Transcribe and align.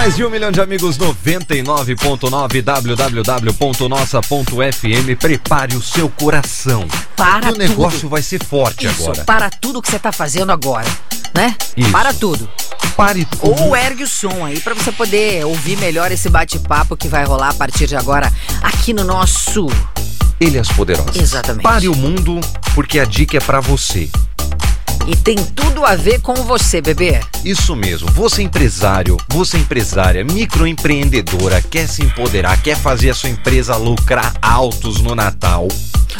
mais 0.00 0.16
de 0.16 0.24
um 0.24 0.30
milhão 0.30 0.50
de 0.50 0.62
amigos 0.62 0.96
99.9 0.96 2.62
www.nossa.fm. 2.62 3.58
Prepare 5.18 5.76
o 5.76 5.82
seu 5.82 6.08
coração. 6.08 6.88
Para 7.14 7.52
o 7.52 7.56
negócio 7.58 8.00
tudo. 8.00 8.08
vai 8.08 8.22
ser 8.22 8.42
forte 8.42 8.86
Isso, 8.86 9.02
agora. 9.02 9.24
para 9.24 9.50
tudo 9.50 9.82
que 9.82 9.90
você 9.90 9.98
tá 9.98 10.10
fazendo 10.10 10.52
agora, 10.52 10.88
né? 11.34 11.54
Isso. 11.76 11.90
Para 11.90 12.14
tudo. 12.14 12.48
Pare 12.96 13.26
tudo. 13.26 13.62
Ou 13.62 13.76
ergue 13.76 14.04
o 14.04 14.08
som 14.08 14.42
aí 14.42 14.58
pra 14.60 14.72
você 14.72 14.90
poder 14.90 15.44
ouvir 15.44 15.76
melhor 15.76 16.10
esse 16.10 16.30
bate-papo 16.30 16.96
que 16.96 17.06
vai 17.06 17.26
rolar 17.26 17.50
a 17.50 17.54
partir 17.54 17.86
de 17.86 17.94
agora 17.94 18.32
aqui 18.62 18.94
no 18.94 19.04
nosso. 19.04 19.66
Ilhas 20.40 20.68
Poderosas. 20.68 21.16
Exatamente. 21.16 21.62
Pare 21.62 21.86
o 21.90 21.94
mundo, 21.94 22.40
porque 22.74 22.98
a 22.98 23.04
dica 23.04 23.36
é 23.36 23.40
pra 23.40 23.60
você. 23.60 24.08
E 25.10 25.16
tem 25.16 25.34
tudo 25.34 25.84
a 25.84 25.96
ver 25.96 26.20
com 26.20 26.34
você, 26.34 26.80
bebê. 26.80 27.18
Isso 27.44 27.74
mesmo, 27.74 28.08
você 28.12 28.42
empresário, 28.42 29.16
você 29.28 29.58
empresária, 29.58 30.22
microempreendedora, 30.22 31.60
quer 31.60 31.88
se 31.88 32.04
empoderar, 32.04 32.62
quer 32.62 32.76
fazer 32.76 33.10
a 33.10 33.14
sua 33.14 33.28
empresa 33.28 33.74
lucrar 33.74 34.32
altos 34.40 35.00
no 35.00 35.16
Natal. 35.16 35.66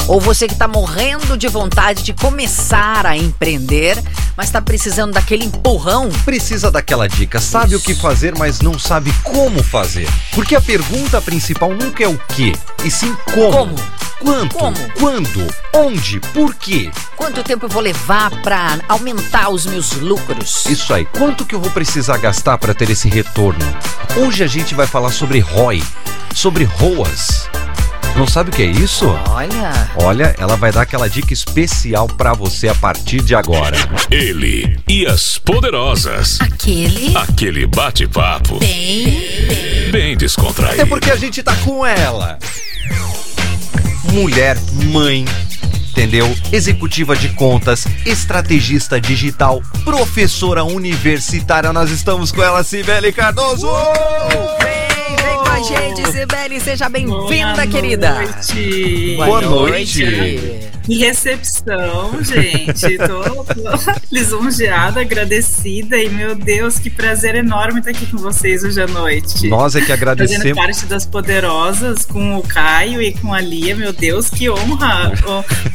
Ou 0.09 0.19
você 0.19 0.45
que 0.45 0.55
tá 0.55 0.67
morrendo 0.67 1.37
de 1.37 1.47
vontade 1.47 2.03
de 2.03 2.11
começar 2.11 3.05
a 3.05 3.15
empreender, 3.15 3.97
mas 4.35 4.51
tá 4.51 4.61
precisando 4.61 5.13
daquele 5.13 5.45
empurrão. 5.45 6.09
Precisa 6.25 6.69
daquela 6.69 7.07
dica, 7.07 7.39
sabe 7.39 7.77
o 7.77 7.79
que 7.79 7.95
fazer, 7.95 8.37
mas 8.37 8.59
não 8.59 8.77
sabe 8.77 9.13
como 9.23 9.63
fazer. 9.63 10.09
Porque 10.33 10.53
a 10.53 10.59
pergunta 10.59 11.21
principal 11.21 11.73
nunca 11.73 12.03
é 12.03 12.07
o 12.09 12.17
que, 12.17 12.53
e 12.83 12.91
sim 12.91 13.15
como. 13.33 13.51
Como? 13.51 14.10
Quanto? 14.21 14.55
Como? 14.55 14.77
Quando? 14.99 15.47
Onde? 15.73 16.19
Por 16.19 16.53
quê? 16.55 16.91
Quanto 17.15 17.43
tempo 17.43 17.65
eu 17.65 17.69
vou 17.69 17.81
levar 17.81 18.29
pra 18.41 18.79
aumentar 18.87 19.49
os 19.49 19.65
meus 19.65 19.93
lucros? 19.93 20.65
Isso 20.67 20.93
aí, 20.93 21.05
quanto 21.05 21.43
que 21.45 21.55
eu 21.55 21.59
vou 21.59 21.71
precisar 21.71 22.17
gastar 22.17 22.57
para 22.59 22.73
ter 22.73 22.89
esse 22.91 23.09
retorno? 23.09 23.65
Hoje 24.17 24.43
a 24.43 24.47
gente 24.47 24.75
vai 24.75 24.85
falar 24.85 25.09
sobre 25.11 25.39
ROI, 25.39 25.83
sobre 26.35 26.63
ROAS. 26.65 27.49
Não 28.15 28.27
sabe 28.27 28.49
o 28.49 28.53
que 28.53 28.61
é 28.61 28.65
isso? 28.65 29.07
Olha, 29.29 29.89
Olha, 29.95 30.35
ela 30.37 30.55
vai 30.57 30.71
dar 30.71 30.81
aquela 30.81 31.09
dica 31.09 31.33
especial 31.33 32.07
pra 32.07 32.33
você 32.33 32.67
a 32.67 32.75
partir 32.75 33.21
de 33.21 33.33
agora. 33.33 33.77
Ele 34.11 34.77
e 34.87 35.05
as 35.07 35.37
poderosas. 35.39 36.39
aquele 36.41 37.15
Aquele 37.17 37.65
bate-papo 37.65 38.59
bem. 38.59 39.89
bem 39.91 40.17
descontraído. 40.17 40.81
É 40.81 40.85
porque 40.85 41.09
a 41.09 41.15
gente 41.15 41.41
tá 41.41 41.55
com 41.63 41.85
ela. 41.85 42.37
Mulher, 44.03 44.57
mãe, 44.91 45.25
entendeu? 45.89 46.33
Executiva 46.51 47.15
de 47.15 47.29
contas, 47.29 47.85
estrategista 48.05 48.99
digital, 48.99 49.61
professora 49.83 50.63
universitária. 50.63 51.71
Nós 51.71 51.91
estamos 51.91 52.31
com 52.31 52.41
ela, 52.41 52.63
Cibele 52.63 53.11
Cardoso! 53.11 53.67
Com 53.67 54.80
a 55.51 55.61
gente, 55.61 56.11
Sibeli, 56.11 56.59
seja 56.61 56.87
bem-vinda, 56.87 57.53
Boa 57.55 57.67
querida. 57.67 58.13
Noite. 58.21 59.15
Boa 59.17 59.41
noite. 59.41 60.71
Que 60.83 60.97
recepção, 60.97 62.23
gente. 62.23 62.97
Tô, 62.97 63.43
tô 63.43 63.91
lisonjeada, 64.11 65.01
agradecida 65.01 65.97
e, 65.97 66.09
meu 66.09 66.33
Deus, 66.35 66.79
que 66.79 66.89
prazer 66.89 67.35
enorme 67.35 67.79
estar 67.79 67.91
aqui 67.91 68.05
com 68.07 68.17
vocês 68.17 68.63
hoje 68.63 68.81
à 68.81 68.87
noite. 68.87 69.47
Nós 69.47 69.75
é 69.75 69.79
que 69.79 69.87
Fazendo 69.87 70.01
agradecemos. 70.01 70.57
parte 70.57 70.85
das 70.87 71.05
Poderosas 71.05 72.05
com 72.05 72.37
o 72.37 72.41
Caio 72.41 73.01
e 73.01 73.13
com 73.13 73.31
a 73.33 73.39
Lia, 73.39 73.75
meu 73.75 73.93
Deus, 73.93 74.29
que 74.29 74.49
honra! 74.49 75.11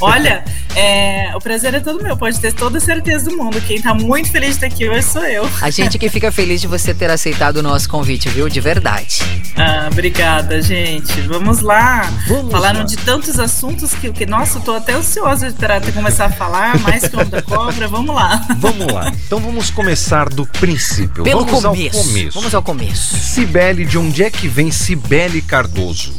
Olha, 0.00 0.44
é, 0.74 1.30
o 1.36 1.38
prazer 1.38 1.72
é 1.74 1.80
todo 1.80 2.02
meu, 2.02 2.16
pode 2.16 2.40
ter 2.40 2.52
toda 2.52 2.78
a 2.78 2.80
certeza 2.80 3.30
do 3.30 3.36
mundo. 3.36 3.61
Quem 3.61 3.80
tá 3.80 3.94
muito 3.94 4.30
feliz 4.30 4.50
de 4.50 4.55
estar 4.56 4.66
aqui 4.66 4.88
hoje 4.88 5.02
sou 5.05 5.24
eu. 5.24 5.48
A 5.62 5.70
gente 5.70 5.98
que 5.98 6.08
fica 6.08 6.33
feliz 6.33 6.61
de 6.61 6.67
você 6.67 6.92
ter 6.92 7.11
aceitado 7.11 7.58
o 7.58 7.62
nosso 7.62 7.89
convite, 7.89 8.28
viu? 8.28 8.48
De 8.48 8.61
verdade. 8.61 9.20
Ah, 9.55 9.65
obrigada, 9.90 10.60
gente. 10.60 11.20
Vamos 11.22 11.60
lá. 11.60 12.02
Vamos 12.27 12.52
Falaram 12.52 12.80
lá. 12.80 12.84
de 12.84 12.96
tantos 12.96 13.38
assuntos 13.38 13.94
que, 13.94 14.12
que 14.12 14.27
nossa, 14.27 14.58
eu 14.58 14.62
tô 14.62 14.74
até 14.74 14.94
ansiosa 14.94 15.52
para 15.52 15.80
começar 15.92 16.27
a 16.27 16.30
falar, 16.30 16.78
mais 16.80 17.06
que 17.08 17.16
onda 17.16 17.24
da 17.24 17.42
cobra. 17.42 17.88
Vamos 17.88 18.14
lá. 18.14 18.46
Vamos 18.58 18.92
lá. 18.92 19.12
Então 19.27 19.40
vamos 19.40 19.70
começar 19.70 20.28
do 20.28 20.46
princípio. 20.46 21.24
Pelo 21.24 21.44
vamos 21.44 21.62
começo. 21.62 21.96
ao 21.96 22.04
começo. 22.04 22.38
Vamos 22.38 22.54
ao 22.54 22.62
começo. 22.62 23.16
Cibele, 23.16 23.84
de 23.84 23.98
onde 23.98 24.22
é 24.22 24.30
que 24.30 24.48
vem 24.48 24.70
Cibele 24.70 25.40
Cardoso? 25.42 26.14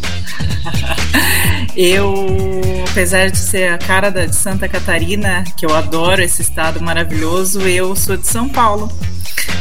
Eu, 1.75 2.83
apesar 2.89 3.29
de 3.29 3.37
ser 3.37 3.71
a 3.71 3.77
cara 3.77 4.09
da, 4.09 4.25
de 4.25 4.35
Santa 4.35 4.67
Catarina, 4.67 5.43
que 5.55 5.65
eu 5.65 5.75
adoro 5.75 6.21
esse 6.21 6.41
estado 6.41 6.81
maravilhoso, 6.81 7.61
eu 7.61 7.95
sou 7.95 8.17
de 8.17 8.27
São 8.27 8.49
Paulo. 8.49 8.91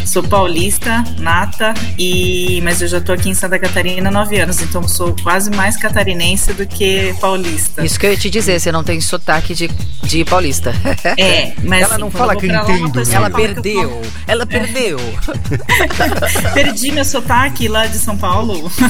Sou 0.05 0.23
paulista, 0.23 1.03
nata, 1.19 1.75
e 1.99 2.61
mas 2.63 2.81
eu 2.81 2.89
já 2.89 3.01
tô 3.01 3.13
aqui 3.13 3.29
em 3.29 3.35
Santa 3.35 3.59
Catarina 3.59 4.09
há 4.09 4.13
nove 4.13 4.39
anos, 4.39 4.63
então 4.63 4.87
sou 4.87 5.15
quase 5.23 5.51
mais 5.51 5.77
catarinense 5.77 6.53
do 6.55 6.65
que 6.67 7.15
paulista. 7.21 7.85
Isso 7.85 7.99
que 7.99 8.07
eu 8.07 8.11
ia 8.13 8.17
te 8.17 8.31
dizer, 8.31 8.59
você 8.61 8.71
não 8.73 8.85
tem 8.85 9.01
sotaque 9.01 9.55
de, 9.55 9.69
de 10.05 10.25
paulista. 10.25 10.73
É, 11.19 11.53
mas 11.63 11.83
Ela 11.83 11.93
assim, 11.95 12.01
não 12.01 12.11
fala 12.11 12.37
que 12.37 12.47
lá, 12.47 12.63
uma 12.65 12.73
entendo, 12.73 13.05
né? 13.05 13.15
Ela 13.15 13.31
perdeu. 13.31 14.03
Ela 14.27 14.47
perdeu. 14.47 14.99
falo- 14.99 16.53
Perdi 16.55 16.93
meu 16.93 17.05
sotaque 17.05 17.69
lá 17.69 17.87
de 17.87 17.99
São 17.99 18.17
Paulo. 18.17 18.71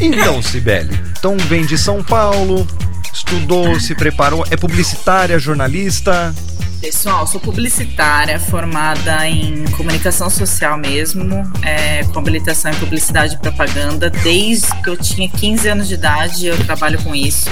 Então, 0.00 0.40
Cibele, 0.42 0.98
então 1.18 1.36
vem 1.36 1.64
de 1.64 1.76
São 1.76 2.02
Paulo, 2.02 2.66
estudou, 3.12 3.78
se 3.78 3.94
preparou, 3.94 4.44
é 4.50 4.56
publicitária, 4.56 5.38
jornalista. 5.38 6.34
Pessoal, 6.80 7.26
sou 7.26 7.38
publicitária, 7.38 8.40
formada 8.40 9.28
em 9.28 9.64
comunicação 9.72 10.30
social 10.30 10.78
mesmo, 10.78 11.42
é, 11.62 12.02
com 12.04 12.18
habilitação 12.18 12.70
em 12.70 12.74
publicidade 12.76 13.34
e 13.34 13.38
propaganda. 13.38 14.08
Desde 14.08 14.66
que 14.82 14.88
eu 14.88 14.96
tinha 14.96 15.28
15 15.28 15.68
anos 15.68 15.88
de 15.88 15.94
idade, 15.94 16.46
eu 16.46 16.56
trabalho 16.64 17.02
com 17.02 17.14
isso. 17.14 17.50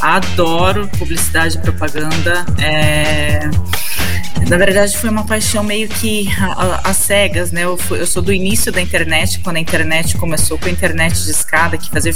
Adoro 0.00 0.88
publicidade 0.96 1.58
e 1.58 1.60
propaganda. 1.60 2.44
é, 2.58 3.40
na 4.48 4.56
verdade, 4.58 4.96
foi 4.98 5.08
uma 5.08 5.24
paixão 5.24 5.62
meio 5.62 5.88
que 5.88 6.28
às 6.84 6.96
cegas, 6.98 7.50
né? 7.52 7.64
Eu, 7.64 7.76
fui- 7.78 8.00
eu 8.00 8.06
sou 8.06 8.20
do 8.22 8.32
início 8.32 8.70
da 8.72 8.80
internet, 8.80 9.38
quando 9.40 9.56
a 9.56 9.60
internet 9.60 10.16
começou 10.18 10.58
com 10.58 10.66
a 10.66 10.70
internet 10.70 11.22
de 11.24 11.30
escada, 11.30 11.78
que 11.78 11.88
fazia. 11.90 12.12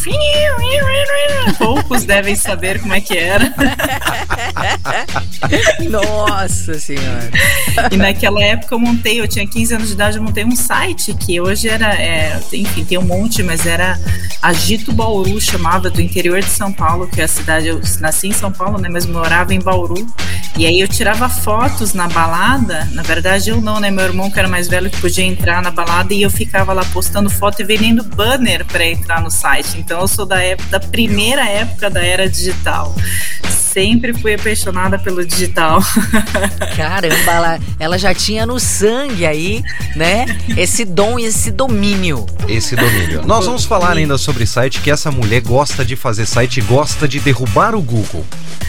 Poucos 1.58 2.04
devem 2.04 2.34
saber 2.36 2.80
como 2.80 2.94
é 2.94 3.00
que 3.00 3.16
era. 3.16 3.52
Nossa 5.90 6.78
senhora. 6.78 7.30
E 7.90 7.96
naquela 7.96 8.42
época 8.42 8.74
eu 8.74 8.78
montei, 8.78 9.20
eu 9.20 9.28
tinha 9.28 9.46
15 9.46 9.74
anos 9.74 9.88
de 9.88 9.94
idade, 9.94 10.16
eu 10.16 10.22
montei 10.22 10.44
um 10.44 10.56
site 10.56 11.14
que 11.14 11.40
hoje 11.40 11.68
era, 11.68 11.94
é, 11.94 12.38
enfim, 12.52 12.84
tem 12.84 12.98
um 12.98 13.02
monte, 13.02 13.42
mas 13.42 13.66
era 13.66 13.98
Agito 14.42 14.92
Bauru, 14.92 15.40
chamava 15.40 15.90
do 15.90 16.00
interior 16.00 16.40
de 16.40 16.48
São 16.50 16.72
Paulo, 16.72 17.06
que 17.08 17.20
é 17.20 17.24
a 17.24 17.28
cidade, 17.28 17.68
eu 17.68 17.80
nasci 18.00 18.28
em 18.28 18.32
São 18.32 18.52
Paulo, 18.52 18.78
né, 18.78 18.88
mas 18.90 19.06
morava 19.06 19.54
em 19.54 19.60
Bauru. 19.60 20.06
E 20.56 20.66
aí 20.66 20.80
eu 20.80 20.88
tirava 20.88 21.28
fotos 21.76 21.92
na 21.92 22.08
balada, 22.08 22.88
na 22.92 23.02
verdade 23.02 23.50
eu 23.50 23.60
não, 23.60 23.78
né, 23.78 23.90
meu 23.90 24.02
irmão 24.02 24.30
que 24.30 24.38
era 24.38 24.48
mais 24.48 24.66
velho 24.66 24.88
que 24.88 24.98
podia 24.98 25.24
entrar 25.24 25.60
na 25.60 25.70
balada 25.70 26.14
e 26.14 26.22
eu 26.22 26.30
ficava 26.30 26.72
lá 26.72 26.82
postando 26.86 27.28
foto 27.28 27.60
e 27.60 27.64
vendendo 27.66 28.02
banner 28.02 28.64
para 28.64 28.86
entrar 28.86 29.20
no 29.20 29.30
site. 29.30 29.78
Então 29.78 30.00
eu 30.00 30.08
sou 30.08 30.24
da 30.24 30.42
época, 30.42 30.70
da 30.70 30.80
primeira 30.80 31.46
época 31.46 31.90
da 31.90 32.02
era 32.02 32.30
digital. 32.30 32.94
Sempre 33.76 34.14
fui 34.14 34.32
apaixonada 34.32 34.98
pelo 34.98 35.22
digital. 35.22 35.80
Caramba, 36.74 37.30
ela, 37.30 37.58
ela 37.78 37.98
já 37.98 38.14
tinha 38.14 38.46
no 38.46 38.58
sangue 38.58 39.26
aí, 39.26 39.62
né? 39.94 40.24
Esse 40.56 40.82
dom 40.82 41.18
e 41.18 41.26
esse 41.26 41.50
domínio. 41.50 42.24
Esse 42.48 42.74
domínio. 42.74 43.20
Nós 43.26 43.44
vamos 43.44 43.66
falar 43.66 43.98
ainda 43.98 44.16
sobre 44.16 44.46
site, 44.46 44.80
que 44.80 44.90
essa 44.90 45.10
mulher 45.10 45.42
gosta 45.42 45.84
de 45.84 45.94
fazer 45.94 46.24
site 46.24 46.56
e 46.56 46.62
gosta 46.62 47.06
de 47.06 47.20
derrubar 47.20 47.74
o 47.74 47.82
Google. 47.82 48.24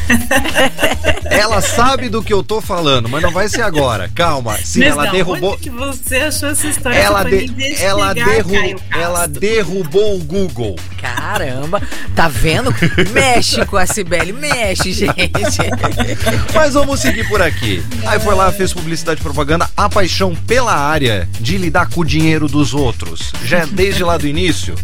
Ela 1.29 1.61
sabe 1.61 2.09
do 2.09 2.23
que 2.23 2.33
eu 2.33 2.41
tô 2.43 2.59
falando, 2.61 3.07
mas 3.09 3.21
não 3.21 3.31
vai 3.31 3.47
ser 3.49 3.61
agora. 3.61 4.09
Calma. 4.15 4.57
Sim, 4.57 4.79
Mas 4.79 4.89
ela 4.89 5.05
da 5.05 5.11
derrubou. 5.11 5.53
onde 5.53 5.61
que 5.61 5.69
você 5.69 6.15
achou 6.17 6.49
essa 6.49 6.67
história? 6.67 6.97
Ela, 6.97 7.23
de- 7.23 7.75
ela, 7.81 8.13
derru- 8.13 8.81
ela 8.91 9.27
derrubou 9.27 10.15
o 10.15 10.23
Google. 10.23 10.75
Caramba, 10.99 11.81
tá 12.15 12.27
vendo? 12.27 12.73
Mexe 13.11 13.65
com 13.65 13.77
a 13.77 13.85
Cibele, 13.85 14.31
mexe, 14.31 14.93
gente. 15.05 15.57
Mas 16.53 16.73
vamos 16.73 16.99
seguir 16.99 17.27
por 17.27 17.41
aqui. 17.41 17.83
Aí 18.05 18.19
foi 18.19 18.35
lá, 18.35 18.51
fez 18.51 18.73
publicidade 18.73 19.19
e 19.19 19.23
propaganda, 19.23 19.69
a 19.75 19.89
paixão 19.89 20.35
pela 20.35 20.73
área 20.73 21.27
de 21.39 21.57
lidar 21.57 21.89
com 21.89 22.01
o 22.01 22.05
dinheiro 22.05 22.47
dos 22.47 22.73
outros. 22.73 23.31
Já 23.44 23.59
é 23.59 23.65
desde 23.65 24.03
lá 24.03 24.17
do 24.17 24.27
início. 24.27 24.75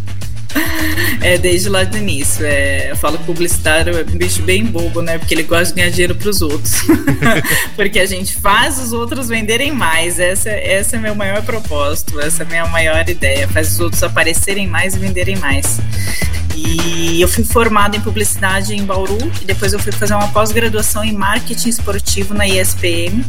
É, 1.21 1.37
desde 1.37 1.69
lá 1.69 1.85
do 1.85 1.97
início. 1.97 2.45
É, 2.45 2.91
eu 2.91 2.97
falo 2.97 3.17
que 3.17 3.23
publicitário 3.23 3.97
é 3.97 4.01
um 4.01 4.17
bicho 4.17 4.41
bem 4.41 4.65
bobo, 4.65 5.01
né? 5.01 5.17
Porque 5.17 5.33
ele 5.33 5.43
gosta 5.43 5.67
de 5.67 5.75
ganhar 5.75 5.89
dinheiro 5.89 6.15
pros 6.15 6.41
outros. 6.41 6.81
Porque 7.77 7.97
a 7.99 8.05
gente 8.05 8.35
faz 8.35 8.77
os 8.77 8.91
outros 8.91 9.29
venderem 9.29 9.71
mais. 9.71 10.19
Essa, 10.19 10.49
essa 10.49 10.97
é 10.97 10.99
meu 10.99 11.15
maior 11.15 11.41
propósito, 11.43 12.19
essa 12.19 12.43
é 12.43 12.45
a 12.45 12.49
minha 12.49 12.65
maior 12.65 13.07
ideia. 13.07 13.47
Faz 13.47 13.71
os 13.71 13.79
outros 13.79 14.03
aparecerem 14.03 14.67
mais 14.67 14.95
e 14.95 14.99
venderem 14.99 15.37
mais. 15.37 15.79
E 16.55 17.19
eu 17.19 17.27
fui 17.27 17.43
formada 17.43 17.97
em 17.97 18.01
publicidade 18.01 18.75
em 18.75 18.85
Bauru 18.85 19.17
e 19.41 19.45
depois 19.45 19.73
eu 19.73 19.79
fui 19.79 19.91
fazer 19.91 20.13
uma 20.13 20.27
pós-graduação 20.27 21.03
em 21.03 21.11
marketing 21.11 21.69
esportivo 21.69 22.33
na 22.33 22.47
ISPM, 22.47 23.25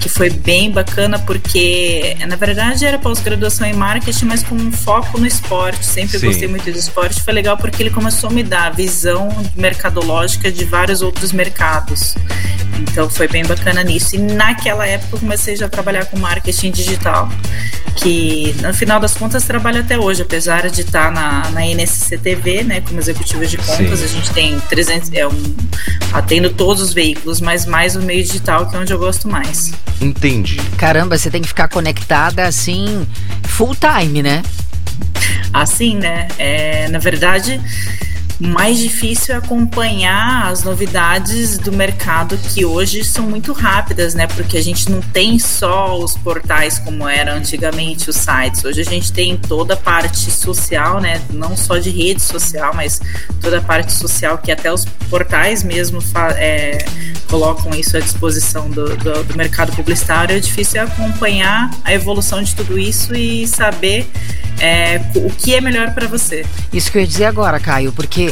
que 0.00 0.08
foi 0.08 0.30
bem 0.30 0.70
bacana 0.70 1.18
porque, 1.18 2.16
na 2.26 2.36
verdade, 2.36 2.84
era 2.86 2.98
pós-graduação 2.98 3.66
em 3.66 3.72
marketing, 3.72 4.26
mas 4.26 4.42
com 4.42 4.54
um 4.54 4.70
foco 4.70 5.18
no 5.18 5.26
esporte. 5.26 5.84
Sempre 5.84 6.18
Sim. 6.18 6.26
gostei 6.26 6.48
muito 6.52 6.70
de 6.70 6.78
esporte. 6.78 7.20
Foi 7.22 7.32
legal 7.32 7.56
porque 7.56 7.82
ele 7.82 7.90
começou 7.90 8.30
a 8.30 8.32
me 8.32 8.42
dar 8.42 8.66
a 8.66 8.70
visão 8.70 9.28
mercadológica 9.56 10.52
de 10.52 10.64
vários 10.64 11.00
outros 11.00 11.32
mercados. 11.32 12.14
Então 12.78 13.08
foi 13.08 13.26
bem 13.26 13.44
bacana 13.44 13.82
nisso. 13.82 14.16
E 14.16 14.18
naquela 14.18 14.86
época 14.86 15.16
eu 15.16 15.20
comecei 15.20 15.56
já 15.56 15.66
a 15.66 15.68
trabalhar 15.68 16.04
com 16.06 16.18
marketing 16.18 16.70
digital, 16.70 17.28
que 17.96 18.54
no 18.60 18.72
final 18.74 19.00
das 19.00 19.14
contas 19.14 19.44
trabalho 19.44 19.80
até 19.80 19.98
hoje, 19.98 20.22
apesar 20.22 20.68
de 20.68 20.82
estar 20.82 21.10
na, 21.10 21.50
na 21.50 21.66
NSC 21.66 22.18
TV, 22.18 22.62
né, 22.62 22.82
como 22.82 23.00
executiva 23.00 23.46
de 23.46 23.56
contas, 23.56 23.98
Sim. 23.98 24.04
a 24.04 24.08
gente 24.08 24.30
tem 24.32 24.60
300, 24.60 25.10
é 25.12 25.26
um, 25.26 25.54
atendo 26.12 26.50
todos 26.50 26.82
os 26.82 26.92
veículos, 26.92 27.40
mas 27.40 27.64
mais 27.64 27.96
o 27.96 28.02
meio 28.02 28.22
digital, 28.22 28.68
que 28.68 28.76
é 28.76 28.78
onde 28.78 28.92
eu 28.92 28.98
gosto 28.98 29.26
mais. 29.26 29.72
Entendi. 30.00 30.56
Caramba, 30.76 31.16
você 31.16 31.30
tem 31.30 31.40
que 31.40 31.48
ficar 31.48 31.68
conectada 31.68 32.46
assim, 32.46 33.06
full 33.44 33.74
time, 33.74 34.22
né? 34.22 34.42
Assim, 35.52 35.96
né? 35.96 36.28
É, 36.38 36.88
na 36.88 36.98
verdade, 36.98 37.60
mais 38.42 38.78
difícil 38.78 39.36
é 39.36 39.38
acompanhar 39.38 40.50
as 40.50 40.64
novidades 40.64 41.58
do 41.58 41.70
mercado 41.70 42.36
que 42.36 42.64
hoje 42.64 43.04
são 43.04 43.24
muito 43.24 43.52
rápidas, 43.52 44.14
né? 44.14 44.26
Porque 44.26 44.56
a 44.56 44.62
gente 44.62 44.90
não 44.90 45.00
tem 45.00 45.38
só 45.38 45.96
os 45.96 46.16
portais 46.16 46.76
como 46.80 47.08
era 47.08 47.34
antigamente 47.34 48.10
os 48.10 48.16
sites. 48.16 48.64
Hoje 48.64 48.80
a 48.80 48.84
gente 48.84 49.12
tem 49.12 49.36
toda 49.36 49.74
a 49.74 49.76
parte 49.76 50.28
social, 50.28 51.00
né? 51.00 51.22
Não 51.30 51.56
só 51.56 51.78
de 51.78 51.90
rede 51.90 52.20
social, 52.20 52.74
mas 52.74 53.00
toda 53.40 53.58
a 53.58 53.62
parte 53.62 53.92
social 53.92 54.36
que 54.38 54.50
até 54.50 54.72
os 54.72 54.84
portais 55.08 55.62
mesmo 55.62 56.00
é, 56.36 56.78
colocam 57.28 57.72
isso 57.74 57.96
à 57.96 58.00
disposição 58.00 58.68
do, 58.68 58.96
do, 58.96 59.22
do 59.22 59.36
mercado 59.36 59.70
publicitário. 59.76 60.36
É 60.36 60.40
difícil 60.40 60.82
acompanhar 60.82 61.70
a 61.84 61.94
evolução 61.94 62.42
de 62.42 62.56
tudo 62.56 62.76
isso 62.76 63.14
e 63.14 63.46
saber 63.46 64.10
é, 64.60 65.00
o 65.16 65.30
que 65.30 65.54
é 65.54 65.60
melhor 65.60 65.92
para 65.92 66.06
você. 66.06 66.44
Isso 66.72 66.90
que 66.90 66.98
eu 66.98 67.02
ia 67.02 67.08
dizer 67.08 67.24
agora, 67.24 67.58
Caio, 67.58 67.92
porque 67.92 68.31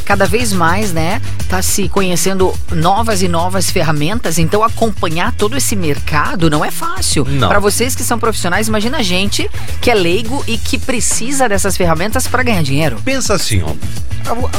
cada 0.11 0.25
vez 0.25 0.51
mais, 0.51 0.91
né, 0.91 1.21
tá 1.47 1.61
se 1.61 1.87
conhecendo 1.87 2.53
novas 2.69 3.21
e 3.21 3.29
novas 3.29 3.71
ferramentas, 3.71 4.37
então 4.37 4.61
acompanhar 4.61 5.31
todo 5.31 5.55
esse 5.55 5.73
mercado 5.73 6.49
não 6.49 6.65
é 6.65 6.69
fácil. 6.69 7.23
Para 7.23 7.59
vocês 7.59 7.95
que 7.95 8.03
são 8.03 8.19
profissionais, 8.19 8.67
imagina 8.67 8.97
a 8.97 9.01
gente 9.01 9.49
que 9.79 9.89
é 9.89 9.95
leigo 9.95 10.43
e 10.47 10.57
que 10.57 10.77
precisa 10.77 11.47
dessas 11.47 11.77
ferramentas 11.77 12.27
para 12.27 12.43
ganhar 12.43 12.61
dinheiro. 12.61 12.99
Pensa 13.05 13.35
assim, 13.35 13.63
ó. 13.63 13.73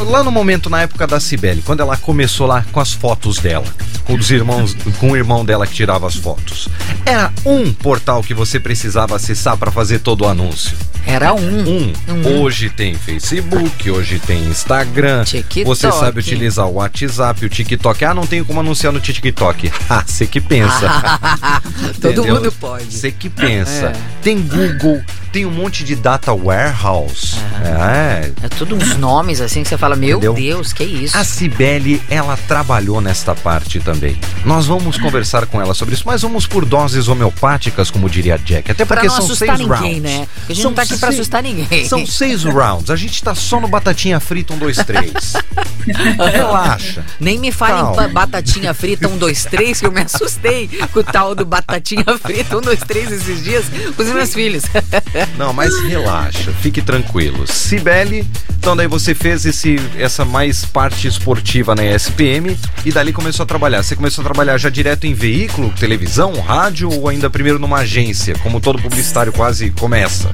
Lá 0.07 0.25
no 0.25 0.31
momento, 0.31 0.71
na 0.71 0.81
época 0.81 1.07
da 1.07 1.21
Cibele, 1.21 1.61
quando 1.61 1.81
ela 1.81 1.99
começou 1.99 2.47
lá 2.47 2.65
com 2.73 2.81
as 2.81 2.95
fotos 2.95 3.39
dela, 3.39 3.67
com 4.05 4.15
os 4.15 4.31
irmãos, 4.31 4.75
com 4.99 5.11
o 5.11 5.17
irmão 5.17 5.45
dela 5.45 5.67
que 5.67 5.75
tirava 5.75 6.07
as 6.07 6.15
fotos, 6.15 6.67
era 7.05 7.31
um 7.45 7.75
portal 7.75 8.23
que 8.23 8.33
você 8.33 8.59
precisava 8.59 9.17
acessar 9.17 9.59
para 9.59 9.71
fazer 9.71 9.99
todo 9.99 10.23
o 10.23 10.29
anúncio. 10.29 10.75
Era 11.07 11.35
um. 11.35 11.41
Um. 11.41 11.93
Uhum. 12.09 12.43
Hoje 12.43 12.71
tem 12.71 12.95
Facebook, 12.95 13.91
hoje 13.91 14.19
tem 14.21 14.45
Instagram. 14.45 15.25
TikTok. 15.43 15.65
Você 15.65 15.91
sabe 15.93 16.21
utilizar 16.21 16.67
o 16.67 16.75
WhatsApp, 16.75 17.45
o 17.45 17.49
TikTok. 17.49 18.05
Ah, 18.05 18.15
não 18.15 18.27
tenho 18.27 18.45
como 18.45 18.61
anunciar 18.61 18.93
no 18.93 19.01
TikTok. 19.01 19.71
Ah, 19.89 20.03
você 20.07 20.27
que 20.27 20.41
pensa. 20.41 20.89
Todo 22.01 22.25
mundo 22.25 22.51
pode. 22.53 22.85
Você 22.87 23.13
que 23.13 23.29
pensa. 23.29 23.89
É. 23.89 23.93
Tem 24.23 24.41
Google, 24.41 25.03
tem 25.33 25.47
um 25.47 25.51
monte 25.51 25.83
de 25.83 25.97
data 25.97 26.33
warehouse. 26.35 27.37
É. 27.65 28.31
É 28.45 28.49
tudo 28.49 28.75
uns 28.77 28.97
nomes 28.97 29.41
assim 29.41 29.63
que 29.63 29.69
você 29.69 29.79
fala, 29.79 29.97
meu 29.97 30.19
Entendeu? 30.19 30.35
Deus, 30.35 30.73
que 30.73 30.85
isso? 30.85 31.17
A 31.17 31.25
Cibele, 31.25 32.03
ela 32.11 32.37
trabalhou 32.47 33.01
nesta 33.01 33.35
parte 33.35 33.81
também. 33.81 34.19
Nós 34.45 34.67
vamos 34.67 34.99
conversar 34.99 35.47
com 35.47 35.61
ela 35.61 35.73
sobre 35.75 35.95
isso, 35.95 36.05
mas 36.07 36.23
vamos 36.23 36.47
por 36.47 36.65
doses 36.65 37.09
homeopáticas, 37.09 37.91
como 37.91 38.09
diria 38.11 38.37
Jack. 38.39 38.71
Até 38.71 38.85
porque 38.85 39.09
são 39.09 39.27
seis 39.35 39.59
ninguém, 39.59 39.67
rounds. 39.95 40.03
né? 40.03 40.29
A 40.49 40.53
gente 40.53 40.63
São 40.63 40.71
não 40.71 40.77
tá 40.77 40.83
aqui 40.83 40.97
pra 40.99 41.09
assustar 41.09 41.43
ninguém. 41.43 41.89
São 41.89 42.07
seis 42.07 42.45
rounds. 42.45 42.91
A 42.91 42.97
gente 42.97 43.23
tá 43.23 43.35
só 43.35 43.59
no 43.61 43.69
batatinha 43.69 44.21
frita, 44.21 44.53
um, 44.53 44.59
dois, 44.59 44.77
três. 44.79 45.13
Relaxa. 46.33 47.05
Nem 47.19 47.39
me 47.39 47.51
fale 47.51 47.73
em 47.73 47.77
Calma. 47.83 47.97
pa- 47.97 48.09
batatinha 48.09 48.73
frita 48.75 49.09
1, 49.09 49.17
2, 49.19 49.45
3, 49.47 49.81
que 49.81 49.87
eu 49.87 49.93
me 49.93 50.01
assustei 50.03 50.69
com 50.93 51.01
o 51.01 51.05
tal 51.05 51.35
do 51.35 51.45
batatinha 51.45 52.05
frita 52.23 52.57
1, 52.59 52.61
2, 52.61 52.81
3 52.81 53.13
esses 53.13 53.43
dias 53.43 53.65
com 53.97 54.03
os 54.03 54.09
meus 54.09 54.33
filhos. 54.33 54.63
Não, 55.37 55.53
mas 55.53 55.79
relaxa, 55.85 56.53
fique 56.61 56.83
tranquilo. 56.83 57.47
Cibele, 57.47 58.27
então 58.59 58.77
daí 58.77 58.87
você 58.87 59.15
fez 59.15 59.45
esse, 59.45 59.77
essa 59.99 60.25
mais 60.25 60.65
parte 60.65 61.07
esportiva 61.09 61.75
na 61.75 61.85
ESPM 61.85 62.57
e 62.85 62.93
dali 62.93 63.13
começou 63.13 63.45
a 63.45 63.47
trabalhar. 63.47 63.83
Você 63.83 63.97
começou 63.97 64.23
a 64.23 64.25
trabalhar 64.25 64.59
já 64.59 64.71
direto 64.71 65.07
em 65.07 65.15
veículo, 65.15 65.71
televisão, 65.71 66.41
rádio 66.41 66.91
ou 66.93 67.09
ainda 67.09 67.29
primeiro 67.29 67.59
numa 67.59 67.79
agência, 67.79 68.35
como 68.43 68.61
todo 68.61 68.81
publicitário 68.81 69.33
quase 69.33 69.71
começa? 69.71 70.31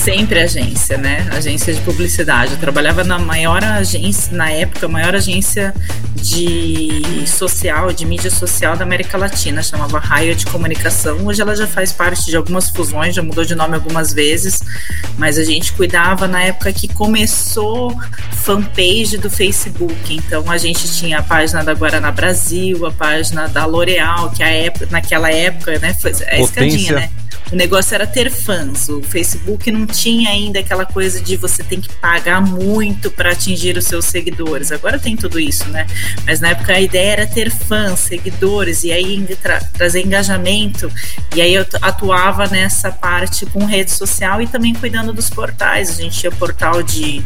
Sempre 0.00 0.40
agência, 0.40 0.96
né? 0.96 1.28
Agência 1.30 1.74
de 1.74 1.80
publicidade. 1.82 2.52
Eu 2.52 2.58
trabalhava 2.58 3.04
na 3.04 3.18
maior 3.18 3.62
agência, 3.62 4.34
na 4.34 4.50
época, 4.50 4.86
a 4.86 4.88
maior 4.88 5.14
agência 5.14 5.74
de 6.16 7.26
social, 7.26 7.92
de 7.92 8.06
mídia 8.06 8.30
social 8.30 8.78
da 8.78 8.82
América 8.82 9.18
Latina, 9.18 9.62
chamava 9.62 9.98
Raio 9.98 10.34
de 10.34 10.46
Comunicação. 10.46 11.26
Hoje 11.26 11.42
ela 11.42 11.54
já 11.54 11.66
faz 11.66 11.92
parte 11.92 12.24
de 12.24 12.34
algumas 12.34 12.70
fusões, 12.70 13.14
já 13.14 13.22
mudou 13.22 13.44
de 13.44 13.54
nome 13.54 13.74
algumas 13.74 14.10
vezes, 14.10 14.62
mas 15.18 15.36
a 15.36 15.44
gente 15.44 15.74
cuidava 15.74 16.26
na 16.26 16.44
época 16.44 16.72
que 16.72 16.88
começou 16.88 17.94
fanpage 18.32 19.18
do 19.18 19.28
Facebook. 19.28 20.14
Então 20.16 20.50
a 20.50 20.56
gente 20.56 20.90
tinha 20.94 21.18
a 21.18 21.22
página 21.22 21.62
da 21.62 21.74
Guaraná 21.74 22.10
Brasil, 22.10 22.86
a 22.86 22.90
página 22.90 23.48
da 23.48 23.66
L'Oréal, 23.66 24.30
que 24.30 24.42
a 24.42 24.48
época, 24.48 24.88
naquela 24.90 25.30
época, 25.30 25.78
né, 25.78 25.92
foi 25.92 26.12
é 26.22 26.40
escadinha, 26.40 26.94
Potência. 26.94 26.96
né? 26.96 27.10
O 27.52 27.56
negócio 27.56 27.94
era 27.94 28.06
ter 28.06 28.30
fãs. 28.30 28.88
O 28.88 29.02
Facebook 29.02 29.70
não 29.70 29.86
tinha 29.86 30.30
ainda 30.30 30.60
aquela 30.60 30.84
coisa 30.84 31.20
de 31.20 31.36
você 31.36 31.64
tem 31.64 31.80
que 31.80 31.92
pagar 31.94 32.40
muito 32.40 33.10
para 33.10 33.32
atingir 33.32 33.76
os 33.76 33.86
seus 33.86 34.04
seguidores. 34.04 34.70
Agora 34.70 34.98
tem 34.98 35.16
tudo 35.16 35.38
isso, 35.38 35.68
né? 35.68 35.86
Mas 36.24 36.40
na 36.40 36.50
época 36.50 36.72
a 36.72 36.80
ideia 36.80 37.12
era 37.12 37.26
ter 37.26 37.50
fãs, 37.50 37.98
seguidores 38.00 38.84
e 38.84 38.92
aí 38.92 39.20
tra- 39.42 39.60
trazer 39.72 40.04
engajamento. 40.04 40.90
E 41.34 41.40
aí 41.40 41.54
eu 41.54 41.66
atuava 41.82 42.46
nessa 42.46 42.92
parte 42.92 43.44
com 43.46 43.64
rede 43.64 43.90
social 43.90 44.40
e 44.40 44.46
também 44.46 44.72
cuidando 44.74 45.12
dos 45.12 45.28
portais. 45.28 45.90
A 45.90 45.94
gente 45.94 46.18
tinha 46.18 46.30
portal 46.30 46.82
de, 46.82 47.20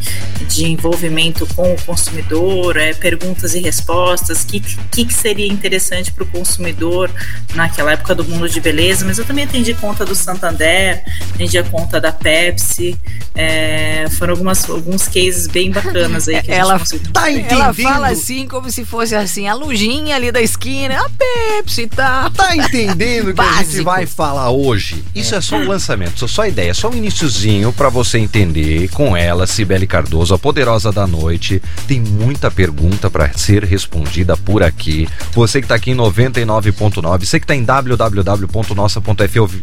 de 0.47 0.65
envolvimento 0.65 1.47
com 1.55 1.73
o 1.73 1.81
consumidor, 1.83 2.77
é, 2.77 2.93
perguntas 2.93 3.53
e 3.53 3.59
respostas, 3.59 4.43
o 4.43 4.47
que, 4.47 4.59
que, 4.59 5.05
que 5.05 5.13
seria 5.13 5.47
interessante 5.47 6.11
para 6.11 6.23
o 6.23 6.27
consumidor 6.27 7.11
naquela 7.53 7.91
época 7.93 8.15
do 8.15 8.23
mundo 8.23 8.49
de 8.49 8.59
beleza, 8.59 9.05
mas 9.05 9.19
eu 9.19 9.25
também 9.25 9.45
atendi 9.45 9.73
conta 9.95 10.05
do 10.05 10.13
Santander, 10.15 11.01
atendi 11.33 11.57
a 11.57 11.63
conta 11.63 12.01
da 12.01 12.11
Pepsi, 12.11 12.97
é, 13.33 14.07
foram 14.17 14.33
algumas, 14.33 14.69
alguns 14.69 15.07
cases 15.07 15.47
bem 15.47 15.71
bacanas 15.71 16.27
aí 16.27 16.41
que 16.41 16.51
a 16.51 16.55
gente 16.55 16.59
Ela-. 16.61 16.79
Tá 17.13 17.31
entendendo? 17.31 17.61
Ela 17.61 17.73
fala 17.73 18.07
assim 18.09 18.45
como 18.45 18.69
se 18.69 18.83
fosse 18.83 19.15
assim, 19.15 19.47
a 19.47 19.53
lujinha 19.53 20.17
ali 20.17 20.33
da 20.33 20.41
esquina, 20.41 20.99
a 20.99 21.09
Pepsi, 21.09 21.87
tá? 21.87 22.29
Tá 22.35 22.55
entendendo 22.57 23.29
o 23.29 23.33
que 23.33 23.39
a 23.41 23.63
gente 23.63 23.81
vai 23.83 24.05
falar 24.05 24.49
hoje? 24.49 25.01
Isso 25.15 25.33
é 25.33 25.39
só 25.39 25.55
o 25.57 25.65
lançamento, 25.65 26.27
só- 26.27 26.45
ideia, 26.45 26.73
só 26.73 26.89
um 26.89 26.95
iniciozinho 26.95 27.71
pra 27.73 27.87
você 27.89 28.19
entender 28.19 28.89
com 28.89 29.15
ela, 29.15 29.47
Cibele 29.47 29.87
Cardoso, 29.87 30.33
a 30.33 30.39
poderosa 30.39 30.91
da 30.91 31.07
noite. 31.07 31.61
Tem 31.87 31.99
muita 32.01 32.51
pergunta 32.51 33.09
pra 33.09 33.31
ser 33.33 33.63
respondida 33.63 34.35
por 34.37 34.61
aqui. 34.61 35.07
Você 35.31 35.61
que 35.61 35.67
tá 35.67 35.75
aqui 35.75 35.91
em 35.91 35.95
99.9, 35.95 37.25
você 37.25 37.39
que 37.39 37.47
tá 37.47 37.55
em 37.55 37.63
www.nossa.fm 37.63 39.55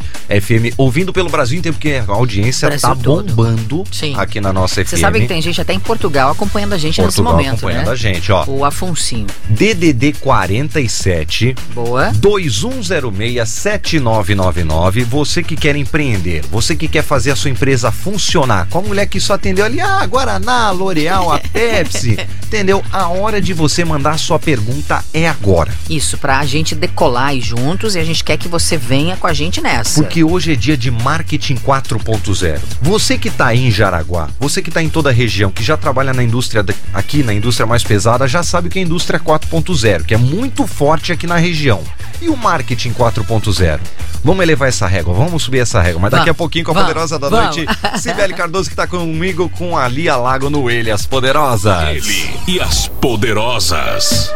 ouvindo 0.76 1.12
pelo 1.12 1.28
Brasil 1.28 1.58
inteiro, 1.58 1.76
porque 1.76 2.02
a 2.06 2.12
audiência 2.12 2.68
Brasil 2.68 2.88
tá 2.88 2.96
todo. 2.96 3.34
bombando 3.34 3.84
Sim. 3.90 4.14
aqui 4.16 4.40
na 4.40 4.52
nossa 4.52 4.84
FM. 4.84 4.88
Você 4.88 4.96
sabe 4.96 5.20
que 5.20 5.26
tem 5.26 5.42
gente 5.42 5.60
até 5.60 5.72
em 5.72 5.80
Portugal 5.80 6.30
acompanhando 6.30 6.74
a 6.74 6.78
gente 6.78 7.00
Portugal 7.00 7.36
nesse 7.36 7.44
momento, 7.44 7.58
acompanhando 7.58 7.86
né? 7.86 7.92
a 7.92 7.96
gente, 7.96 8.32
ó. 8.32 8.44
O 8.46 8.64
Afonsinho. 8.64 9.26
DDD 9.48 10.14
47 10.14 11.54
Boa. 11.74 12.12
2106-7999. 12.12 15.04
Você 15.04 15.42
que 15.42 15.56
quer 15.56 15.74
empreender, 15.76 16.42
você 16.50 16.76
que 16.76 16.88
quer 16.88 17.02
fazer 17.02 17.30
a 17.30 17.36
sua 17.36 17.50
empresa 17.50 17.90
funcionar, 17.90 18.68
a 18.72 18.80
mulher 18.80 19.06
que 19.06 19.20
só 19.20 19.34
atendeu 19.34 19.64
ali, 19.64 19.80
ah, 19.80 20.04
Guaraná, 20.06 20.70
L'Oreal, 20.70 21.32
a 21.32 21.38
Pepsi, 21.38 22.18
entendeu? 22.44 22.82
A 22.92 23.08
hora 23.08 23.40
de 23.40 23.52
você 23.52 23.84
mandar 23.84 24.18
sua 24.18 24.38
pergunta 24.38 25.04
é 25.14 25.28
agora. 25.28 25.72
Isso, 25.88 26.18
pra 26.18 26.44
gente 26.44 26.74
decolar 26.74 27.28
aí 27.28 27.40
juntos 27.40 27.94
e 27.94 27.98
a 27.98 28.04
gente 28.04 28.24
quer 28.24 28.36
que 28.36 28.48
você 28.48 28.76
venha 28.76 29.16
com 29.16 29.26
a 29.26 29.32
gente 29.32 29.60
nessa. 29.60 30.02
Porque 30.02 30.11
porque 30.12 30.22
hoje 30.22 30.52
é 30.52 30.54
dia 30.54 30.76
de 30.76 30.90
marketing 30.90 31.54
4.0. 31.54 32.60
Você 32.82 33.16
que 33.16 33.28
está 33.28 33.46
aí 33.46 33.66
em 33.66 33.70
Jaraguá, 33.70 34.28
você 34.38 34.60
que 34.60 34.68
está 34.68 34.82
em 34.82 34.90
toda 34.90 35.08
a 35.08 35.12
região, 35.12 35.50
que 35.50 35.64
já 35.64 35.74
trabalha 35.74 36.12
na 36.12 36.22
indústria 36.22 36.62
aqui 36.92 37.22
na 37.22 37.32
indústria 37.32 37.66
mais 37.66 37.82
pesada, 37.82 38.28
já 38.28 38.42
sabe 38.42 38.68
o 38.68 38.70
que 38.70 38.78
é 38.78 38.82
a 38.82 38.84
indústria 38.84 39.18
4.0, 39.18 40.04
que 40.04 40.12
é 40.12 40.18
muito 40.18 40.66
forte 40.66 41.12
aqui 41.12 41.26
na 41.26 41.36
região. 41.36 41.82
E 42.20 42.28
o 42.28 42.36
marketing 42.36 42.92
4.0? 42.92 43.80
Vamos 44.22 44.42
elevar 44.42 44.68
essa 44.68 44.86
régua, 44.86 45.14
vamos 45.14 45.44
subir 45.44 45.60
essa 45.60 45.80
régua. 45.80 46.02
Mas 46.02 46.10
daqui 46.10 46.28
a 46.28 46.34
pouquinho, 46.34 46.66
com 46.66 46.72
a 46.72 46.74
vamos, 46.74 46.88
poderosa 46.88 47.18
da 47.18 47.30
vamos. 47.30 47.56
noite, 47.56 47.66
Sibeli 47.98 48.34
Cardoso 48.34 48.68
que 48.68 48.74
está 48.74 48.86
comigo 48.86 49.48
com 49.48 49.78
a 49.78 49.88
Lia 49.88 50.14
Lago 50.16 50.50
no 50.50 50.68
Elias 50.68 51.06
Poderosas. 51.06 51.88
Ele 51.88 52.38
e 52.46 52.60
as 52.60 52.86
poderosas. 52.86 54.30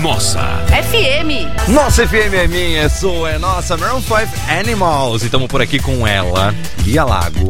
Nossa. 0.00 0.40
FM. 0.68 1.68
Nossa 1.68 2.06
FM 2.06 2.32
é 2.32 2.48
minha, 2.48 2.88
sua, 2.88 3.32
é 3.32 3.38
nossa. 3.38 3.76
Maroon 3.76 4.00
5 4.00 4.14
Animals. 4.48 5.22
E 5.22 5.26
estamos 5.26 5.46
por 5.46 5.60
aqui 5.60 5.78
com 5.78 6.06
ela, 6.06 6.54
Lia 6.84 7.04
Lago. 7.04 7.46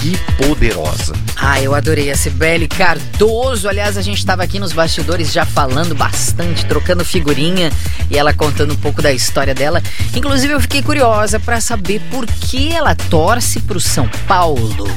Que 0.00 0.16
poderosa. 0.36 1.12
Ah, 1.36 1.60
eu 1.60 1.74
adorei 1.74 2.08
a 2.10 2.16
Cibele 2.16 2.68
Cardoso. 2.68 3.68
Aliás, 3.68 3.96
a 3.96 4.02
gente 4.02 4.18
estava 4.18 4.44
aqui 4.44 4.60
nos 4.60 4.72
bastidores 4.72 5.32
já 5.32 5.44
falando 5.44 5.92
bastante, 5.92 6.64
trocando 6.66 7.04
figurinha 7.04 7.72
e 8.08 8.16
ela 8.16 8.32
contando 8.32 8.74
um 8.74 8.76
pouco 8.76 9.02
da 9.02 9.12
história 9.12 9.52
dela. 9.54 9.82
Inclusive, 10.14 10.52
eu 10.52 10.60
fiquei 10.60 10.82
curiosa 10.82 11.40
para 11.40 11.60
saber 11.60 12.00
por 12.12 12.26
que 12.26 12.72
ela 12.72 12.94
torce 12.94 13.58
pro 13.60 13.80
São 13.80 14.08
Paulo. 14.28 14.88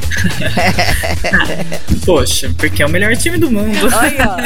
Poxa, 2.05 2.53
porque 2.55 2.83
é 2.83 2.85
o 2.85 2.89
melhor 2.89 3.17
time 3.17 3.39
do 3.39 3.49
mundo. 3.49 3.89
Olha. 3.91 4.37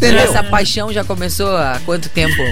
Essa 0.22 0.42
paixão 0.42 0.90
já 0.92 1.04
começou 1.04 1.54
há 1.56 1.78
quanto 1.84 2.08
tempo? 2.08 2.42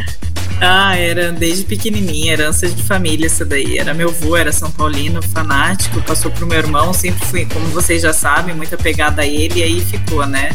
Ah, 0.61 0.97
era 0.97 1.33
desde 1.33 1.65
pequenininha, 1.65 2.33
herança 2.33 2.69
de 2.69 2.83
família 2.83 3.27
essa 3.27 3.45
daí. 3.45 3.79
Era 3.79 3.93
meu 3.93 4.09
avô, 4.09 4.37
era 4.37 4.53
São 4.53 4.71
Paulino, 4.71 5.21
fanático, 5.23 6.01
passou 6.03 6.31
pro 6.31 6.47
meu 6.47 6.59
irmão, 6.59 6.93
sempre 6.95 7.25
fui, 7.27 7.45
como 7.47 7.67
vocês 7.69 8.03
já 8.03 8.13
sabem, 8.13 8.55
muito 8.55 8.75
apegada 8.75 9.23
a 9.23 9.27
ele, 9.27 9.61
e 9.61 9.63
aí 9.63 9.81
ficou, 9.81 10.27
né? 10.27 10.51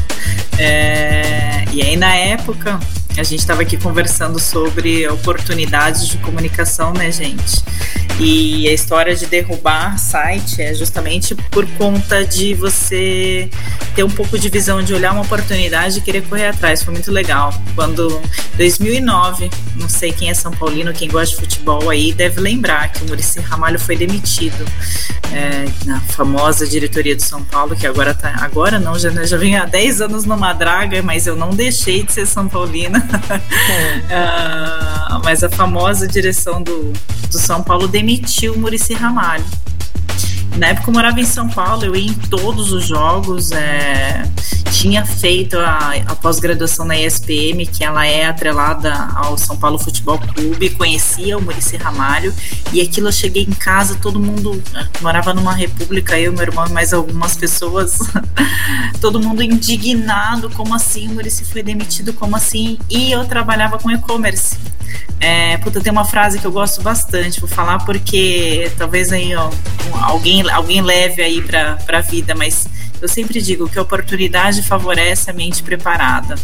É, 0.58 1.66
E 1.72 1.82
aí 1.82 1.96
na 1.96 2.16
época, 2.16 2.80
a 3.20 3.24
gente 3.24 3.40
estava 3.40 3.64
aqui 3.64 3.76
conversando 3.76 4.40
sobre 4.40 5.08
oportunidades 5.10 6.08
de 6.08 6.18
comunicação, 6.20 6.94
né, 6.94 7.12
gente? 7.12 7.62
E 8.20 8.68
a 8.68 8.74
história 8.74 9.16
de 9.16 9.26
derrubar 9.26 9.98
site 9.98 10.62
é 10.62 10.74
justamente 10.74 11.36
por 11.36 11.66
conta 11.78 12.26
de 12.26 12.54
você 12.54 13.50
ter 13.96 14.04
um 14.04 14.10
pouco 14.10 14.38
de 14.38 14.50
visão 14.50 14.84
de 14.84 14.94
olhar 14.94 15.14
uma 15.14 15.22
oportunidade 15.22 16.00
e 16.00 16.02
querer 16.02 16.24
correr 16.24 16.48
atrás. 16.48 16.84
Foi 16.84 16.94
muito 16.94 17.12
legal. 17.12 17.54
Quando 17.76 18.22
2009, 18.56 19.50
não 19.76 19.88
sei 19.88 20.12
quem 20.12 20.30
é 20.30 20.34
São 20.34 20.52
Paulino, 20.52 20.92
quem 20.94 21.08
gosta 21.08 21.36
de 21.36 21.42
futebol 21.42 21.90
aí 21.90 22.12
deve 22.12 22.42
lembrar 22.42 22.92
que 22.92 23.04
o 23.04 23.08
Murici 23.08 23.40
Ramalho 23.40 23.80
foi 23.80 23.96
demitido 23.96 24.66
é, 25.32 25.66
na 25.86 26.02
famosa 26.02 26.68
diretoria 26.68 27.16
de 27.16 27.24
São 27.24 27.44
Paulo, 27.44 27.76
que 27.76 27.88
agora 27.88 28.14
tá. 28.14 28.36
Agora 28.40 28.80
não, 28.80 29.00
já, 29.00 29.10
já 29.26 29.38
vem 29.38 29.56
há 29.56 29.66
10 29.66 30.02
anos 30.02 30.26
numa 30.26 30.52
draga, 30.52 31.02
mas 31.02 31.26
eu 31.26 31.38
não 31.38 31.52
deixei 31.52 32.04
de 32.04 32.12
ser 32.12 32.26
São 32.26 32.50
Paulina. 32.50 33.08
Ah, 34.12 35.20
mas 35.24 35.44
a 35.44 35.50
famosa 35.50 36.08
direção 36.08 36.62
do, 36.62 36.94
do 37.32 37.38
São 37.38 37.64
Paulo 37.64 37.88
demitiu 37.88 38.58
Murici 38.58 38.94
Ramalho. 38.94 39.46
Na 40.58 40.68
época 40.68 40.90
eu 40.90 40.94
morava 40.94 41.20
em 41.20 41.26
São 41.26 41.48
Paulo, 41.48 41.86
eu 41.86 41.96
ia 41.96 42.10
em 42.10 42.14
todos 42.14 42.72
os 42.72 42.86
jogos, 42.86 43.52
é, 43.52 44.24
tinha 44.72 45.06
feito 45.06 45.58
a, 45.58 45.94
a 46.06 46.16
pós-graduação 46.16 46.86
na 46.86 46.98
ESPM, 46.98 47.66
que 47.66 47.84
ela 47.84 48.06
é 48.06 48.26
atrelada 48.26 48.94
ao 49.16 49.38
São 49.38 49.58
Paulo 49.58 49.80
Futebol 49.80 50.20
Clube, 50.20 50.70
conhecia 50.72 51.38
o 51.38 51.42
Murici 51.42 51.78
Ramalho, 51.78 52.34
e 52.74 52.82
aquilo 52.82 53.08
eu 53.08 53.12
cheguei 53.12 53.44
em 53.44 53.52
casa, 53.52 53.96
todo 54.02 54.20
mundo 54.20 54.62
eh, 54.76 54.88
morava 55.02 55.34
numa 55.34 55.54
república, 55.54 56.20
eu, 56.20 56.32
meu 56.34 56.44
irmão 56.44 56.66
e 56.68 56.72
mais 56.72 56.94
algumas 56.94 57.36
pessoas, 57.36 58.00
todo 59.02 59.20
mundo 59.20 59.42
indignado, 59.42 60.50
como 60.52 60.74
assim 60.74 61.08
o 61.08 61.14
Murici 61.14 61.46
foi 61.46 61.64
demitido, 61.64 62.14
como 62.14 62.36
assim? 62.36 62.78
E 62.90 63.12
eu 63.12 63.26
trabalhava 63.26 63.78
com 63.78 63.90
e-commerce. 63.92 64.58
É, 65.20 65.58
puta, 65.58 65.82
tem 65.82 65.92
uma 65.92 66.06
frase 66.06 66.40
que 66.40 66.48
eu 66.48 66.52
gosto 66.52 66.82
bastante, 66.82 67.42
vou 67.42 67.50
falar 67.50 67.80
porque 67.80 68.72
talvez 68.78 69.12
aí 69.12 69.36
ó, 69.36 69.50
alguém, 70.02 70.39
alguém 70.50 70.82
leve 70.82 71.22
aí 71.22 71.42
pra, 71.42 71.76
pra 71.86 72.02
vida, 72.02 72.36
mas 72.36 72.68
eu 73.02 73.08
sempre 73.08 73.42
digo 73.42 73.70
que 73.70 73.80
a 73.80 73.82
oportunidade 73.82 74.62
favorece 74.64 75.30
a 75.30 75.34
mente 75.34 75.64
preparada. 75.64 76.36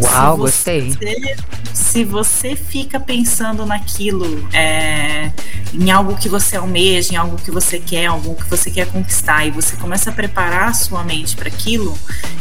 Uau, 0.00 0.32
Se 0.34 0.38
gostei. 0.40 0.90
você- 0.90 1.36
Se 1.72 2.04
você 2.04 2.54
fica 2.56 2.98
pensando 3.00 3.64
naquilo, 3.66 4.48
é, 4.52 5.30
em 5.72 5.90
algo 5.90 6.16
que 6.16 6.28
você 6.28 6.56
almeja, 6.56 7.12
em 7.14 7.16
algo 7.16 7.36
que 7.36 7.50
você 7.50 7.78
quer, 7.78 8.06
algo 8.06 8.34
que 8.34 8.48
você 8.48 8.70
quer 8.70 8.86
conquistar, 8.86 9.46
e 9.46 9.50
você 9.50 9.76
começa 9.76 10.10
a 10.10 10.12
preparar 10.12 10.68
a 10.68 10.74
sua 10.74 11.02
mente 11.04 11.36
para 11.36 11.48
aquilo, 11.48 11.96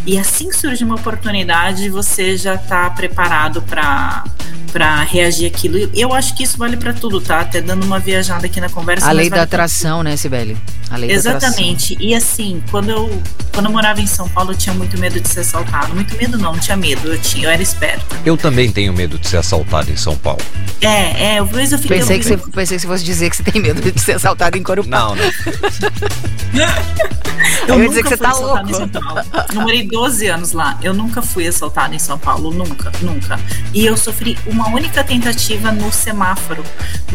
e 0.06 0.18
assim 0.20 0.50
que 0.50 0.56
surge 0.56 0.84
uma 0.84 0.96
oportunidade, 0.96 1.90
você 1.90 2.38
já 2.38 2.56
está 2.56 2.90
preparado 2.90 3.62
para 3.62 4.24
para 4.72 5.02
reagir 5.02 5.48
àquilo. 5.48 5.78
E 5.80 5.90
Eu 6.00 6.14
acho 6.14 6.36
que 6.38 6.44
isso 6.44 6.56
vale 6.56 6.78
para 6.78 6.94
tudo, 6.94 7.20
tá? 7.20 7.40
Até 7.40 7.60
dando 7.60 7.84
uma 7.86 7.98
viajada 8.00 8.46
aqui 8.46 8.62
na 8.62 8.70
conversa. 8.70 9.08
A 9.08 9.12
lei 9.12 9.28
vale 9.28 9.40
da 9.40 9.44
atração, 9.44 10.04
né, 10.04 10.16
Sibeli? 10.16 10.56
A 10.90 10.98
lei 10.98 11.10
da 11.10 11.20
atração. 11.20 11.50
Exatamente. 11.50 11.98
E 12.00 12.16
assim, 12.16 12.64
quando 12.72 12.90
eu, 12.90 13.22
quando 13.54 13.68
eu 13.68 13.72
morava 13.72 14.02
em 14.02 14.08
São 14.08 14.28
Paulo, 14.30 14.52
eu 14.52 14.58
tinha 14.58 14.74
muito 14.74 14.98
medo 14.98 15.20
de 15.20 15.28
ser 15.28 15.42
assaltado. 15.42 15.94
Muito 15.94 16.16
medo 16.18 16.38
não, 16.38 16.54
não 16.54 16.60
tinha 16.60 16.78
medo. 16.78 17.08
Eu, 17.08 17.20
tinha, 17.20 17.46
eu 17.46 17.50
era 17.50 17.62
esperta. 17.62 18.16
Eu 18.26 18.38
também 18.38 18.72
tenho 18.72 18.94
medo 18.94 19.18
de 19.18 19.28
ser 19.28 19.38
assaltado 19.38 19.92
em 19.92 19.98
São 19.98 20.16
Paulo. 20.16 20.42
É, 20.82 21.36
é, 21.36 21.44
vez 21.44 21.72
eu 21.72 21.80
fiquei. 21.80 22.00
Pensei 22.00 22.16
eu, 22.16 22.20
que, 22.20 22.26
você, 22.26 22.38
pensei 22.38 22.78
que 22.78 22.82
você 22.82 22.88
fosse 22.88 23.04
dizer 23.04 23.30
que 23.30 23.36
você 23.36 23.44
tem 23.44 23.62
medo 23.62 23.82
de 23.82 24.00
ser 24.02 24.14
assaltado 24.14 24.58
em 24.58 24.64
Corupá. 24.64 24.90
Não, 24.90 25.16
não. 25.16 25.24
Eu 27.68 27.76
Eu 27.76 27.84
ia 27.84 27.88
nunca 27.88 27.90
dizer 27.90 28.04
que 28.04 28.10
você 28.10 28.18
fui 28.18 28.26
tá 28.26 28.32
assaltada 28.32 28.70
louco. 28.70 28.70
em 28.70 28.74
São 28.74 28.90
Paulo. 28.90 29.22
Eu 29.54 29.62
morei 29.62 29.88
12 29.88 30.28
anos 30.28 30.52
lá. 30.52 30.80
Eu 30.82 30.94
nunca 30.94 31.22
fui 31.22 31.48
assaltada 31.48 31.96
em 31.96 32.00
São 32.00 32.18
Paulo. 32.18 32.52
Nunca, 32.52 32.92
nunca. 33.02 33.40
E 33.74 33.86
eu 33.86 33.96
sofri 33.96 34.38
uma 34.46 34.70
única 34.70 35.04
tentativa 35.04 35.72
no 35.72 35.92
semáforo. 35.92 36.64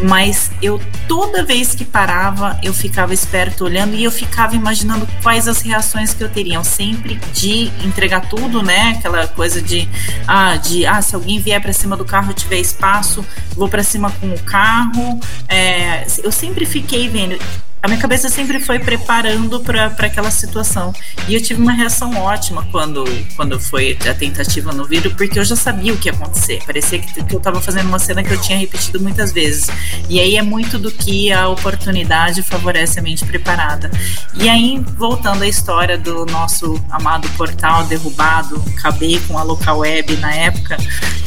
Mas 0.03 0.51
eu, 0.61 0.81
toda 1.07 1.43
vez 1.43 1.75
que 1.75 1.85
parava, 1.85 2.57
eu 2.63 2.73
ficava 2.73 3.13
esperto 3.13 3.64
olhando 3.65 3.95
e 3.95 4.03
eu 4.03 4.11
ficava 4.11 4.55
imaginando 4.55 5.07
quais 5.21 5.47
as 5.47 5.61
reações 5.61 6.13
que 6.13 6.23
eu 6.23 6.29
teria. 6.29 6.63
Sempre 6.63 7.15
de 7.33 7.71
entregar 7.85 8.29
tudo, 8.29 8.61
né? 8.61 8.95
Aquela 8.97 9.27
coisa 9.27 9.61
de, 9.61 9.87
ah, 10.27 10.55
de, 10.55 10.85
ah, 10.85 11.01
se 11.01 11.15
alguém 11.15 11.39
vier 11.39 11.61
pra 11.61 11.73
cima 11.73 11.97
do 11.97 12.05
carro, 12.05 12.31
eu 12.31 12.33
tiver 12.33 12.59
espaço, 12.59 13.25
vou 13.55 13.67
pra 13.67 13.83
cima 13.83 14.11
com 14.19 14.27
o 14.27 14.39
carro. 14.43 15.19
É, 15.47 16.05
eu 16.23 16.31
sempre 16.31 16.65
fiquei 16.65 17.09
vendo 17.09 17.37
a 17.81 17.87
minha 17.87 17.99
cabeça 17.99 18.29
sempre 18.29 18.59
foi 18.59 18.79
preparando 18.79 19.59
para 19.59 19.85
aquela 19.85 20.31
situação. 20.31 20.91
E 21.27 21.35
eu 21.35 21.41
tive 21.41 21.61
uma 21.61 21.71
reação 21.71 22.15
ótima 22.17 22.67
quando, 22.71 23.03
quando 23.35 23.59
foi 23.59 23.95
a 24.09 24.13
tentativa 24.13 24.73
no 24.73 24.85
vidro, 24.85 25.11
porque 25.11 25.37
eu 25.37 25.45
já 25.45 25.55
sabia 25.55 25.93
o 25.93 25.97
que 25.97 26.09
ia 26.09 26.13
acontecer. 26.13 26.59
Parecia 26.65 26.97
que, 26.97 27.23
que 27.23 27.35
eu 27.35 27.37
estava 27.37 27.61
fazendo 27.61 27.87
uma 27.87 27.99
cena 27.99 28.23
que 28.23 28.33
eu 28.33 28.41
tinha 28.41 28.57
repetido 28.57 28.99
muitas 28.99 29.31
vezes. 29.31 29.67
E 30.09 30.19
aí 30.19 30.35
é 30.35 30.41
muito 30.41 30.79
do 30.79 30.91
que 30.91 31.31
a 31.31 31.47
oportunidade 31.47 32.41
favorece 32.41 32.99
a 32.99 33.03
mente 33.03 33.23
preparada. 33.23 33.91
E 34.33 34.49
aí, 34.49 34.83
voltando 34.97 35.43
à 35.43 35.47
história 35.47 35.97
do 35.97 36.25
nosso 36.25 36.83
amado 36.89 37.29
portal 37.37 37.83
derrubado, 37.83 38.63
acabei 38.77 39.19
com 39.27 39.37
a 39.37 39.43
local 39.43 39.79
web 39.79 40.15
na 40.17 40.33
época, 40.33 40.77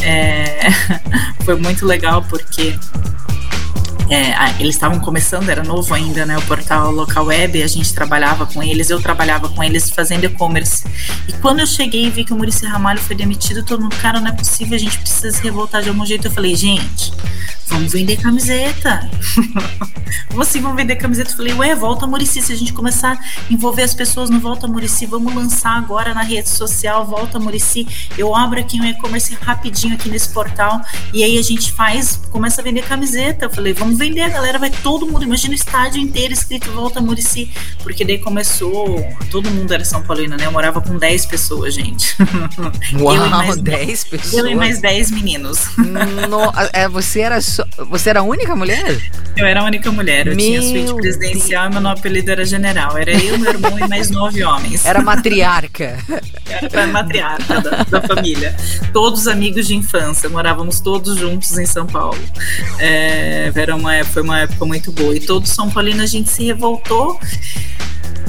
é, 0.01 0.71
foi 1.45 1.57
muito 1.57 1.87
legal 1.87 2.25
porque 2.29 2.77
é, 4.11 4.61
eles 4.61 4.75
estavam 4.75 4.99
começando, 5.01 5.49
era 5.49 5.63
novo 5.63 5.93
ainda, 5.93 6.25
né? 6.25 6.39
O 6.39 6.43
portal 6.43 6.91
local 6.91 7.27
web, 7.27 7.63
a 7.63 7.67
gente 7.67 7.93
trabalhava 7.93 8.47
com 8.47 8.63
eles, 8.63 8.89
eu 8.91 9.01
trabalhava 9.01 9.49
com 9.49 9.63
eles 9.63 9.91
fazendo 9.91 10.25
e-commerce. 10.25 10.85
E 11.27 11.33
quando 11.35 11.61
eu 11.61 11.67
cheguei 11.67 12.07
e 12.07 12.11
vi 12.11 12.25
que 12.25 12.33
o 12.33 12.37
Murici 12.37 12.65
Ramalho 12.67 13.01
foi 13.01 13.15
demitido, 13.15 13.63
todo 13.63 13.83
mundo, 13.83 13.97
cara, 13.97 14.21
não 14.21 14.29
é 14.29 14.33
possível, 14.33 14.77
a 14.77 14.79
gente 14.79 14.99
precisa 14.99 15.31
se 15.31 15.43
revoltar 15.43 15.83
de 15.83 15.89
algum 15.89 16.07
jeito. 16.07 16.27
Eu 16.27 16.31
falei, 16.31 16.55
gente, 16.57 17.13
vamos 17.69 17.93
vender 17.93 18.17
camiseta. 18.17 19.09
Como 20.29 20.43
assim 20.43 20.61
vamos 20.61 20.77
vender 20.77 20.97
camiseta? 20.97 21.31
Eu 21.31 21.37
falei, 21.37 21.53
ué, 21.55 21.75
volta 21.75 22.07
Murici, 22.07 22.41
se 22.43 22.53
a 22.53 22.57
gente 22.57 22.73
começar 22.73 23.13
a 23.13 23.53
envolver 23.53 23.83
as 23.83 23.95
pessoas 23.95 24.31
no 24.31 24.41
Volta 24.41 24.67
Murici, 24.67 25.07
vamos 25.07 25.35
lançar 25.35 25.77
agora 25.77 26.15
na 26.15 26.23
rede 26.23 26.49
social 26.49 27.07
Volta 27.07 27.39
Murici. 27.39 27.87
Eu 28.17 28.35
abro 28.35 28.59
aqui 28.61 28.81
um 28.81 28.85
e-commerce 28.85 29.37
rapidinho 29.41 29.95
aqui 29.95 30.09
nesse 30.09 30.31
portal 30.31 30.81
e 31.13 31.23
aí 31.23 31.39
a 31.39 31.43
gente 31.43 31.73
faz, 31.73 32.21
começa 32.31 32.61
a 32.61 32.65
vender 32.65 32.83
camiseta. 32.85 33.47
Eu 33.47 33.51
falei, 33.51 33.73
vamos 33.73 33.99
vender, 33.99 34.23
a 34.23 34.29
galera 34.29 34.59
vai 34.59 34.71
todo 34.71 35.07
mundo, 35.07 35.25
imagina 35.25 35.53
o 35.53 35.55
estádio 35.55 36.01
inteiro 36.01 36.33
escrito 36.33 36.71
Volta 36.73 37.01
Murici, 37.01 37.51
porque 37.83 38.05
daí 38.05 38.19
começou, 38.19 39.05
todo 39.31 39.51
mundo 39.51 39.73
era 39.73 39.85
São 39.85 40.03
Paulino, 40.03 40.37
né? 40.37 40.47
Eu 40.47 40.53
morava 40.53 40.81
com 40.81 40.97
10 40.97 41.27
pessoas, 41.27 41.75
gente. 41.75 42.17
eu 42.93 43.05
Uau, 43.05 43.29
mais 43.31 43.57
10 43.57 44.05
pessoas. 44.05 44.35
Eu 44.35 44.47
e 44.47 44.55
mais 44.55 44.81
10 44.81 45.11
meninos. 45.11 45.77
No- 45.77 46.53
é, 46.73 46.89
você 46.89 47.21
era 47.21 47.41
você 47.89 48.11
era 48.11 48.21
a 48.21 48.23
única 48.23 48.55
mulher? 48.57 48.99
Eu 49.37 49.47
era 49.47 49.61
a 49.61 49.65
única 49.65 49.91
mulher. 49.93 50.27
Eu 50.27 50.37
tinha 50.37 50.61
Meu 50.61 50.63
suíte 50.63 50.95
presidencial 50.95 51.67
e 51.67 51.71
meu 51.73 51.81
nome 51.81 51.99
apelido 51.99 52.31
era 52.31 52.45
general. 52.45 52.97
Era 52.99 53.13
eu, 53.13 53.39
meu 53.39 53.51
irmão 53.53 53.79
e 53.79 53.89
mais 53.89 54.11
nove 54.11 54.43
homens. 54.43 54.85
Era 54.85 55.01
matriarca. 55.03 55.99
Era 56.73 56.87
matriarca 56.89 57.61
da, 57.61 57.83
da 57.85 58.03
família. 58.03 58.55
Todos 58.93 59.27
amigos 59.29 59.67
de 59.67 59.75
infância, 59.77 60.29
morávamos 60.29 60.81
todos 60.81 61.17
juntos 61.17 61.57
em 61.59 61.67
São 61.67 61.87
Paulo. 61.87 62.19
É, 62.79 63.51
era 63.55 63.75
uma, 63.77 63.95
época- 63.95 64.13
foi 64.13 64.23
uma 64.23 64.41
época 64.41 64.65
muito 64.67 64.91
boa. 64.93 65.15
E 65.15 65.21
todo 65.21 65.47
São 65.47 65.71
Paulino 65.71 66.03
a 66.03 66.07
gente 66.07 66.31
se 66.31 66.45
revoltou. 66.45 67.19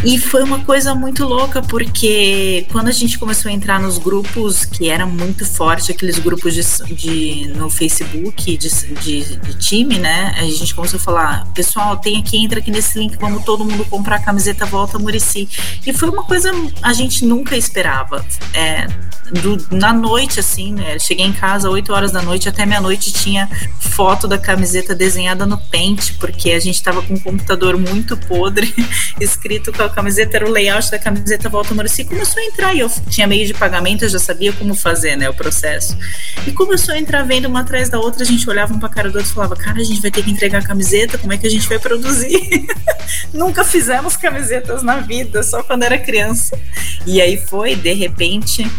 E 0.05 0.17
foi 0.17 0.43
uma 0.43 0.59
coisa 0.63 0.95
muito 0.95 1.25
louca, 1.25 1.61
porque 1.61 2.65
quando 2.71 2.87
a 2.87 2.91
gente 2.91 3.19
começou 3.19 3.49
a 3.51 3.53
entrar 3.53 3.79
nos 3.81 3.97
grupos, 3.97 4.63
que 4.63 4.89
era 4.89 5.05
muito 5.05 5.45
forte, 5.45 5.91
aqueles 5.91 6.17
grupos 6.19 6.53
de, 6.53 6.63
de- 6.95 7.47
no 7.55 7.69
Facebook 7.69 8.57
de, 8.57 8.69
de- 8.95 9.35
de 9.37 9.53
time, 9.59 9.99
né? 9.99 10.33
A 10.37 10.43
gente 10.45 10.73
começou 10.73 10.97
a 10.97 11.01
falar, 11.03 11.45
pessoal, 11.53 11.97
tem 11.97 12.17
aqui, 12.17 12.37
entra 12.37 12.59
aqui 12.59 12.71
nesse 12.71 12.97
link, 12.97 13.17
vamos 13.19 13.43
todo 13.43 13.65
mundo 13.65 13.83
comprar 13.85 14.15
a 14.15 14.19
camiseta 14.19 14.65
Volta 14.65 14.97
Murici. 14.97 15.49
E 15.85 15.91
foi 15.91 16.09
uma 16.09 16.23
coisa 16.23 16.49
a 16.81 16.93
gente 16.93 17.25
nunca 17.25 17.57
esperava. 17.57 18.25
É, 18.53 18.87
do- 19.41 19.67
na 19.75 19.91
noite, 19.93 20.39
assim, 20.39 20.73
né? 20.73 20.97
Cheguei 20.97 21.25
em 21.25 21.33
casa 21.33 21.69
8 21.69 21.91
horas 21.93 22.11
da 22.11 22.21
noite, 22.21 22.47
até 22.49 22.65
meia-noite 22.65 23.11
tinha 23.11 23.47
foto 23.79 24.27
da 24.27 24.37
camiseta 24.37 24.95
desenhada 24.95 25.45
no 25.45 25.57
pente, 25.57 26.13
porque 26.13 26.51
a 26.51 26.59
gente 26.59 26.81
tava 26.81 27.01
com 27.01 27.13
um 27.13 27.19
computador 27.19 27.77
muito 27.77 28.15
podre, 28.17 28.73
escrito 29.19 29.71
com 29.73 29.83
a 29.83 29.88
camiseta, 29.89 30.37
era 30.37 30.47
o 30.47 30.51
layout 30.51 30.89
da 30.91 30.99
camiseta 30.99 31.49
Volta 31.49 31.73
Murici, 31.73 32.03
começou 32.03 32.41
a 32.41 32.45
entrar 32.45 32.73
e 32.73 32.79
eu 32.79 32.89
tinha 33.09 33.27
meio 33.27 33.45
de 33.45 33.53
pagamento, 33.53 34.03
eu 34.05 34.09
já 34.09 34.19
sabia 34.19 34.53
como 34.53 34.75
fazer, 34.75 35.15
né, 35.15 35.29
o 35.29 35.33
processo. 35.33 35.97
E 36.45 36.51
começou 36.51 36.93
a 36.93 36.99
entrar 36.99 37.23
vendo 37.23 37.47
uma 37.47 37.61
atrás 37.61 37.89
da 37.89 37.99
outra, 37.99 38.23
a 38.23 38.25
gente 38.25 38.49
olhava 38.49 38.73
um 38.73 38.79
pra 38.79 38.89
cara 38.89 39.09
do 39.09 39.17
outro 39.17 39.31
e 39.31 39.33
falava, 39.33 39.55
cara, 39.55 39.79
a 39.79 39.83
gente 39.83 40.01
vai 40.01 40.11
ter 40.11 40.23
que 40.23 40.31
entregar 40.31 40.59
a 40.59 40.65
camiseta, 40.65 41.17
como 41.17 41.33
é 41.33 41.37
que 41.37 41.47
a 41.47 41.49
gente 41.49 41.67
vai 41.67 41.79
produzir? 41.79 42.67
Nunca 43.33 43.63
fizemos 43.63 44.15
camisetas 44.15 44.83
na 44.83 44.97
vida, 44.97 45.43
só 45.43 45.63
quando 45.63 45.83
era 45.83 45.97
criança. 45.97 46.59
E 47.05 47.21
aí 47.21 47.37
foi, 47.37 47.75
de 47.75 47.93
repente, 47.93 48.69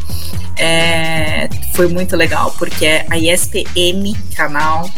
é, 0.58 1.48
foi 1.74 1.88
muito 1.88 2.16
legal, 2.16 2.54
porque 2.58 2.86
a 3.08 3.18
ESPM 3.18 4.14
canal 4.36 4.88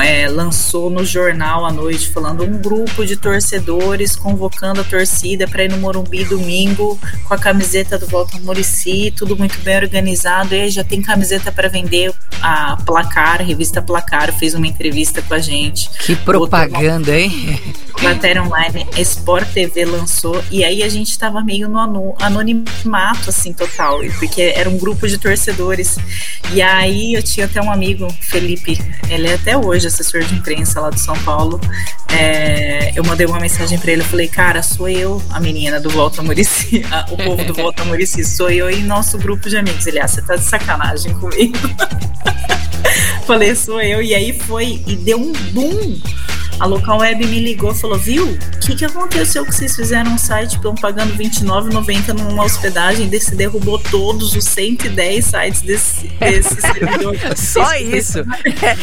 é, 0.00 0.28
lançou 0.28 0.88
no 0.88 1.04
jornal 1.04 1.66
à 1.66 1.72
noite 1.72 2.10
falando 2.10 2.44
um 2.44 2.58
grupo 2.58 3.04
de 3.04 3.16
torcedores 3.16 4.14
convocando 4.14 4.80
a 4.80 4.84
torcida 4.84 5.48
para 5.50 5.64
ir 5.64 5.70
no 5.70 5.78
Morumbi 5.78 6.24
domingo 6.24 6.98
com 7.24 7.34
a 7.34 7.38
camiseta 7.38 7.98
do 7.98 8.06
Volta 8.06 8.38
Murici, 8.38 9.12
tudo 9.16 9.36
muito 9.36 9.58
bem 9.60 9.76
organizado. 9.76 10.54
E 10.54 10.60
aí 10.60 10.70
já 10.70 10.84
tem 10.84 11.02
camiseta 11.02 11.52
para 11.52 11.68
vender. 11.68 12.12
A 12.42 12.76
Placar, 12.86 13.40
a 13.40 13.44
revista 13.44 13.82
Placar, 13.82 14.32
fez 14.32 14.54
uma 14.54 14.66
entrevista 14.66 15.20
com 15.20 15.34
a 15.34 15.38
gente. 15.38 15.90
Que 15.90 16.16
propaganda, 16.16 17.18
hein? 17.18 17.60
Matéria 18.02 18.42
online, 18.42 18.86
Sport 18.96 19.48
TV 19.52 19.84
lançou, 19.84 20.42
e 20.50 20.64
aí 20.64 20.82
a 20.82 20.88
gente 20.88 21.18
tava 21.18 21.42
meio 21.42 21.68
no 21.68 22.14
anonimato, 22.18 23.28
assim, 23.28 23.52
total, 23.52 24.00
porque 24.18 24.54
era 24.56 24.70
um 24.70 24.78
grupo 24.78 25.06
de 25.06 25.18
torcedores. 25.18 25.98
E 26.54 26.62
aí 26.62 27.12
eu 27.12 27.22
tinha 27.22 27.44
até 27.44 27.60
um 27.60 27.70
amigo, 27.70 28.08
Felipe, 28.22 28.80
ele 29.08 29.28
é 29.28 29.34
até 29.34 29.56
hoje 29.56 29.86
assessor 29.86 30.22
de 30.22 30.34
imprensa 30.34 30.80
lá 30.80 30.88
do 30.88 30.98
São 30.98 31.16
Paulo. 31.18 31.60
É, 32.08 32.92
eu 32.98 33.04
mandei 33.04 33.26
uma 33.26 33.38
mensagem 33.38 33.78
pra 33.78 33.92
ele, 33.92 34.00
eu 34.00 34.06
falei, 34.06 34.28
cara, 34.28 34.62
sou 34.62 34.88
eu, 34.88 35.22
a 35.30 35.38
menina 35.40 35.80
do 35.80 35.90
Volta 35.90 36.22
Murici, 36.22 36.82
o 37.10 37.16
povo 37.16 37.44
do 37.44 37.54
Volta 37.54 37.84
Murici, 37.84 38.24
sou 38.24 38.50
eu 38.50 38.70
e 38.70 38.82
nosso 38.82 39.18
grupo 39.18 39.48
de 39.48 39.56
amigos. 39.56 39.86
Ele, 39.86 39.98
ah, 39.98 40.06
você 40.06 40.22
tá 40.22 40.36
de 40.36 40.44
sacanagem 40.44 41.14
comigo. 41.14 41.56
Falei, 43.26 43.54
sou 43.54 43.80
eu. 43.80 44.02
E 44.02 44.14
aí 44.14 44.38
foi, 44.38 44.82
e 44.86 44.96
deu 44.96 45.18
um 45.18 45.32
boom. 45.52 46.00
A 46.60 46.66
local 46.66 46.98
web 46.98 47.26
me 47.26 47.40
ligou 47.40 47.72
e 47.72 47.74
falou: 47.74 47.98
Viu, 47.98 48.32
o 48.32 48.58
que, 48.60 48.76
que 48.76 48.84
aconteceu 48.84 49.46
que 49.46 49.54
vocês 49.54 49.74
fizeram 49.74 50.12
um 50.12 50.18
site 50.18 50.56
estão 50.56 50.74
pagando 50.74 51.14
R$29,90 51.14 52.12
numa 52.12 52.44
hospedagem? 52.44 53.08
Desse 53.08 53.34
derrubou 53.34 53.78
todos 53.78 54.36
os 54.36 54.44
110 54.44 55.24
sites 55.24 55.62
desse, 55.62 56.06
desse 56.20 56.54
servidor. 56.60 57.16
Só 57.34 57.74
isso. 57.76 58.18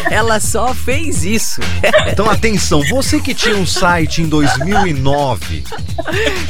Ela 0.10 0.39
só 0.39 0.74
fez 0.74 1.24
isso. 1.24 1.62
Então 2.12 2.27
atenção, 2.27 2.81
você 2.89 3.19
que 3.19 3.36
tinha 3.36 3.55
um 3.55 3.65
site 3.65 4.24
em 4.24 4.27
2009, 4.27 5.63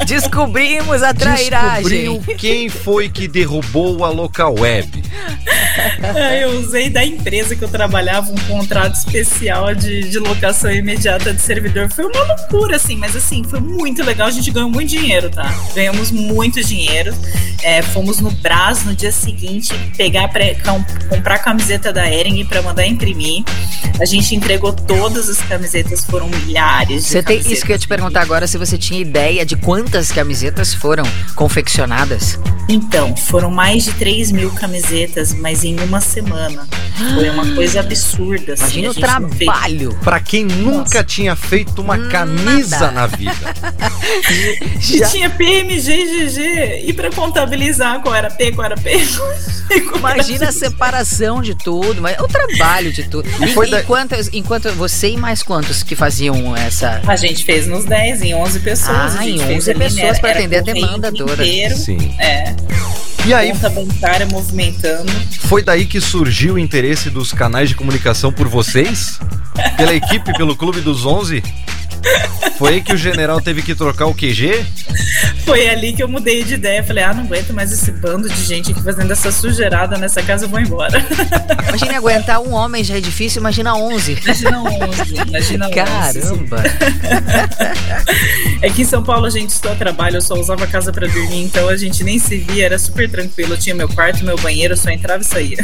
Descobrimos 0.07 1.03
a 1.03 1.13
trairagem. 1.13 1.83
descobriu 1.83 2.37
quem 2.37 2.69
foi 2.69 3.09
que 3.09 3.27
derrubou 3.27 4.05
a 4.05 4.09
local 4.09 4.55
web. 4.57 5.03
Eu 6.39 6.59
usei 6.59 6.89
da 6.89 7.03
empresa 7.05 7.55
que 7.55 7.63
eu 7.63 7.67
trabalhava 7.67 8.31
um 8.31 8.37
contrato 8.47 8.95
especial 8.95 9.75
de, 9.75 10.09
de 10.09 10.19
locação 10.19 10.71
imediata 10.71 11.16
de 11.19 11.41
servidor. 11.41 11.89
Foi 11.89 12.05
uma 12.05 12.23
loucura, 12.23 12.75
assim, 12.77 12.95
mas 12.95 13.15
assim, 13.15 13.43
foi 13.43 13.59
muito 13.59 14.03
legal. 14.03 14.27
A 14.27 14.31
gente 14.31 14.49
ganhou 14.51 14.69
muito 14.69 14.89
dinheiro, 14.89 15.29
tá? 15.29 15.53
Ganhamos 15.75 16.11
muito 16.11 16.63
dinheiro. 16.63 17.13
É, 17.63 17.81
fomos 17.81 18.19
no 18.19 18.29
Brás 18.31 18.83
no 18.85 18.95
dia 18.95 19.11
seguinte 19.11 19.73
pegar 19.97 20.27
pra, 20.29 20.53
com- 20.55 20.83
comprar 21.09 21.35
a 21.35 21.39
camiseta 21.39 21.91
da 21.91 22.07
Ering 22.11 22.45
para 22.45 22.61
mandar 22.61 22.85
imprimir. 22.85 23.43
A 23.99 24.05
gente 24.05 24.35
entregou 24.35 24.71
todas 24.71 25.27
as 25.27 25.39
camisetas, 25.39 26.05
foram 26.05 26.27
milhares. 26.29 27.03
de 27.05 27.09
Você 27.09 27.23
tem 27.23 27.39
isso 27.39 27.65
que 27.65 27.71
eu 27.71 27.75
ia 27.75 27.79
te 27.79 27.87
perguntar 27.87 28.21
agora 28.21 28.45
se 28.47 28.57
você 28.57 28.77
tinha 28.77 28.99
ideia 29.01 29.45
de 29.45 29.55
quantas 29.55 30.11
camisetas 30.11 30.73
foram 30.73 31.03
confeccionadas. 31.51 32.37
Então, 32.69 33.15
foram 33.15 33.49
mais 33.49 33.85
de 33.85 33.93
3 33.93 34.31
mil 34.31 34.51
camisetas, 34.51 35.33
mas 35.33 35.63
em 35.63 35.79
uma 35.79 36.01
semana. 36.01 36.67
Foi 37.15 37.29
uma 37.29 37.45
coisa 37.55 37.79
absurda. 37.79 38.53
Assim, 38.53 38.81
Imagina 38.81 38.87
a 38.87 38.91
o 38.91 38.93
trabalho. 38.93 39.97
Pra 40.03 40.19
quem 40.19 40.43
nunca 40.45 40.96
tinha 41.03 41.35
feito 41.35 41.81
uma 41.81 41.97
camisa 42.09 42.79
Nada. 42.79 42.91
na 42.91 43.07
vida. 43.07 43.33
E 44.89 45.01
tinha 45.09 45.29
PMG 45.29 45.91
e 45.91 46.27
GG. 46.29 46.89
E 46.89 46.93
pra 46.93 47.11
contabilizar 47.11 48.01
qual 48.01 48.15
era 48.15 48.29
P, 48.29 48.51
qual 48.53 48.65
era 48.65 48.75
P. 48.77 48.97
Imagina 49.97 50.47
a 50.49 50.51
separação 50.51 51.41
de 51.41 51.55
tudo, 51.55 52.01
mas 52.01 52.17
o 52.19 52.27
trabalho 52.27 52.91
de 52.91 53.03
tudo. 53.03 53.27
E, 53.43 53.47
foi 53.53 53.69
da- 53.69 53.81
enquanto, 53.81 54.15
enquanto 54.33 54.71
você 54.73 55.09
e 55.09 55.17
mais 55.17 55.43
quantos 55.43 55.83
que 55.83 55.95
faziam 55.95 56.55
essa. 56.55 57.01
A 57.05 57.15
gente 57.15 57.43
fez 57.43 57.67
nos 57.67 57.83
10, 57.85 58.21
em 58.21 58.33
11 58.33 58.59
pessoas. 58.61 59.15
Ah, 59.17 59.25
em 59.27 59.37
fez 59.39 59.57
11 59.57 59.71
ali, 59.71 59.79
pessoas 59.79 60.13
né, 60.13 60.19
pra 60.19 60.29
era 60.29 60.39
atender 60.39 60.57
a 60.57 60.61
demanda 60.61 61.11
toda. 61.11 61.43
Sim. 61.75 62.15
É. 62.19 62.55
E 63.25 63.33
aí 63.33 63.51
Conta 63.51 63.69
bancária 63.69 64.25
movimentando. 64.27 65.11
foi 65.41 65.61
daí 65.61 65.85
que 65.85 65.99
surgiu 65.99 66.53
o 66.53 66.59
interesse 66.59 67.09
dos 67.09 67.33
canais 67.33 67.67
de 67.67 67.75
comunicação 67.75 68.31
por 68.31 68.47
vocês? 68.47 69.19
Pela 69.75 69.93
equipe, 69.93 70.31
pelo 70.37 70.55
Clube 70.55 70.79
dos 70.87 71.05
11? 71.05 71.43
Foi 72.57 72.73
aí 72.73 72.81
que 72.81 72.93
o 72.93 72.97
general 72.97 73.39
teve 73.39 73.61
que 73.61 73.75
trocar 73.75 74.07
o 74.07 74.15
QG? 74.15 74.65
Foi 75.45 75.69
ali 75.69 75.93
que 75.93 76.01
eu 76.01 76.07
mudei 76.07 76.43
de 76.43 76.55
ideia. 76.55 76.83
Falei, 76.83 77.03
ah, 77.03 77.13
não 77.13 77.23
aguento 77.23 77.53
mais 77.53 77.71
esse 77.71 77.91
bando 77.91 78.27
de 78.27 78.43
gente 78.43 78.71
aqui 78.71 78.81
fazendo 78.81 79.11
essa 79.11 79.31
sujeirada 79.31 79.97
nessa 79.97 80.23
casa, 80.23 80.45
eu 80.45 80.49
vou 80.49 80.59
embora. 80.59 81.05
Imagina 81.69 81.97
aguentar 81.97 82.41
um 82.41 82.53
homem 82.53 82.83
já 82.83 82.97
é 82.97 82.99
difícil, 82.99 83.39
imagina 83.39 83.75
11. 83.75 84.19
Imagina 84.23 84.63
11, 84.63 85.15
imagina 85.27 85.65
11. 85.67 85.75
Caramba! 85.75 86.63
É 88.61 88.69
que 88.69 88.81
em 88.81 88.85
São 88.85 89.03
Paulo 89.03 89.25
a 89.27 89.29
gente 89.29 89.53
só 89.53 89.75
trabalha, 89.75 90.17
eu 90.17 90.21
só 90.21 90.33
usava 90.33 90.63
a 90.63 90.67
casa 90.67 90.91
pra 90.91 91.07
dormir, 91.07 91.43
então 91.43 91.69
a 91.69 91.77
gente 91.77 92.03
nem 92.03 92.17
se 92.17 92.37
via, 92.37 92.65
era 92.65 92.79
super 92.79 93.09
tranquilo. 93.09 93.53
Eu 93.53 93.57
tinha 93.57 93.75
meu 93.75 93.87
quarto, 93.87 94.25
meu 94.25 94.37
banheiro, 94.37 94.73
eu 94.73 94.77
só 94.77 94.89
entrava 94.89 95.21
e 95.21 95.25
saía. 95.25 95.57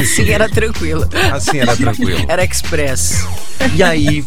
Assim 0.00 0.30
era 0.30 0.48
tranquilo. 0.48 1.08
Assim 1.32 1.58
era 1.58 1.76
tranquilo. 1.76 2.24
Era 2.28 2.44
express. 2.44 3.26
E 3.74 3.82
aí, 3.82 4.24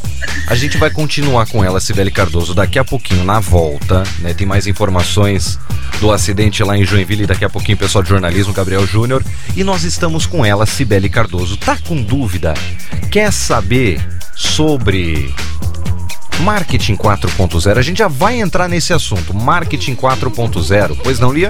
a 0.48 0.56
gente 0.56 0.78
vai 0.78 0.90
continuar 0.90 1.46
com 1.48 1.64
ela, 1.64 1.80
Sibeli 1.80 2.12
Cardoso, 2.12 2.54
daqui 2.54 2.78
a 2.78 2.84
pouquinho, 2.84 3.24
na 3.24 3.40
volta, 3.40 4.04
né? 4.20 4.34
Tem 4.34 4.46
mais 4.46 4.68
informações 4.68 5.58
do 6.00 6.12
acidente 6.12 6.64
lá 6.64 6.78
em 6.78 6.84
Joinville, 6.84 7.26
daqui 7.26 7.46
a 7.46 7.50
pouquinho, 7.50 7.78
pessoal 7.78 8.04
de 8.04 8.10
jornalismo, 8.10 8.54
Gabriel 8.54 8.86
Júnior. 8.86 9.24
E 9.56 9.64
nós 9.64 9.84
estamos 9.84 10.26
com 10.26 10.46
ela, 10.46 10.66
Sibeli 10.66 11.10
Cardoso. 11.10 11.58
Tá 11.58 11.78
com 11.88 12.02
dúvida? 12.02 12.54
Quer 13.12 13.32
saber 13.32 14.02
sobre 14.36 15.34
Marketing 16.40 16.96
4.0? 16.96 17.78
A 17.78 17.82
gente 17.82 18.00
já 18.00 18.08
vai 18.08 18.40
entrar 18.40 18.68
nesse 18.68 18.94
assunto, 18.94 19.34
Marketing 19.34 19.96
4.0. 19.96 20.98
Pois 21.04 21.20
não, 21.20 21.32
Lia? 21.32 21.50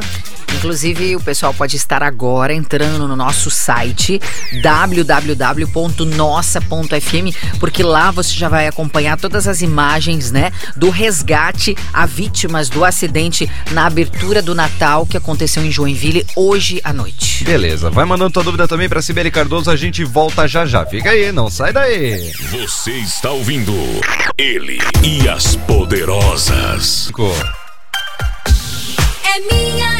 Inclusive, 0.55 1.15
o 1.15 1.21
pessoal 1.21 1.53
pode 1.53 1.75
estar 1.75 2.03
agora 2.03 2.53
entrando 2.53 3.07
no 3.07 3.15
nosso 3.15 3.49
site 3.49 4.19
www.nossa.fm, 4.61 5.67
porque 7.59 7.83
lá 7.83 8.11
você 8.11 8.33
já 8.33 8.49
vai 8.49 8.67
acompanhar 8.67 9.17
todas 9.17 9.47
as 9.47 9.61
imagens, 9.61 10.31
né, 10.31 10.51
do 10.75 10.89
resgate 10.89 11.75
a 11.93 12.05
vítimas 12.05 12.69
do 12.69 12.85
acidente 12.85 13.49
na 13.71 13.85
abertura 13.85 14.41
do 14.41 14.53
Natal 14.53 15.05
que 15.05 15.17
aconteceu 15.17 15.63
em 15.63 15.71
Joinville 15.71 16.25
hoje 16.35 16.81
à 16.83 16.93
noite. 16.93 17.43
Beleza, 17.43 17.89
vai 17.89 18.05
mandando 18.05 18.31
tua 18.31 18.43
dúvida 18.43 18.67
também 18.67 18.87
pra 18.87 19.01
Sibeli 19.01 19.31
Cardoso, 19.31 19.71
a 19.71 19.75
gente 19.75 20.03
volta 20.03 20.47
já 20.47 20.65
já. 20.65 20.85
Fica 20.85 21.09
aí, 21.11 21.31
não 21.31 21.49
sai 21.49 21.73
daí. 21.73 22.31
Você 22.51 22.91
está 22.91 23.31
ouvindo 23.31 23.73
ele 24.37 24.79
e 25.03 25.27
as 25.27 25.55
poderosas. 25.55 27.07
Ficou. 27.07 27.35
É 29.23 29.39
minha, 29.53 29.90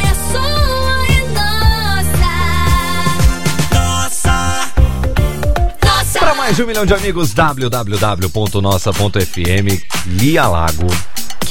Para 6.22 6.36
mais 6.36 6.56
de 6.56 6.62
um 6.62 6.68
milhão 6.68 6.86
de 6.86 6.94
amigos, 6.94 7.34
www.nossa.fm, 7.34 9.82
Lia 10.06 10.48
Lago. 10.48 10.86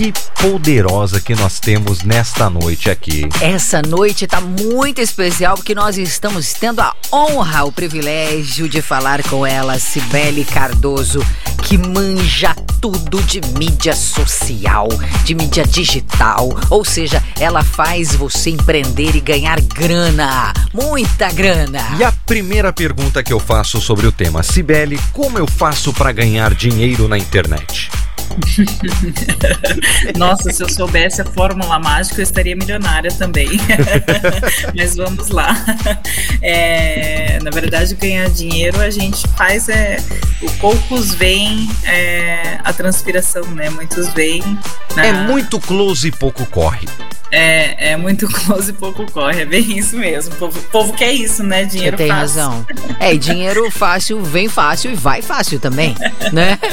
Que 0.00 0.14
poderosa 0.40 1.20
que 1.20 1.34
nós 1.34 1.60
temos 1.60 2.02
nesta 2.02 2.48
noite 2.48 2.88
aqui. 2.88 3.28
Essa 3.38 3.82
noite 3.82 4.26
tá 4.26 4.40
muito 4.40 4.98
especial 4.98 5.56
porque 5.56 5.74
nós 5.74 5.98
estamos 5.98 6.54
tendo 6.54 6.80
a 6.80 6.94
honra, 7.12 7.64
o 7.64 7.70
privilégio 7.70 8.66
de 8.66 8.80
falar 8.80 9.22
com 9.24 9.44
ela, 9.44 9.78
Cibele 9.78 10.42
Cardoso, 10.42 11.22
que 11.62 11.76
manja 11.76 12.54
tudo 12.80 13.22
de 13.24 13.42
mídia 13.58 13.94
social, 13.94 14.88
de 15.22 15.34
mídia 15.34 15.66
digital. 15.66 16.48
Ou 16.70 16.82
seja, 16.82 17.22
ela 17.38 17.62
faz 17.62 18.14
você 18.14 18.48
empreender 18.48 19.14
e 19.14 19.20
ganhar 19.20 19.60
grana, 19.60 20.54
muita 20.72 21.30
grana. 21.30 21.82
E 21.98 22.04
a 22.04 22.12
primeira 22.24 22.72
pergunta 22.72 23.22
que 23.22 23.34
eu 23.34 23.38
faço 23.38 23.78
sobre 23.82 24.06
o 24.06 24.12
tema, 24.12 24.42
Cibele, 24.42 24.98
como 25.12 25.38
eu 25.38 25.46
faço 25.46 25.92
para 25.92 26.10
ganhar 26.10 26.54
dinheiro 26.54 27.06
na 27.06 27.18
internet? 27.18 27.90
Nossa, 30.16 30.50
se 30.50 30.62
eu 30.62 30.68
soubesse 30.68 31.20
a 31.20 31.24
fórmula 31.24 31.78
mágica, 31.78 32.20
eu 32.20 32.22
estaria 32.22 32.54
milionária 32.56 33.10
também. 33.12 33.48
Mas 34.76 34.96
vamos 34.96 35.28
lá. 35.28 35.56
É, 36.42 37.38
na 37.42 37.50
verdade, 37.50 37.94
ganhar 37.94 38.28
dinheiro 38.30 38.80
a 38.80 38.90
gente 38.90 39.26
faz 39.36 39.68
é. 39.68 39.98
O 40.42 40.50
poucos 40.52 41.12
veem 41.14 41.68
é, 41.84 42.58
a 42.64 42.72
transpiração, 42.72 43.44
né? 43.48 43.68
Muitos 43.70 44.08
veem. 44.14 44.42
na- 44.96 45.06
É 45.06 45.12
muito 45.12 45.58
close 45.60 46.08
e 46.08 46.10
pouco 46.12 46.46
corre. 46.46 46.86
É, 47.30 47.92
é 47.92 47.96
muito 47.96 48.26
close 48.32 48.70
e 48.70 48.72
pouco 48.72 49.10
corre, 49.10 49.42
é 49.42 49.44
bem 49.46 49.78
isso 49.78 49.96
mesmo. 49.96 50.34
O 50.34 50.36
povo, 50.36 50.58
o 50.58 50.62
povo 50.64 50.92
quer 50.94 51.12
isso, 51.12 51.42
né? 51.42 51.62
Você 51.64 51.76
Dinheiro 51.76 51.96
tem 51.96 52.08
fácil. 52.08 52.20
razão. 52.40 52.66
É, 53.00 53.14
e 53.14 53.18
dinheiro 53.18 53.70
fácil 53.70 54.22
vem 54.22 54.46
fácil 54.46 54.90
e 54.90 54.94
vai 54.94 55.22
fácil 55.22 55.58
também, 55.58 55.94
né? 56.32 56.58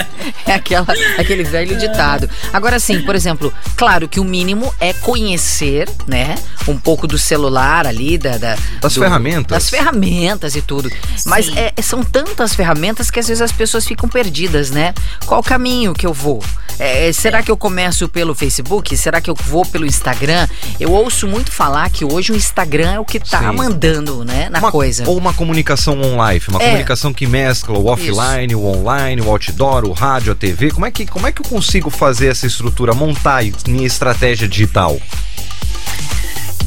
É 0.45 0.53
aquela, 0.53 0.85
aquele 1.17 1.43
velho 1.43 1.77
ditado. 1.77 2.29
Agora 2.51 2.79
sim, 2.79 3.01
por 3.01 3.15
exemplo, 3.15 3.53
claro 3.77 4.07
que 4.09 4.19
o 4.19 4.23
mínimo 4.25 4.73
é 4.79 4.91
conhecer, 4.93 5.89
né? 6.05 6.35
Um 6.67 6.77
pouco 6.77 7.07
do 7.07 7.17
celular 7.17 7.85
ali, 7.87 8.17
da, 8.17 8.37
da- 8.37 8.57
Das 8.81 8.93
do- 8.93 9.01
ferramentas. 9.01 9.47
Das 9.57 9.69
ferramentas 9.69 10.55
e 10.55 10.61
tudo. 10.61 10.89
Mas 11.25 11.45
Sim. 11.45 11.53
é- 11.57 11.81
são 11.81 12.03
tantas 12.03 12.53
ferramentas 12.53 13.09
que 13.09 13.19
às 13.19 13.27
vezes 13.27 13.41
as 13.41 13.51
pessoas 13.51 13.85
ficam 13.85 14.07
perdidas, 14.09 14.69
né? 14.69 14.93
Qual 15.25 15.41
caminho 15.43 15.93
que 15.93 16.05
eu 16.05 16.13
vou? 16.13 16.43
É, 16.79 17.11
será 17.13 17.41
que 17.41 17.49
eu 17.49 17.57
começo 17.57 18.07
pelo 18.09 18.35
Facebook? 18.35 18.95
Será 18.97 19.19
que 19.21 19.29
eu 19.29 19.35
vou 19.35 19.65
pelo 19.65 19.85
Instagram? 19.85 20.46
Eu 20.79 20.91
ouço 20.91 21.27
muito 21.27 21.51
falar 21.51 21.89
que 21.89 22.05
hoje 22.05 22.31
o 22.31 22.35
Instagram 22.35 22.91
é 22.91 22.99
o 22.99 23.05
que 23.05 23.19
tá 23.19 23.39
Sim. 23.39 23.55
mandando, 23.55 24.23
né? 24.23 24.49
Na 24.49 24.59
Uma- 24.59 24.71
coisa. 24.71 25.03
Ou 25.07 25.17
uma 25.17 25.33
comunicação 25.33 25.99
online, 26.01 26.41
uma 26.49 26.61
É. 26.61 26.65
comunicação 26.67 27.13
que 27.13 27.25
mescla 27.25 27.77
o 27.77 27.87
offline, 27.87 28.53
o 28.55 28.63
online, 28.65 29.21
o 29.21 29.29
outdoor, 29.29 29.85
o 29.85 29.91
rádio, 29.91 30.31
a 30.31 30.35
TV. 30.35 30.71
Como 30.71 30.85
é 30.85 30.91
que, 30.91 31.05
como 31.05 31.25
é 31.27 31.31
que 31.31 31.41
eu 31.41 31.45
consigo 31.45 31.89
fazer 31.89 32.27
essa 32.27 32.45
estrutura, 32.45 32.93
montar 32.93 33.43
minha 33.67 33.87
estratégia 33.87 34.47
digital? 34.47 34.99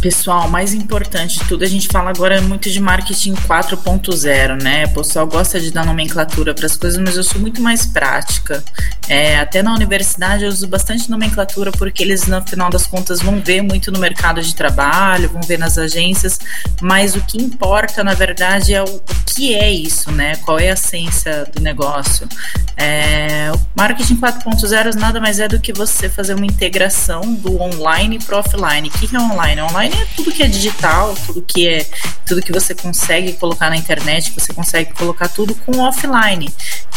Pessoal, 0.01 0.49
mais 0.49 0.73
importante 0.73 1.39
de 1.39 1.45
tudo, 1.45 1.63
a 1.63 1.69
gente 1.69 1.87
fala 1.89 2.09
agora 2.09 2.41
muito 2.41 2.71
de 2.71 2.81
marketing 2.81 3.35
4.0, 3.35 4.63
né? 4.63 4.87
O 4.87 4.95
pessoal 4.95 5.27
gosta 5.27 5.61
de 5.61 5.71
dar 5.71 5.85
nomenclatura 5.85 6.55
para 6.55 6.65
as 6.65 6.75
coisas, 6.75 6.99
mas 6.99 7.19
eu 7.19 7.23
sou 7.23 7.39
muito 7.39 7.61
mais 7.61 7.85
prática. 7.85 8.65
É, 9.11 9.39
até 9.39 9.63
na 9.63 9.75
universidade 9.75 10.45
eu 10.45 10.49
uso 10.49 10.67
bastante 10.67 11.11
nomenclatura 11.11 11.71
porque 11.73 12.03
eles, 12.03 12.27
no 12.27 12.41
final 12.47 12.71
das 12.71 12.87
contas, 12.87 13.21
vão 13.21 13.43
ver 13.43 13.61
muito 13.61 13.93
no 13.93 13.99
mercado 13.99 14.41
de 14.41 14.55
trabalho, 14.55 15.29
vão 15.29 15.43
ver 15.43 15.59
nas 15.59 15.77
agências, 15.77 16.41
mas 16.81 17.15
o 17.15 17.21
que 17.21 17.37
importa, 17.37 18.03
na 18.03 18.15
verdade, 18.15 18.73
é 18.73 18.83
o, 18.83 18.87
o 18.87 19.03
que 19.27 19.55
é 19.55 19.71
isso, 19.71 20.11
né? 20.11 20.37
Qual 20.37 20.59
é 20.59 20.71
a 20.71 20.73
essência 20.73 21.47
do 21.55 21.61
negócio. 21.61 22.27
É, 22.75 23.53
o 23.55 23.61
marketing 23.77 24.17
4.0 24.17 24.95
nada 24.95 25.21
mais 25.21 25.39
é 25.39 25.47
do 25.47 25.61
que 25.61 25.75
você 25.75 26.09
fazer 26.09 26.33
uma 26.33 26.47
integração 26.47 27.35
do 27.35 27.61
online 27.61 28.19
para 28.19 28.39
offline. 28.39 28.89
O 28.89 28.93
que 28.93 29.15
é 29.15 29.21
online? 29.21 29.61
Online 29.61 29.90
é 29.93 30.07
tudo 30.17 30.33
que 30.33 30.43
é 30.43 30.47
digital, 30.47 31.15
tudo 31.27 31.43
que 31.43 31.69
é 31.69 31.87
tudo 32.27 32.43
que 32.43 32.53
você 32.53 32.77
consegue 32.77 33.33
colocar 33.33 33.71
na 33.71 33.77
internet, 33.77 34.33
você 34.39 34.53
consegue 34.53 34.93
colocar 34.95 35.27
tudo 35.27 35.53
com 35.53 35.81
offline, 35.81 36.49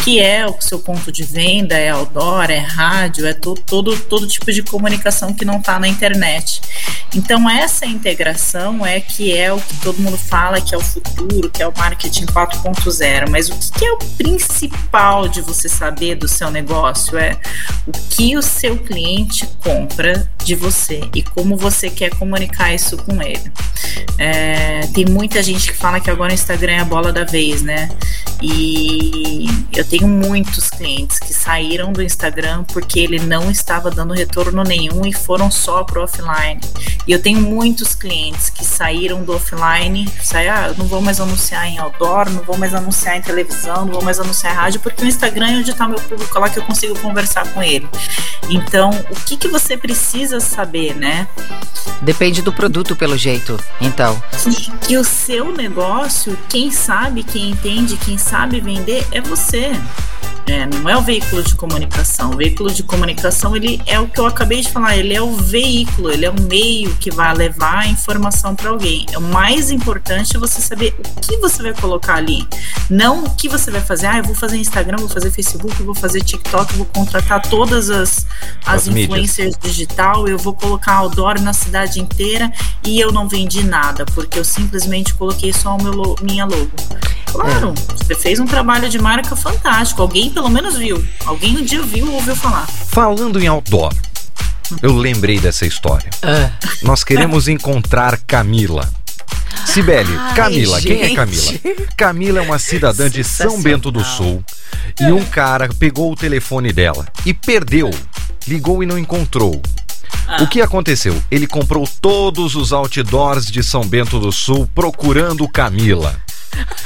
que 0.03 0.19
é 0.19 0.45
o 0.45 0.55
seu 0.59 0.77
ponto 0.77 1.11
de 1.11 1.23
venda, 1.23 1.75
é 1.75 1.89
outdoor, 1.89 2.51
é 2.51 2.59
rádio, 2.59 3.25
é 3.25 3.33
to, 3.33 3.55
todo, 3.65 3.97
todo 4.01 4.27
tipo 4.27 4.51
de 4.51 4.61
comunicação 4.61 5.33
que 5.33 5.43
não 5.43 5.57
está 5.57 5.79
na 5.79 5.87
internet. 5.87 6.61
Então 7.15 7.49
essa 7.49 7.85
integração 7.85 8.85
é 8.85 8.99
que 8.99 9.35
é 9.35 9.51
o 9.51 9.59
que 9.59 9.75
todo 9.77 9.99
mundo 9.99 10.17
fala 10.17 10.61
que 10.61 10.75
é 10.75 10.77
o 10.77 10.81
futuro, 10.81 11.49
que 11.49 11.63
é 11.63 11.67
o 11.67 11.73
marketing 11.75 12.25
4.0. 12.27 13.29
Mas 13.29 13.49
o 13.49 13.71
que 13.71 13.85
é 13.85 13.91
o 13.91 13.97
principal 13.97 15.27
de 15.27 15.41
você 15.41 15.67
saber 15.67 16.15
do 16.15 16.27
seu 16.27 16.51
negócio 16.51 17.17
é 17.17 17.39
o 17.87 17.91
que 17.91 18.37
o 18.37 18.41
seu 18.41 18.77
cliente 18.77 19.47
compra 19.63 20.29
de 20.43 20.55
você 20.55 21.01
e 21.15 21.23
como 21.23 21.55
você 21.55 21.89
quer 21.89 22.11
comunicar 22.11 22.73
isso 22.73 22.82
com 22.97 23.21
ele. 23.21 23.51
É, 24.17 24.81
tem 24.93 25.05
muita 25.05 25.41
gente 25.41 25.71
que 25.71 25.77
fala 25.77 25.99
que 25.99 26.09
agora 26.09 26.31
o 26.31 26.33
Instagram 26.33 26.73
é 26.73 26.79
a 26.79 26.85
bola 26.85 27.11
da 27.11 27.23
vez, 27.23 27.61
né? 27.61 27.89
E 28.41 29.45
eu 29.71 29.85
tenho 29.85 30.07
muitos 30.07 30.69
clientes 30.69 31.17
que 31.17 31.33
saíram 31.33 31.93
do 31.93 32.01
Instagram 32.01 32.63
porque 32.65 32.99
ele 32.99 33.19
não 33.19 33.49
estava 33.49 33.89
dando 33.89 34.13
retorno 34.13 34.63
nenhum 34.63 35.05
e 35.05 35.13
foram 35.13 35.49
só 35.49 35.83
pro 35.83 36.03
offline. 36.03 36.59
E 37.07 37.11
eu 37.11 37.21
tenho 37.21 37.39
muitos 37.41 37.95
clientes 37.95 38.49
que 38.49 38.65
saíram 38.65 39.23
do 39.23 39.33
offline, 39.33 40.09
sai, 40.21 40.47
ah, 40.49 40.73
não 40.77 40.85
vou 40.85 41.01
mais 41.01 41.19
anunciar 41.19 41.67
em 41.67 41.77
outdoor, 41.77 42.29
não 42.29 42.43
vou 42.43 42.57
mais 42.57 42.73
anunciar 42.73 43.17
em 43.17 43.21
televisão, 43.21 43.85
não 43.85 43.93
vou 43.93 44.03
mais 44.03 44.19
anunciar 44.19 44.53
em 44.53 44.55
rádio, 44.55 44.79
porque 44.81 45.03
o 45.03 45.07
Instagram 45.07 45.47
é 45.47 45.57
onde 45.59 45.71
está 45.71 45.87
meu 45.87 45.99
público 45.99 46.37
lá 46.37 46.49
que 46.49 46.59
eu 46.59 46.63
consigo 46.63 46.97
conversar 46.99 47.47
com 47.53 47.63
ele. 47.63 47.87
Então, 48.49 48.89
o 49.09 49.15
que, 49.25 49.37
que 49.37 49.47
você 49.47 49.77
precisa 49.77 50.39
saber, 50.39 50.95
né? 50.95 51.27
Depende 52.01 52.41
do 52.41 52.51
produto, 52.51 52.72
pelo 52.95 53.17
jeito. 53.17 53.59
Então, 53.81 54.21
que, 54.43 54.71
que 54.87 54.97
o 54.97 55.03
seu 55.03 55.51
negócio, 55.51 56.37
quem 56.49 56.71
sabe, 56.71 57.23
quem 57.23 57.51
entende, 57.51 57.97
quem 57.97 58.17
sabe 58.17 58.59
vender 58.61 59.05
é 59.11 59.21
você. 59.21 59.73
É, 60.45 60.65
não 60.65 60.89
é 60.89 60.97
o 60.97 61.01
veículo 61.01 61.41
de 61.41 61.55
comunicação. 61.55 62.31
O 62.31 62.37
veículo 62.37 62.71
de 62.71 62.83
comunicação 62.83 63.55
ele 63.55 63.81
é 63.85 63.99
o 63.99 64.07
que 64.07 64.19
eu 64.19 64.25
acabei 64.25 64.61
de 64.61 64.69
falar. 64.69 64.97
Ele 64.97 65.13
é 65.13 65.21
o 65.21 65.33
veículo, 65.33 66.11
ele 66.11 66.25
é 66.25 66.29
o 66.29 66.41
meio 66.41 66.93
que 66.95 67.09
vai 67.09 67.33
levar 67.33 67.79
a 67.79 67.87
informação 67.87 68.55
para 68.55 68.69
alguém. 68.69 69.05
É 69.11 69.17
o 69.17 69.21
mais 69.21 69.71
importante 69.71 70.35
é 70.35 70.39
você 70.39 70.61
saber 70.61 70.95
o 70.99 71.21
que 71.21 71.37
você 71.37 71.63
vai 71.63 71.73
colocar 71.73 72.15
ali, 72.15 72.45
não 72.89 73.23
o 73.23 73.35
que 73.35 73.47
você 73.47 73.71
vai 73.71 73.81
fazer. 73.81 74.07
Ah, 74.07 74.17
eu 74.17 74.23
vou 74.23 74.35
fazer 74.35 74.57
Instagram, 74.57 74.97
vou 74.97 75.09
fazer 75.09 75.31
Facebook, 75.31 75.81
vou 75.81 75.95
fazer 75.95 76.21
TikTok, 76.21 76.75
vou 76.75 76.85
contratar 76.85 77.41
todas 77.41 77.89
as, 77.89 78.25
as, 78.65 78.87
As 78.87 78.87
mídias. 78.87 79.05
influencers 79.05 79.57
digital, 79.61 80.27
eu 80.27 80.37
vou 80.37 80.53
colocar 80.53 80.95
outdoor 80.95 81.39
na 81.41 81.53
cidade 81.53 81.99
inteira 81.99 82.51
e 82.85 82.99
eu 82.99 83.11
não 83.11 83.27
vendi 83.27 83.63
nada 83.63 84.05
porque 84.05 84.37
eu 84.37 84.43
simplesmente 84.43 85.13
coloquei 85.13 85.53
só 85.53 85.77
o 85.77 85.81
meu 85.81 86.15
minha 86.21 86.45
logo. 86.45 86.71
Claro, 87.33 87.73
você 87.95 88.13
fez 88.15 88.39
um 88.39 88.45
trabalho 88.45 88.87
de 88.89 88.99
marca 88.99 89.35
fantástico. 89.35 90.01
Alguém 90.01 90.29
pelo 90.29 90.49
menos 90.49 90.77
viu. 90.77 91.03
Alguém 91.25 91.57
um 91.57 91.63
dia 91.65 91.81
viu 91.81 92.07
ou 92.07 92.13
ouviu 92.13 92.35
falar. 92.35 92.67
Falando 92.67 93.41
em 93.41 93.47
outdoor, 93.47 93.91
eu 94.81 94.95
lembrei 94.95 95.39
dessa 95.39 95.65
história. 95.65 96.09
ah, 96.21 96.51
Nós 96.83 97.03
queremos 97.03 97.47
encontrar 97.47 98.17
Camila. 98.27 98.87
Sibeli, 99.65 100.15
Camila, 100.35 100.79
quem 100.81 101.01
é 101.01 101.07
gente. 101.07 101.15
Camila? 101.15 101.75
Camila 101.97 102.39
é 102.39 102.41
uma 102.41 102.59
cidadã 102.59 103.09
de 103.09 103.23
São 103.23 103.59
Bento 103.61 103.89
do 103.91 104.03
Sul 104.03 104.43
e 104.99 105.11
um 105.11 105.23
cara 105.25 105.67
pegou 105.79 106.11
o 106.11 106.15
telefone 106.15 106.71
dela 106.71 107.07
e 107.25 107.33
perdeu. 107.33 107.89
Ligou 108.47 108.83
e 108.83 108.85
não 108.85 108.99
encontrou. 108.99 109.59
O 110.39 110.47
que 110.47 110.61
aconteceu? 110.61 111.21
Ele 111.31 111.47
comprou 111.47 111.87
todos 112.01 112.55
os 112.55 112.71
outdoors 112.71 113.47
de 113.49 113.63
São 113.63 113.83
Bento 113.85 114.19
do 114.19 114.31
Sul 114.31 114.69
procurando 114.75 115.47
Camila. 115.47 116.15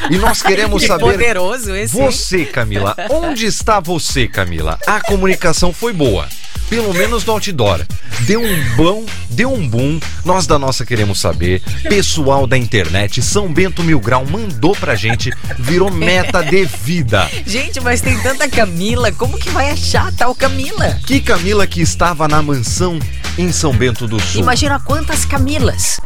E 0.09 0.17
nós 0.17 0.41
queremos 0.41 0.81
que 0.83 0.87
saber 0.87 1.11
poderoso 1.11 1.75
esse. 1.75 1.95
você, 1.95 2.45
Camila, 2.45 2.95
onde 3.09 3.45
está 3.45 3.79
você, 3.79 4.27
Camila? 4.27 4.79
A 4.85 5.01
comunicação 5.01 5.73
foi 5.73 5.93
boa. 5.93 6.27
Pelo 6.69 6.93
menos 6.93 7.23
no 7.23 7.33
outdoor. 7.33 7.85
Deu 8.21 8.41
um 8.41 8.75
bom, 8.75 9.05
deu 9.29 9.53
um 9.53 9.67
boom. 9.67 9.99
Nós 10.25 10.45
da 10.45 10.59
nossa 10.59 10.85
queremos 10.85 11.19
saber. 11.19 11.61
Pessoal 11.83 12.45
da 12.45 12.57
internet, 12.57 13.21
São 13.21 13.53
Bento 13.53 13.83
Mil 13.83 13.99
Grau 14.01 14.25
mandou 14.25 14.75
pra 14.75 14.95
gente, 14.95 15.31
virou 15.57 15.89
meta 15.89 16.43
de 16.43 16.65
vida. 16.65 17.29
Gente, 17.45 17.79
mas 17.79 18.01
tem 18.01 18.19
tanta 18.19 18.49
Camila, 18.49 19.11
como 19.13 19.37
que 19.37 19.49
vai 19.49 19.71
achar 19.71 20.11
tal 20.13 20.35
Camila? 20.35 20.99
Que 21.05 21.21
Camila 21.21 21.65
que 21.65 21.79
estava 21.79 22.27
na 22.27 22.41
mansão 22.41 22.99
em 23.37 23.51
São 23.51 23.71
Bento 23.71 24.05
do 24.05 24.19
Sul. 24.19 24.41
Imagina 24.41 24.79
quantas 24.79 25.23
Camilas. 25.23 26.01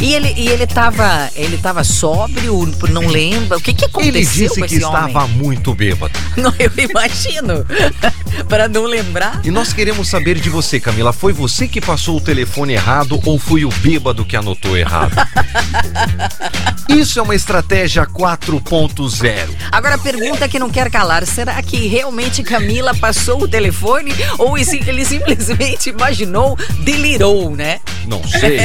E 0.00 0.14
ele, 0.14 0.34
e 0.36 0.48
ele 0.48 0.66
tava. 0.66 1.30
Ele 1.34 1.56
tava 1.56 1.84
sóbrio, 1.84 2.66
não 2.90 3.01
lembra? 3.06 3.56
O 3.58 3.60
que, 3.60 3.72
que 3.74 3.84
aconteceu 3.84 4.14
Ele 4.14 4.24
disse 4.24 4.60
com 4.60 4.66
que 4.66 4.84
homem? 4.84 5.06
estava 5.08 5.26
muito 5.28 5.74
bêbado. 5.74 6.12
Não, 6.36 6.52
eu 6.58 6.70
imagino. 6.76 7.64
Para 8.48 8.66
não 8.66 8.84
lembrar. 8.84 9.40
E 9.44 9.50
nós 9.50 9.72
queremos 9.72 10.08
saber 10.08 10.40
de 10.40 10.48
você, 10.48 10.80
Camila. 10.80 11.12
Foi 11.12 11.32
você 11.32 11.68
que 11.68 11.80
passou 11.80 12.16
o 12.16 12.20
telefone 12.20 12.72
errado 12.72 13.20
ou 13.24 13.38
foi 13.38 13.64
o 13.64 13.68
bêbado 13.68 14.24
que 14.24 14.36
anotou 14.36 14.76
errado? 14.76 15.14
Isso 16.88 17.18
é 17.18 17.22
uma 17.22 17.34
estratégia 17.34 18.06
4.0. 18.06 19.48
Agora 19.70 19.94
a 19.94 19.98
pergunta 19.98 20.48
que 20.48 20.58
não 20.58 20.70
quer 20.70 20.90
calar: 20.90 21.26
será 21.26 21.62
que 21.62 21.86
realmente 21.86 22.42
Camila 22.42 22.94
passou 22.94 23.42
o 23.42 23.48
telefone? 23.48 24.12
Ou 24.38 24.56
ele 24.58 25.04
simplesmente 25.04 25.90
imaginou, 25.90 26.58
delirou, 26.80 27.54
né? 27.54 27.80
Não 28.06 28.22
sei. 28.26 28.58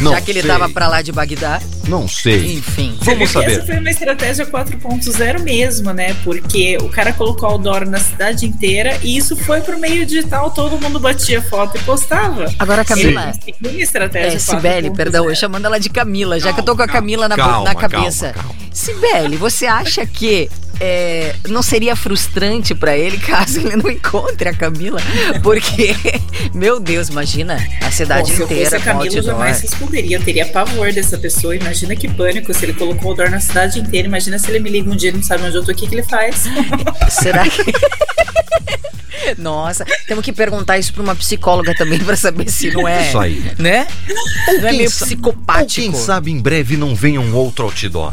Não 0.00 0.12
Já 0.12 0.20
que 0.20 0.30
ele 0.30 0.42
sei. 0.42 0.50
tava 0.50 0.68
pra 0.68 0.88
lá 0.88 1.02
de 1.02 1.12
Bagdá. 1.12 1.60
Não 1.88 2.08
sei. 2.08 2.56
Enfim. 2.56 2.96
Vamos 3.00 3.30
Essa 3.56 3.66
foi 3.66 3.78
uma 3.78 3.90
estratégia 3.90 4.46
4.0 4.46 5.40
mesmo, 5.42 5.92
né? 5.92 6.14
Porque 6.24 6.76
o 6.80 6.88
cara 6.88 7.12
colocou 7.12 7.48
outdoor 7.50 7.86
na 7.86 7.98
cidade 7.98 8.46
inteira 8.46 8.98
e 9.02 9.16
isso 9.16 9.36
foi 9.36 9.60
pro 9.60 9.78
meio 9.78 10.04
digital, 10.04 10.50
todo 10.50 10.80
mundo 10.80 10.98
batia 11.00 11.40
foto 11.42 11.76
e 11.76 11.80
postava. 11.80 12.52
Agora, 12.58 12.84
Camila. 12.84 13.32
Uma 13.62 13.70
estratégia 13.82 14.36
É, 14.36 14.38
Cibele, 14.38 14.90
4.0. 14.90 14.96
perdão, 14.96 15.28
eu 15.28 15.34
chamando 15.36 15.64
ela 15.66 15.78
de 15.80 15.88
Camila, 15.88 16.38
já 16.38 16.52
que 16.52 16.60
eu 16.60 16.64
tô 16.64 16.76
com 16.76 16.82
a 16.82 16.86
Calma, 16.86 17.00
Camila 17.00 17.28
na, 17.28 17.36
calma, 17.36 17.64
na 17.64 17.74
cabeça. 17.74 18.32
calma. 18.32 18.54
Cibele, 18.72 19.36
você 19.36 19.66
acha 19.66 20.04
que 20.06 20.50
é, 20.78 21.34
não 21.48 21.62
seria 21.62 21.96
frustrante 21.96 22.74
pra 22.74 22.96
ele 22.96 23.16
caso 23.18 23.58
ele 23.60 23.76
não 23.76 23.90
encontre 23.90 24.48
a 24.50 24.54
Camila? 24.54 25.00
Porque, 25.42 25.94
meu 26.52 26.78
Deus, 26.78 27.08
imagina 27.08 27.56
a 27.80 27.90
cidade 27.90 28.30
Bom, 28.30 28.36
se 28.36 28.42
eu 28.42 28.48
fosse 28.48 28.60
inteira 28.60 28.76
a 28.76 28.80
Camila, 28.80 29.14
eu 29.16 29.22
jamais 29.22 29.60
responderia. 29.62 30.16
Eu 30.18 30.22
teria 30.22 30.44
pavor 30.46 30.92
dessa 30.92 31.16
pessoa. 31.16 31.56
Imagina 31.56 31.96
que 31.96 32.06
pânico 32.08 32.52
se 32.52 32.64
ele 32.66 32.74
colocou 32.74 33.08
outdoor 33.08 33.30
na 33.36 33.40
cidade 33.40 33.78
inteira. 33.78 34.08
Imagina 34.08 34.38
se 34.38 34.50
ele 34.50 34.58
me 34.60 34.70
liga 34.70 34.90
um 34.90 34.96
dia 34.96 35.10
e 35.10 35.12
não 35.12 35.22
sabe 35.22 35.44
onde 35.44 35.56
eu 35.56 35.64
tô, 35.64 35.72
o 35.72 35.74
que, 35.74 35.86
que 35.86 35.94
ele 35.94 36.02
faz? 36.02 36.44
Será 37.10 37.46
que. 37.48 37.62
Nossa, 39.38 39.84
temos 40.06 40.24
que 40.24 40.32
perguntar 40.32 40.78
isso 40.78 40.92
pra 40.92 41.02
uma 41.02 41.14
psicóloga 41.14 41.74
também 41.74 41.98
pra 41.98 42.16
saber 42.16 42.48
se 42.48 42.70
não 42.70 42.86
é. 42.86 43.08
Isso 43.08 43.18
aí. 43.18 43.52
Né? 43.58 43.86
Não 44.08 44.54
é 44.54 44.70
Quem 44.70 44.78
meio 44.78 44.90
sa- 44.90 45.04
Ou 45.04 45.08
psicopático. 45.08 45.92
quem 45.92 45.94
sabe 45.94 46.30
em 46.30 46.40
breve 46.40 46.76
não 46.76 46.94
venha 46.94 47.20
um 47.20 47.34
outro 47.34 47.64
outdoor. 47.64 48.12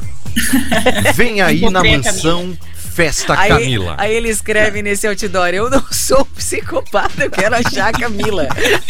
Vem 1.15 1.39
aí 1.41 1.61
na 1.69 1.83
mansão 1.83 2.57
Festa 2.93 3.33
Aí, 3.37 3.49
Camila. 3.49 3.95
aí 3.97 4.13
ele 4.13 4.29
escreve 4.29 4.83
nesse 4.83 5.07
outdoor: 5.07 5.47
Eu 5.47 5.69
não 5.69 5.83
sou 5.91 6.23
psicopata, 6.25 7.23
eu 7.23 7.31
quero 7.31 7.55
achar 7.55 7.89
a 7.89 7.91
Camila. 7.91 8.47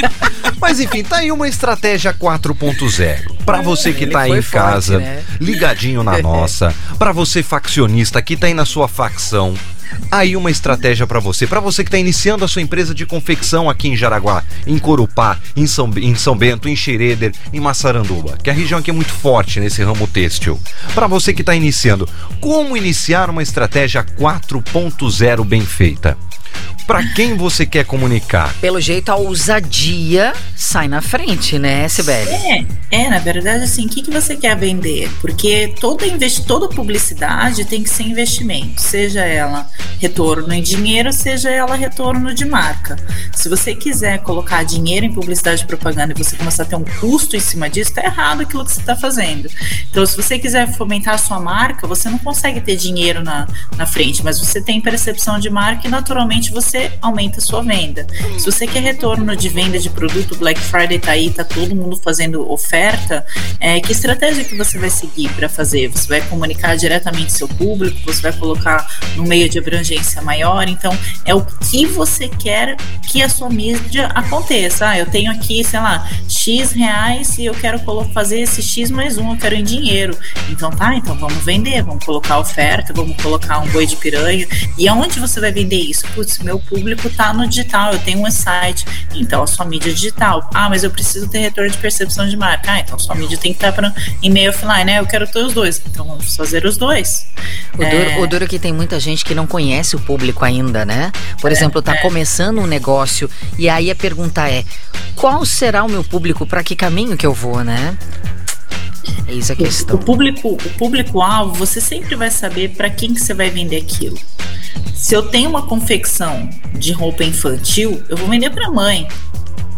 Mas 0.60 0.80
enfim, 0.80 1.04
tá 1.04 1.18
aí 1.18 1.32
uma 1.32 1.48
estratégia 1.48 2.13
4.0. 2.13 3.44
Pra 3.46 3.62
você 3.62 3.94
que 3.94 4.04
Ele 4.04 4.12
tá 4.12 4.22
aí 4.22 4.32
em 4.32 4.42
forte, 4.42 4.52
casa, 4.52 5.00
né? 5.00 5.24
ligadinho 5.39 6.04
na 6.04 6.18
nossa, 6.24 6.74
pra 7.00 7.12
você 7.12 7.42
faccionista 7.42 8.22
que 8.22 8.36
tá 8.36 8.48
aí 8.48 8.54
na 8.54 8.66
sua 8.66 8.88
facção, 8.88 9.54
aí 10.12 10.36
uma 10.36 10.51
estratégia 10.51 11.08
pra 11.08 11.19
você, 11.19 11.47
Pra 11.47 11.60
você 11.60 11.84
que 11.84 11.91
tá 11.91 11.97
iniciando 11.97 12.43
a 12.43 12.47
sua 12.47 12.62
empresa 12.62 12.95
de 12.95 13.06
confecção 13.06 13.69
aqui 13.69 13.88
em 13.88 13.95
Jaraguá, 13.95 14.43
em 14.65 14.79
Corupá, 14.79 15.38
em 15.56 15.67
São, 15.67 15.91
em 15.97 16.15
São 16.15 16.36
Bento, 16.36 16.67
em 16.67 16.75
Xereder, 16.75 17.32
em 17.51 17.60
Massaranduba, 17.60 18.38
que 18.41 18.49
a 18.49 18.53
região 18.53 18.79
aqui 18.79 18.89
é 18.89 18.93
muito 18.93 19.13
forte 19.13 19.60
nesse 19.60 19.84
ramo 19.84 20.08
têxtil. 20.08 20.60
Pra 20.95 21.06
você 21.06 21.34
que 21.34 21.43
tá 21.43 21.56
iniciando, 21.56 22.10
como 22.39 22.75
iniciar 22.75 23.29
uma 23.29 23.43
estratégia 23.43 24.03
4.0 24.03 25.45
bem 25.45 25.62
feita? 25.62 26.17
Pra 26.86 27.02
quem 27.13 27.36
você 27.36 27.66
quer 27.66 27.86
comunicar? 27.86 28.54
Pelo 28.60 28.80
jeito, 28.80 29.10
a 29.10 29.16
ousadia 29.16 30.34
sai 30.56 30.88
na 30.88 31.02
frente, 31.02 31.58
né, 31.58 31.88
Sibeli? 31.88 32.30
É, 32.30 32.66
é, 32.92 33.10
na 33.10 33.20
verdade, 33.20 33.63
assim, 33.63 33.86
o 33.86 33.89
que, 33.89 34.02
que 34.02 34.12
você 34.12 34.36
quer 34.36 34.58
vender? 34.58 35.10
Porque 35.22 35.74
toda, 35.80 36.06
investi 36.06 36.46
toda 36.46 36.68
publicidade 36.68 37.66
tem 37.66 37.84
que 37.84 37.89
ser 37.89 38.04
investimento, 38.04 38.82
seja 38.82 39.22
ela 39.22 39.70
retorno 40.00 40.54
em 40.54 40.62
dinheiro, 40.62 41.13
seja 41.13 41.50
ela 41.50 41.76
retorno 41.76 42.34
de 42.34 42.44
marca. 42.44 42.98
Se 43.34 43.48
você 43.48 43.74
quiser 43.74 44.20
colocar 44.20 44.63
dinheiro 44.63 45.06
em 45.06 45.13
publicidade 45.13 45.63
e 45.63 45.66
propaganda 45.66 46.13
e 46.13 46.18
você 46.22 46.36
começar 46.36 46.63
a 46.63 46.66
ter 46.66 46.76
um 46.76 46.84
custo 47.00 47.38
em 47.38 47.39
cima 47.39 47.70
disso, 47.70 47.94
tá 47.94 48.04
errado 48.04 48.42
aquilo 48.42 48.66
que 48.66 48.74
você 48.74 48.82
está 48.82 48.96
fazendo. 48.96 49.50
Então, 49.89 50.06
se 50.06 50.18
você 50.18 50.38
quiser 50.38 50.72
fomentar 50.74 51.13
a 51.13 51.18
sua 51.18 51.39
marca, 51.39 51.88
você 51.88 52.10
não 52.10 52.18
consegue 52.18 52.60
ter 52.60 52.76
dinheiro 52.76 53.24
na, 53.24 53.48
na 53.78 53.86
frente, 53.86 54.24
mas 54.24 54.39
você 54.39 54.62
tem 54.62 54.82
percepção 54.82 55.39
de 55.39 55.50
marca 55.50 55.88
e 55.88 55.89
naturalmente 55.89 56.42
você 56.51 56.91
aumenta 57.01 57.39
a 57.39 57.41
sua 57.41 57.62
venda. 57.62 58.06
Se 58.38 58.45
você 58.45 58.67
quer 58.67 58.82
retorno 58.82 59.36
de 59.36 59.49
venda 59.49 59.79
de 59.79 59.89
produto, 59.89 60.36
Black 60.38 60.60
Friday 60.60 60.99
tá 60.99 61.12
aí, 61.12 61.29
tá 61.29 61.43
todo 61.43 61.75
mundo 61.75 61.95
fazendo 61.95 62.51
oferta, 62.51 63.25
é, 63.60 63.79
que 63.79 63.91
estratégia 63.91 64.43
que 64.43 64.58
você 64.58 64.77
vai 64.77 64.89
seguir 64.89 65.29
para 65.34 65.47
fazer? 65.47 65.88
Você 65.89 66.08
vai 66.08 66.21
comunicar 66.21 66.75
diretamente 66.75 67.32
seu 67.32 67.47
público, 67.47 67.99
você 68.06 68.21
vai 68.21 68.34
colocar 68.34 68.88
no 69.15 69.23
meio 69.23 69.47
de 69.47 69.60
abrangência 69.60 70.21
maior, 70.21 70.67
então 70.67 70.97
é 71.25 71.34
o 71.34 71.45
que 71.45 71.86
você 71.86 72.27
quer 72.27 72.75
que 73.08 73.21
a 73.21 73.29
sua 73.29 73.49
mídia 73.49 74.08
aconteça. 74.08 74.89
Ah, 74.89 74.97
eu 74.97 75.06
tenho 75.06 75.32
aqui, 75.32 75.63
sei 75.63 75.79
lá, 75.79 76.10
X 76.27 76.71
reais 76.71 77.38
e 77.38 77.45
eu 77.45 77.53
quero 77.53 77.79
fazer 78.13 78.41
esse 78.41 78.62
X 78.62 78.89
mais 78.89 79.17
um, 79.17 79.32
eu 79.32 79.38
quero 79.38 79.56
em 79.56 79.63
dinheiro. 79.63 80.17
Então 80.49 80.71
tá, 80.71 80.95
então 80.95 81.15
vamos 81.17 81.43
vender, 81.43 81.82
vamos 81.84 82.03
colocar 82.03 82.39
oferta, 82.39 82.93
vamos 82.93 83.15
colocar 83.21 83.60
um 83.60 83.67
boi 83.69 83.86
de 83.86 83.95
piranha. 83.95 84.47
E 84.77 84.88
aonde 84.88 85.19
você 85.19 85.39
vai 85.39 85.51
vender 85.51 85.77
isso? 85.77 86.06
Putz, 86.13 86.33
meu 86.41 86.58
público 86.60 87.10
tá 87.10 87.34
no 87.34 87.46
digital, 87.48 87.93
eu 87.93 88.00
tenho 88.00 88.26
um 88.26 88.32
site. 88.32 88.86
Então 89.13 89.43
a 89.43 89.48
sua 89.48 89.65
mídia 89.65 89.89
é 89.89 89.93
digital. 89.93 90.50
Ah, 90.54 90.69
mas 90.69 90.84
eu 90.84 90.89
preciso 90.89 91.28
ter 91.28 91.39
retorno 91.39 91.69
de 91.69 91.78
percepção 91.78 92.28
de 92.28 92.38
marca. 92.38 92.72
Ah, 92.72 92.80
então 92.80 92.98
sua 92.98 93.13
mídia 93.15 93.38
tem 93.38 93.52
que 93.52 93.58
estar 93.58 93.74
para 93.74 93.93
em 94.22 94.30
meio 94.30 94.50
offline, 94.52 94.86
né? 94.86 95.00
Eu 95.00 95.06
quero 95.06 95.28
ter 95.28 95.39
os 95.43 95.54
dois. 95.54 95.82
Então 95.86 96.06
vamos 96.08 96.36
fazer 96.36 96.65
os 96.65 96.78
dois. 96.78 97.28
O 97.78 97.84
É. 97.84 97.89
duro, 97.89 98.22
o 98.24 98.28
duro 98.28 98.43
é 98.46 98.48
que 98.48 98.58
tem 98.60 98.72
muita 98.72 99.00
gente 99.00 99.26
que 99.26 99.36
não 99.36 99.46
conhece 99.46 99.96
o 99.96 100.00
público 100.00 100.46
ainda, 100.46 100.86
né? 100.86 101.12
Por 101.41 101.52
exemplo, 101.52 101.82
tá 101.82 101.98
começando 101.98 102.60
um 102.60 102.67
negócio 102.67 103.30
e 103.58 103.67
aí 103.67 103.91
a 103.91 103.96
pergunta 103.96 104.50
é: 104.50 104.63
qual 105.15 105.46
será 105.46 105.84
o 105.84 105.89
meu 105.89 106.04
público? 106.04 106.46
Pra 106.46 106.63
que 106.63 106.76
caminho 106.76 107.17
que 107.17 107.26
eu 107.26 107.34
vou, 107.34 107.63
né? 107.63 107.98
É 109.28 109.34
isso 109.34 109.52
a 109.52 109.56
O 109.56 109.58
questão. 109.58 109.98
público, 109.98 110.50
o 110.50 110.70
público-alvo, 110.78 111.54
você 111.56 111.82
sempre 111.82 112.16
vai 112.16 112.32
saber 112.32 112.70
para 112.70 112.89
quem 112.89 113.13
que 113.13 113.20
você 113.20 113.34
vai 113.34 113.50
vender 113.50 113.78
aquilo. 113.78 114.18
Se 114.96 115.16
eu 115.16 115.24
tenho 115.24 115.50
uma 115.50 115.63
confecção 115.63 116.50
de 116.74 116.92
roupa 116.92 117.24
infantil, 117.24 118.02
eu 118.10 118.18
vou 118.18 118.28
vender 118.30 118.50
para 118.50 118.70
mãe. 118.70 119.08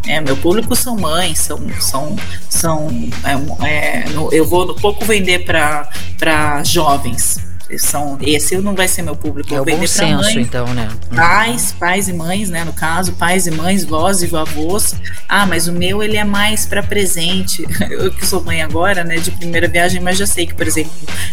É, 0.07 0.21
meu 0.21 0.37
público 0.37 0.75
são 0.75 0.95
mães, 0.95 1.39
são, 1.39 1.59
são, 1.79 2.15
são 2.47 2.89
é, 3.23 3.67
é, 3.67 4.05
eu 4.31 4.45
vou 4.45 4.75
pouco 4.75 5.03
vender 5.03 5.45
para 5.45 6.63
jovens. 6.63 7.39
São, 7.77 8.17
esse 8.21 8.57
não 8.57 8.75
vai 8.75 8.87
ser 8.87 9.01
meu 9.01 9.15
público. 9.15 9.53
É 9.53 9.59
o 9.59 9.65
bom 9.65 9.87
senso, 9.87 10.21
mãe, 10.21 10.41
então, 10.41 10.71
né? 10.73 10.87
pais, 11.15 11.71
pais 11.71 12.07
e 12.07 12.13
mães, 12.13 12.49
né? 12.49 12.63
No 12.63 12.73
caso, 12.73 13.13
pais 13.13 13.47
e 13.47 13.51
mães, 13.51 13.83
vós 13.83 14.21
e 14.21 14.35
avós. 14.35 14.95
Ah, 15.27 15.45
mas 15.45 15.67
o 15.67 15.73
meu 15.73 16.03
ele 16.03 16.17
é 16.17 16.23
mais 16.23 16.65
para 16.65 16.83
presente. 16.83 17.65
Eu 17.89 18.11
que 18.11 18.25
sou 18.25 18.43
mãe 18.43 18.61
agora, 18.61 19.03
né? 19.03 19.17
De 19.17 19.31
primeira 19.31 19.67
viagem, 19.67 19.99
mas 19.99 20.17
já 20.17 20.27
sei 20.27 20.45
que, 20.45 20.53
por 20.53 20.67
exemplo, 20.67 20.91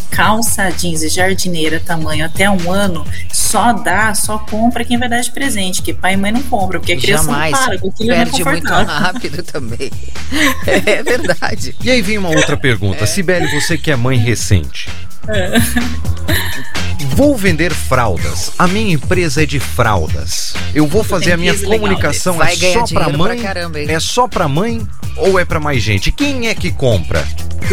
calça 0.09 0.69
jeans 0.71 1.03
e 1.03 1.09
jardineira 1.09 1.79
tamanho 1.79 2.25
até 2.25 2.49
um 2.49 2.71
ano 2.71 3.05
só 3.31 3.73
dá, 3.73 4.13
só 4.15 4.39
compra 4.39 4.83
quem 4.83 4.97
vai 4.97 5.07
dar 5.07 5.21
de 5.21 5.31
presente, 5.31 5.81
que 5.81 5.93
pai 5.93 6.13
e 6.13 6.17
mãe 6.17 6.31
não 6.31 6.41
compram, 6.43 6.79
porque 6.79 6.93
a 6.93 6.97
criança 6.97 7.25
Jamais. 7.25 7.51
não 7.51 7.59
para, 7.59 7.79
porque 7.79 8.03
ele 8.03 8.09
não 8.09 8.15
é 8.15 8.25
Perde 8.25 8.43
muito 8.43 8.73
rápido 8.73 9.43
também. 9.45 9.91
É 10.65 11.03
verdade. 11.03 11.75
E 11.83 11.91
aí 11.91 12.01
vem 12.01 12.17
uma 12.17 12.29
outra 12.29 12.57
pergunta. 12.57 13.05
Sibeli, 13.05 13.47
você 13.47 13.77
que 13.77 13.91
é 13.91 13.95
mãe 13.95 14.17
recente. 14.17 14.89
Vou 17.15 17.37
vender 17.37 17.73
fraldas. 17.73 18.51
A 18.57 18.67
minha 18.67 18.93
empresa 18.93 19.43
é 19.43 19.45
de 19.45 19.59
fraldas. 19.59 20.53
Eu 20.73 20.87
vou 20.87 21.03
fazer 21.03 21.33
a 21.33 21.37
minha 21.37 21.57
comunicação 21.57 22.41
é 22.41 22.55
só 22.55 22.55
pra 22.55 22.55
dinheiro 22.55 22.87
pra 22.87 23.09
mãe? 23.09 23.39
caramba, 23.39 23.79
é 23.79 23.99
só 23.99 24.27
pra 24.27 24.47
mãe 24.47 24.81
ou 25.17 25.39
é 25.39 25.45
pra 25.45 25.59
mais 25.59 25.83
gente? 25.83 26.11
Quem 26.11 26.47
é 26.47 26.55
que 26.55 26.71
compra? 26.71 27.25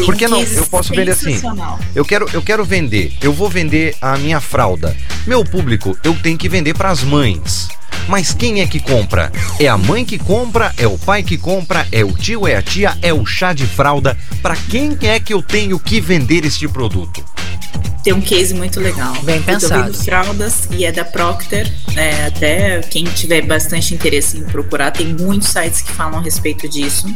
Porque 0.05 0.29
não, 0.29 0.43
eu 0.43 0.67
posso 0.67 0.95
vender 0.95 1.13
assim. 1.13 1.41
Eu 1.95 2.05
quero, 2.05 2.29
eu 2.33 2.43
quero 2.43 2.65
vender. 2.65 3.15
Eu 3.23 3.33
vou 3.33 3.49
vender 3.49 3.97
a 4.01 4.17
minha 4.19 4.41
fralda. 4.41 4.95
Meu 5.27 5.45
público, 5.45 5.97
eu 6.05 6.15
tenho 6.15 6.37
que 6.37 6.49
vender 6.49 6.75
pras 6.75 7.03
mães. 7.03 7.69
Mas 8.09 8.33
quem 8.33 8.61
é 8.61 8.67
que 8.67 8.81
compra? 8.81 9.31
É 9.59 9.69
a 9.69 9.79
mãe 9.79 10.05
que 10.05 10.19
compra? 10.19 10.75
É 10.77 10.87
o 10.87 10.99
pai 10.99 11.23
que 11.23 11.39
compra? 11.39 11.87
É 11.93 12.05
o 12.05 12.13
tio? 12.13 12.47
É 12.47 12.57
a 12.57 12.63
tia? 12.63 12.97
É 13.03 13.13
o 13.13 13.25
chá 13.25 13.53
de 13.53 13.67
fralda? 13.67 14.17
Pra 14.43 14.57
quem 14.57 14.97
é 15.03 15.21
que 15.21 15.33
eu 15.33 15.43
tenho 15.43 15.79
que 15.79 16.01
vender 16.01 16.45
este 16.45 16.67
produto? 16.67 17.25
Tem 18.03 18.13
um 18.15 18.21
case 18.21 18.55
muito 18.55 18.81
legal. 18.81 19.15
Bem 19.23 19.43
pensado. 19.43 19.93
fraldas 19.95 20.67
e 20.71 20.85
é 20.85 20.93
da 20.93 21.05
Procter. 21.05 21.71
É, 21.97 22.27
até 22.27 22.81
quem 22.83 23.05
tiver 23.05 23.43
bastante 23.43 23.95
interesse 23.95 24.39
em 24.39 24.45
procurar, 24.45 24.91
tem 24.91 25.09
muitos 25.09 25.49
sites 25.49 25.83
que 25.83 25.93
falam 25.93 26.19
a 26.19 26.23
respeito 26.23 26.69
disso. 26.69 27.07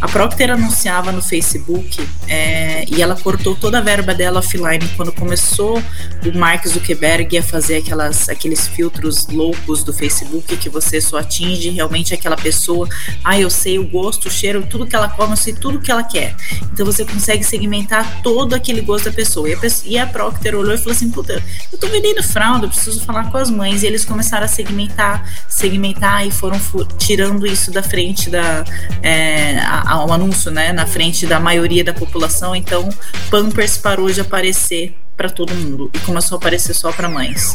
A 0.00 0.06
Procter 0.06 0.50
anunciava 0.50 1.10
no 1.10 1.20
Facebook 1.22 2.06
é, 2.28 2.84
e 2.88 3.02
ela 3.02 3.16
cortou 3.16 3.56
toda 3.56 3.78
a 3.78 3.80
verba 3.80 4.14
dela 4.14 4.38
offline 4.38 4.86
quando 4.96 5.10
começou 5.12 5.82
o 6.24 6.38
Mark 6.38 6.66
Zuckerberg 6.66 7.36
a 7.38 7.42
fazer 7.42 7.78
aquelas, 7.78 8.28
aqueles 8.28 8.68
filtros 8.68 9.26
loucos 9.28 9.82
do 9.82 9.92
Facebook 9.92 10.56
que 10.56 10.68
você 10.68 11.00
só 11.00 11.18
atinge 11.18 11.70
realmente 11.70 12.14
aquela 12.14 12.36
pessoa. 12.36 12.86
Ah, 13.24 13.38
eu 13.40 13.50
sei 13.50 13.78
o 13.78 13.88
gosto, 13.88 14.28
o 14.28 14.30
cheiro, 14.30 14.64
tudo 14.68 14.86
que 14.86 14.94
ela 14.94 15.08
come, 15.08 15.32
eu 15.32 15.36
sei 15.36 15.54
tudo 15.54 15.80
que 15.80 15.90
ela 15.90 16.04
quer. 16.04 16.36
Então 16.72 16.86
você 16.86 17.04
consegue 17.04 17.42
segmentar 17.42 18.22
todo 18.22 18.54
aquele 18.54 18.80
gosto 18.82 19.06
da 19.06 19.12
pessoa. 19.12 19.48
E 19.48 19.54
a, 19.54 19.56
pessoa- 19.56 19.79
e 19.84 19.98
a 19.98 20.06
Procter 20.06 20.54
olhou 20.54 20.74
e 20.74 20.78
falou 20.78 20.92
assim: 20.92 21.10
Puta, 21.10 21.42
eu 21.72 21.78
tô 21.78 21.86
vendendo 21.88 22.22
fralda, 22.22 22.66
eu 22.66 22.70
preciso 22.70 23.00
falar 23.04 23.30
com 23.30 23.38
as 23.38 23.50
mães. 23.50 23.82
E 23.82 23.86
eles 23.86 24.04
começaram 24.04 24.44
a 24.44 24.48
segmentar, 24.48 25.24
segmentar 25.48 26.26
e 26.26 26.30
foram 26.30 26.60
tirando 26.98 27.46
isso 27.46 27.70
da 27.70 27.82
frente 27.82 28.30
da. 28.30 28.64
É, 29.02 29.58
a- 29.60 29.82
a- 29.94 30.14
anúncio, 30.14 30.50
né? 30.50 30.72
Na 30.72 30.86
frente 30.86 31.26
da 31.26 31.38
maioria 31.40 31.84
da 31.84 31.92
população. 31.94 32.54
Então, 32.56 32.88
Pampers 33.30 33.76
parou 33.76 34.10
de 34.10 34.20
aparecer 34.20 34.94
para 35.20 35.28
todo 35.28 35.54
mundo 35.54 35.90
e 35.92 35.98
começou 35.98 36.36
a 36.36 36.38
aparecer 36.38 36.72
só 36.72 36.90
para 36.90 37.06
mães. 37.06 37.54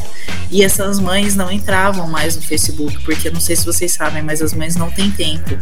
E 0.51 0.63
essas 0.63 0.99
mães 0.99 1.36
não 1.36 1.51
entravam 1.51 2.08
mais 2.08 2.36
no 2.36 2.41
Facebook, 2.43 3.04
porque 3.04 3.32
não 3.32 3.39
sei 3.39 3.56
se 3.56 3.65
vocês 3.65 3.91
sabem, 3.91 4.21
mas 4.21 4.39
as 4.39 4.54
mães 4.54 4.75
não 4.75 4.91
têm 4.91 5.10
tempo. 5.10 5.58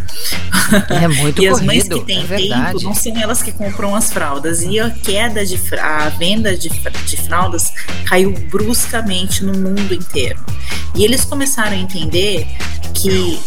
É 0.89 1.07
muito 1.07 1.39
e 1.41 1.47
as 1.47 1.61
mães 1.61 1.87
que 1.87 2.01
têm 2.01 2.25
é 2.29 2.35
tempo 2.35 2.83
não 2.83 2.93
são 2.93 3.17
elas 3.17 3.41
que 3.41 3.53
compram 3.53 3.95
as 3.95 4.11
fraldas. 4.11 4.63
E 4.63 4.81
a 4.81 4.89
queda 4.89 5.45
de 5.45 5.57
a 5.79 6.09
venda 6.09 6.57
de, 6.57 6.67
de 6.67 7.15
fraldas 7.15 7.71
caiu 8.03 8.33
bruscamente 8.51 9.41
no 9.41 9.53
mundo 9.53 9.93
inteiro. 9.93 10.43
E 10.95 11.05
eles 11.05 11.23
começaram 11.23 11.71
a 11.71 11.79
entender 11.79 12.45
que 12.93 13.39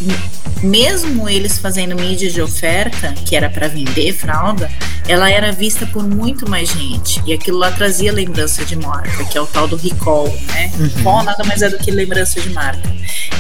mesmo 0.62 1.28
eles 1.28 1.58
fazendo 1.58 1.94
mídia 1.94 2.30
de 2.30 2.40
oferta, 2.40 3.12
que 3.26 3.36
era 3.36 3.50
para 3.50 3.68
vender 3.68 4.12
fralda, 4.12 4.70
ela 5.08 5.30
era 5.30 5.52
vista 5.52 5.86
por 5.86 6.06
muito 6.06 6.48
mais 6.48 6.68
gente. 6.68 7.22
E 7.26 7.32
aquilo 7.32 7.58
lá 7.58 7.70
trazia 7.70 8.12
lembrança 8.46 8.64
de 8.64 8.76
marca, 8.76 9.24
que 9.24 9.37
é 9.37 9.40
o 9.40 9.46
tal 9.46 9.66
do 9.66 9.76
recall, 9.76 10.28
né? 10.46 10.70
Recall 10.96 11.24
nada 11.24 11.42
mais 11.44 11.62
é 11.62 11.68
do 11.68 11.78
que 11.78 11.90
lembrança 11.90 12.40
de 12.40 12.48
marca. 12.50 12.80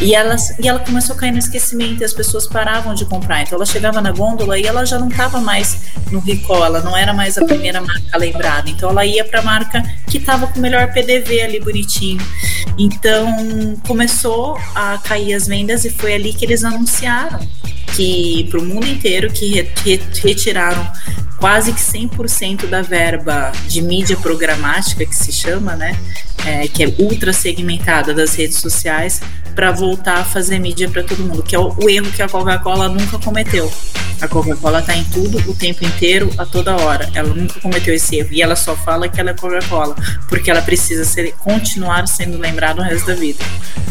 E 0.00 0.14
ela, 0.14 0.34
e 0.60 0.68
ela 0.68 0.80
começou 0.80 1.14
a 1.14 1.18
cair 1.18 1.30
no 1.32 1.38
esquecimento 1.38 2.02
e 2.02 2.04
as 2.04 2.12
pessoas 2.12 2.46
paravam 2.46 2.92
de 2.92 3.04
comprar. 3.04 3.42
Então 3.42 3.54
ela 3.56 3.64
chegava 3.64 4.00
na 4.00 4.10
gôndola 4.10 4.58
e 4.58 4.64
ela 4.66 4.84
já 4.84 4.98
não 4.98 5.08
estava 5.08 5.40
mais 5.40 5.82
no 6.10 6.18
recall, 6.18 6.64
ela 6.64 6.80
não 6.80 6.96
era 6.96 7.12
mais 7.14 7.38
a 7.38 7.44
primeira 7.44 7.80
marca 7.80 8.18
lembrada. 8.18 8.68
Então 8.68 8.90
ela 8.90 9.06
ia 9.06 9.24
para 9.24 9.38
a 9.40 9.42
marca 9.42 9.82
que 10.08 10.18
estava 10.18 10.48
com 10.48 10.58
o 10.58 10.62
melhor 10.62 10.92
PDV 10.92 11.40
ali 11.42 11.60
bonitinho. 11.60 12.20
Então 12.76 13.76
começou 13.86 14.58
a 14.74 14.98
cair 14.98 15.34
as 15.34 15.46
vendas 15.46 15.84
e 15.84 15.90
foi 15.90 16.14
ali 16.14 16.32
que 16.34 16.44
eles 16.44 16.64
anunciaram 16.64 17.38
que 17.94 18.46
para 18.50 18.60
o 18.60 18.64
mundo 18.64 18.86
inteiro 18.86 19.30
que 19.32 19.46
re- 19.54 19.70
re- 19.84 20.00
retiraram 20.22 20.86
quase 21.38 21.72
que 21.72 21.80
100% 21.80 22.66
da 22.66 22.82
verba 22.82 23.52
de 23.68 23.80
mídia 23.80 24.16
programática 24.16 24.85
que 24.94 25.14
se 25.14 25.32
chama, 25.32 25.74
né, 25.74 25.98
é, 26.44 26.68
que 26.68 26.84
é 26.84 26.94
ultra 26.98 27.32
segmentada 27.32 28.14
das 28.14 28.34
redes 28.34 28.58
sociais 28.58 29.20
para 29.54 29.72
voltar 29.72 30.18
a 30.18 30.24
fazer 30.24 30.58
mídia 30.58 30.88
para 30.88 31.02
todo 31.02 31.24
mundo, 31.24 31.42
que 31.42 31.56
é 31.56 31.58
o, 31.58 31.74
o 31.78 31.88
erro 31.88 32.12
que 32.12 32.22
a 32.22 32.28
Coca-Cola 32.28 32.88
nunca 32.90 33.18
cometeu. 33.18 33.72
A 34.20 34.28
Coca-Cola 34.28 34.80
tá 34.80 34.96
em 34.96 35.04
tudo 35.04 35.38
o 35.50 35.54
tempo 35.54 35.84
inteiro, 35.84 36.30
a 36.38 36.46
toda 36.46 36.76
hora. 36.76 37.10
Ela 37.14 37.34
nunca 37.34 37.60
cometeu 37.60 37.94
esse 37.94 38.16
erro 38.16 38.28
e 38.32 38.40
ela 38.40 38.54
só 38.54 38.76
fala 38.76 39.08
que 39.08 39.20
ela 39.20 39.30
é 39.30 39.34
Coca-Cola, 39.34 39.96
porque 40.28 40.50
ela 40.50 40.62
precisa 40.62 41.04
ser, 41.04 41.32
continuar 41.38 42.06
sendo 42.06 42.38
lembrada 42.38 42.80
o 42.80 42.84
resto 42.84 43.06
da 43.06 43.14
vida. 43.14 43.42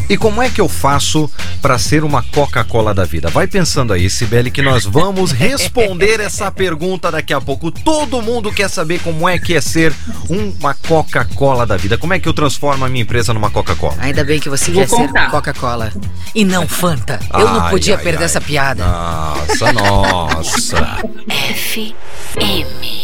E 0.08 0.16
como 0.16 0.40
é 0.40 0.48
que 0.48 0.60
eu 0.60 0.68
faço 0.68 1.28
para 1.60 1.78
ser 1.78 2.04
uma 2.04 2.22
Coca-Cola 2.22 2.94
da 2.94 3.04
vida? 3.04 3.28
Vai 3.28 3.48
pensando 3.48 3.92
aí, 3.92 4.08
Sibeli, 4.08 4.52
que 4.52 4.62
nós 4.62 4.84
vamos 4.84 5.30
responder 5.32 6.20
essa 6.20 6.50
pergunta 6.50 7.10
daqui 7.10 7.34
a 7.34 7.40
pouco. 7.40 7.72
Todo 7.72 8.22
mundo 8.22 8.52
quer 8.52 8.70
saber 8.70 9.00
como 9.00 9.28
é 9.28 9.36
que 9.38 9.54
é 9.54 9.60
ser 9.60 9.92
uma 10.28 10.74
Coca-Cola 10.86 11.66
da 11.66 11.76
vida. 11.76 11.98
Como 11.98 12.14
é 12.14 12.18
que 12.18 12.28
eu 12.28 12.32
transformo 12.32 12.84
a 12.84 12.88
minha 12.88 13.02
empresa 13.02 13.34
numa 13.34 13.50
Coca-Cola? 13.50 13.96
Ainda 13.98 14.24
bem 14.24 14.38
que 14.38 14.48
você 14.48 14.70
Vou 14.70 14.82
quer 14.82 14.88
ser 14.88 14.96
contar. 15.08 15.30
Coca-Cola 15.30 15.92
e 16.34 16.44
não 16.44 16.66
Fanta. 16.68 17.18
Eu 17.32 17.40
não 17.40 17.60
Ai, 17.62 17.70
podia 17.70 17.96
ai, 17.96 18.02
perder 18.02 18.20
ai. 18.20 18.24
essa 18.24 18.40
piada. 18.40 18.84
Nossa, 18.84 19.72
nossa. 19.72 20.98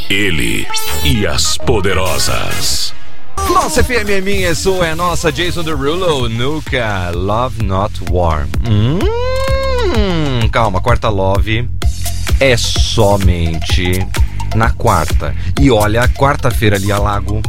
Ele 0.08 0.66
e 1.04 1.26
as 1.26 1.56
poderosas. 1.58 2.94
Nossa 3.48 3.82
FM 3.82 4.08
é 4.10 4.20
minha, 4.20 4.48
é 4.48 4.54
sua, 4.54 4.88
é 4.88 4.94
nossa. 4.94 5.32
Jason 5.32 5.62
Derulo, 5.62 6.28
Nuka, 6.28 7.10
Love 7.14 7.64
Not 7.64 8.00
War. 8.10 8.46
Hum, 8.68 8.98
calma, 10.50 10.80
quarta 10.80 11.08
Love 11.08 11.68
é 12.38 12.56
somente 12.56 14.06
na 14.54 14.70
quarta. 14.70 15.34
E 15.60 15.70
olha, 15.70 16.06
quarta-feira 16.08 16.76
ali 16.76 16.92
a 16.92 16.98
Lago, 16.98 17.40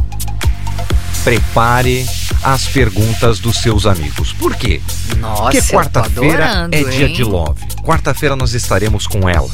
prepare 1.24 2.06
as 2.42 2.66
perguntas 2.68 3.38
dos 3.38 3.56
seus 3.56 3.86
amigos. 3.86 4.34
Por 4.34 4.54
quê? 4.54 4.82
Nossa, 5.16 5.44
Porque 5.44 5.62
quarta-feira 5.62 6.68
é 6.70 6.84
dia 6.84 7.06
hein? 7.08 7.14
de 7.14 7.24
love. 7.24 7.64
Quarta-feira 7.82 8.36
nós 8.36 8.52
estaremos 8.52 9.06
com 9.06 9.26
ela, 9.26 9.48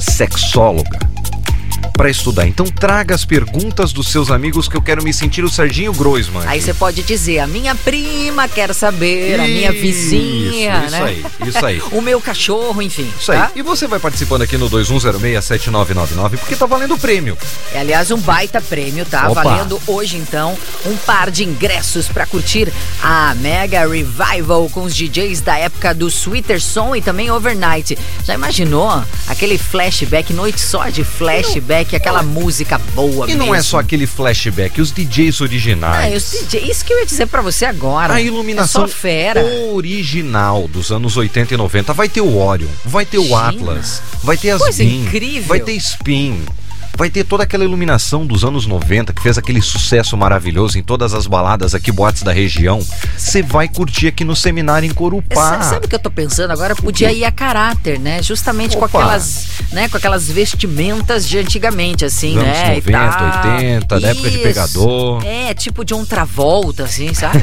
sexóloga, 0.00 0.98
para 1.96 2.10
estudar. 2.10 2.46
Então 2.46 2.66
traga 2.66 3.14
as 3.14 3.24
perguntas 3.24 3.92
dos 3.92 4.08
seus 4.08 4.30
amigos 4.30 4.68
que 4.68 4.76
eu 4.76 4.82
quero 4.82 5.02
me 5.02 5.12
sentir 5.12 5.44
o 5.44 5.48
Serginho 5.48 5.92
Groisman. 5.92 6.42
Aí 6.46 6.60
você 6.60 6.74
pode 6.74 7.02
dizer, 7.02 7.38
a 7.38 7.46
minha 7.46 7.74
prima 7.74 8.48
quer 8.48 8.74
saber, 8.74 9.40
a 9.40 9.44
minha 9.44 9.70
Isso, 9.70 9.80
vizinha, 9.80 10.84
isso 10.86 10.90
né? 10.90 11.02
aí, 11.02 11.24
isso 11.48 11.66
aí. 11.66 11.82
o 11.92 12.00
meu 12.00 12.20
cachorro, 12.20 12.82
enfim. 12.82 13.10
Isso 13.18 13.32
aí. 13.32 13.38
tá? 13.38 13.52
E 13.54 13.62
você 13.62 13.86
vai 13.86 13.98
participando 13.98 14.42
aqui 14.42 14.58
no 14.58 14.68
21067999 14.68 16.38
porque 16.38 16.56
tá 16.56 16.66
valendo 16.66 16.98
prêmio. 16.98 17.38
É, 17.72 17.80
aliás, 17.80 18.10
um 18.10 18.18
baita 18.18 18.60
prêmio, 18.60 19.06
tá? 19.06 19.28
Opa. 19.30 19.42
Valendo 19.42 19.80
hoje, 19.86 20.16
então, 20.16 20.56
um 20.86 20.96
par 20.96 21.30
de 21.30 21.44
ingressos 21.44 22.08
pra 22.08 22.26
curtir 22.26 22.72
a 23.02 23.34
Mega 23.36 23.86
Revival 23.86 24.68
com 24.70 24.82
os 24.82 24.94
DJs 24.94 25.40
da 25.42 25.56
época 25.56 25.94
do 25.94 26.08
Sweeter 26.08 26.60
Som 26.60 26.96
e 26.96 27.00
também 27.00 27.30
Overnight. 27.30 27.96
Já 28.24 28.34
imaginou 28.34 29.02
aquele 29.28 29.58
flashback, 29.58 30.32
noite 30.32 30.60
só 30.60 30.88
de 30.88 31.04
flashback, 31.04 31.83
aquela 31.96 32.22
música 32.22 32.78
boa 32.94 33.28
E 33.30 33.34
não 33.34 33.48
é 33.48 33.58
mesmo? 33.58 33.64
só 33.70 33.78
aquele 33.80 34.06
flashback, 34.06 34.80
os 34.80 34.92
DJs 34.92 35.40
originais. 35.40 36.32
os 36.32 36.40
DJs, 36.48 36.68
isso 36.70 36.84
que 36.84 36.92
eu 36.92 36.98
ia 37.00 37.06
dizer 37.06 37.26
pra 37.26 37.42
você 37.42 37.64
agora. 37.64 38.14
A 38.14 38.20
iluminação 38.20 38.84
É 38.84 38.88
fera. 38.88 39.44
original 39.72 40.66
dos 40.68 40.90
anos 40.90 41.16
80 41.16 41.54
e 41.54 41.56
90. 41.56 41.92
Vai 41.92 42.08
ter 42.08 42.20
o 42.20 42.36
Orion, 42.36 42.68
vai 42.84 43.04
ter 43.04 43.18
o 43.18 43.24
Imagina. 43.26 43.62
Atlas, 43.62 44.02
vai 44.22 44.36
ter 44.36 44.50
as 44.50 44.60
Coisa 44.62 44.82
incrível. 44.84 45.48
vai 45.48 45.60
ter 45.60 45.72
Spin. 45.72 46.42
Vai 46.96 47.10
ter 47.10 47.24
toda 47.24 47.42
aquela 47.42 47.64
iluminação 47.64 48.24
dos 48.24 48.44
anos 48.44 48.66
90 48.66 49.12
que 49.12 49.20
fez 49.20 49.36
aquele 49.36 49.60
sucesso 49.60 50.16
maravilhoso 50.16 50.78
em 50.78 50.82
todas 50.82 51.12
as 51.12 51.26
baladas 51.26 51.74
aqui, 51.74 51.90
boates 51.90 52.22
da 52.22 52.32
região. 52.32 52.80
Você 53.18 53.42
vai 53.42 53.66
curtir 53.68 54.06
aqui 54.08 54.24
no 54.24 54.36
seminário 54.36 54.88
em 54.88 54.94
Corupá. 54.94 55.58
Sa- 55.58 55.62
Sabe 55.74 55.86
o 55.86 55.88
que 55.88 55.94
eu 55.96 55.98
tô 55.98 56.10
pensando 56.10 56.52
agora? 56.52 56.74
Podia 56.76 57.12
ir 57.12 57.24
a 57.24 57.32
caráter, 57.32 57.98
né? 57.98 58.22
Justamente 58.22 58.76
com 58.76 58.84
Opa. 58.84 58.98
aquelas, 59.00 59.46
né, 59.72 59.88
com 59.88 59.96
aquelas 59.96 60.28
vestimentas 60.28 61.26
de 61.28 61.38
antigamente, 61.38 62.04
assim, 62.04 62.34
anos 62.38 62.46
né? 62.46 62.78
e 62.78 62.90
90, 62.90 62.92
tal. 62.92 63.54
80, 63.56 64.00
da 64.00 64.08
época 64.08 64.30
de 64.30 64.38
pegador. 64.38 65.24
É, 65.26 65.52
tipo 65.54 65.84
de 65.84 65.94
um 65.94 66.04
Travolta, 66.04 66.84
assim, 66.84 67.12
sabe? 67.12 67.42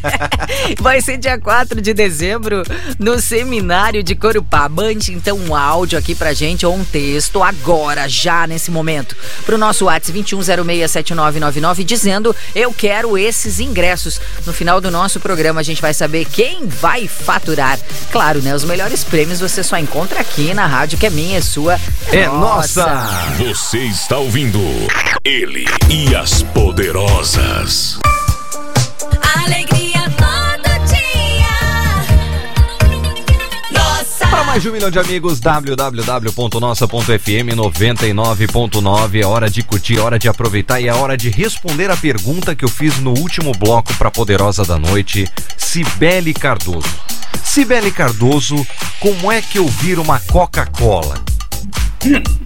Vai 0.80 1.00
ser 1.00 1.16
dia 1.16 1.38
4 1.38 1.80
de 1.80 1.94
dezembro 1.94 2.62
no 2.98 3.18
seminário 3.20 4.02
de 4.02 4.14
Corupá. 4.14 4.68
Mande 4.68 5.12
então 5.12 5.38
um 5.38 5.54
áudio 5.54 5.98
aqui 5.98 6.14
pra 6.14 6.32
gente 6.34 6.66
ou 6.66 6.74
um 6.76 6.84
texto 6.84 7.42
agora, 7.42 8.08
já 8.08 8.46
nesse 8.46 8.65
momento, 8.70 9.16
pro 9.44 9.58
nosso 9.58 9.86
WhatsApp 9.86 10.06
21067999 10.22 11.84
dizendo 11.84 12.34
eu 12.54 12.72
quero 12.72 13.18
esses 13.18 13.60
ingressos. 13.60 14.20
No 14.44 14.52
final 14.52 14.80
do 14.80 14.90
nosso 14.90 15.20
programa 15.20 15.60
a 15.60 15.64
gente 15.64 15.82
vai 15.82 15.94
saber 15.94 16.24
quem 16.24 16.66
vai 16.66 17.08
faturar. 17.08 17.78
Claro, 18.10 18.40
né? 18.42 18.54
Os 18.54 18.64
melhores 18.64 19.04
prêmios 19.04 19.40
você 19.40 19.62
só 19.62 19.76
encontra 19.78 20.20
aqui 20.20 20.54
na 20.54 20.66
rádio 20.66 20.98
que 20.98 21.06
é 21.06 21.10
minha, 21.10 21.38
é 21.38 21.42
sua. 21.42 21.78
É 22.12 22.26
nossa! 22.26 22.86
Você 23.38 23.78
está 23.78 24.18
ouvindo 24.18 24.60
Ele 25.24 25.66
e 25.90 26.14
as 26.14 26.42
poderosas. 26.42 27.98
Mais 34.56 34.62
de 34.62 34.70
um 34.70 34.72
milhão 34.72 34.90
de 34.90 34.98
amigos, 34.98 35.38
www.nossa.fm 35.38 36.88
99.9. 37.54 39.20
É 39.22 39.26
hora 39.26 39.50
de 39.50 39.62
curtir, 39.62 39.98
é 39.98 40.00
hora 40.00 40.18
de 40.18 40.28
aproveitar 40.28 40.80
e 40.80 40.88
é 40.88 40.94
hora 40.94 41.14
de 41.14 41.28
responder 41.28 41.90
a 41.90 41.96
pergunta 41.96 42.54
que 42.56 42.64
eu 42.64 42.68
fiz 42.68 42.98
no 42.98 43.10
último 43.10 43.52
bloco 43.52 43.92
para 43.98 44.10
Poderosa 44.10 44.64
da 44.64 44.78
Noite, 44.78 45.30
Cibele 45.58 46.32
Cardoso. 46.32 46.88
Cibele 47.44 47.90
Cardoso, 47.90 48.66
como 48.98 49.30
é 49.30 49.42
que 49.42 49.58
eu 49.58 49.68
viro 49.68 50.00
uma 50.00 50.18
Coca-Cola? 50.20 51.22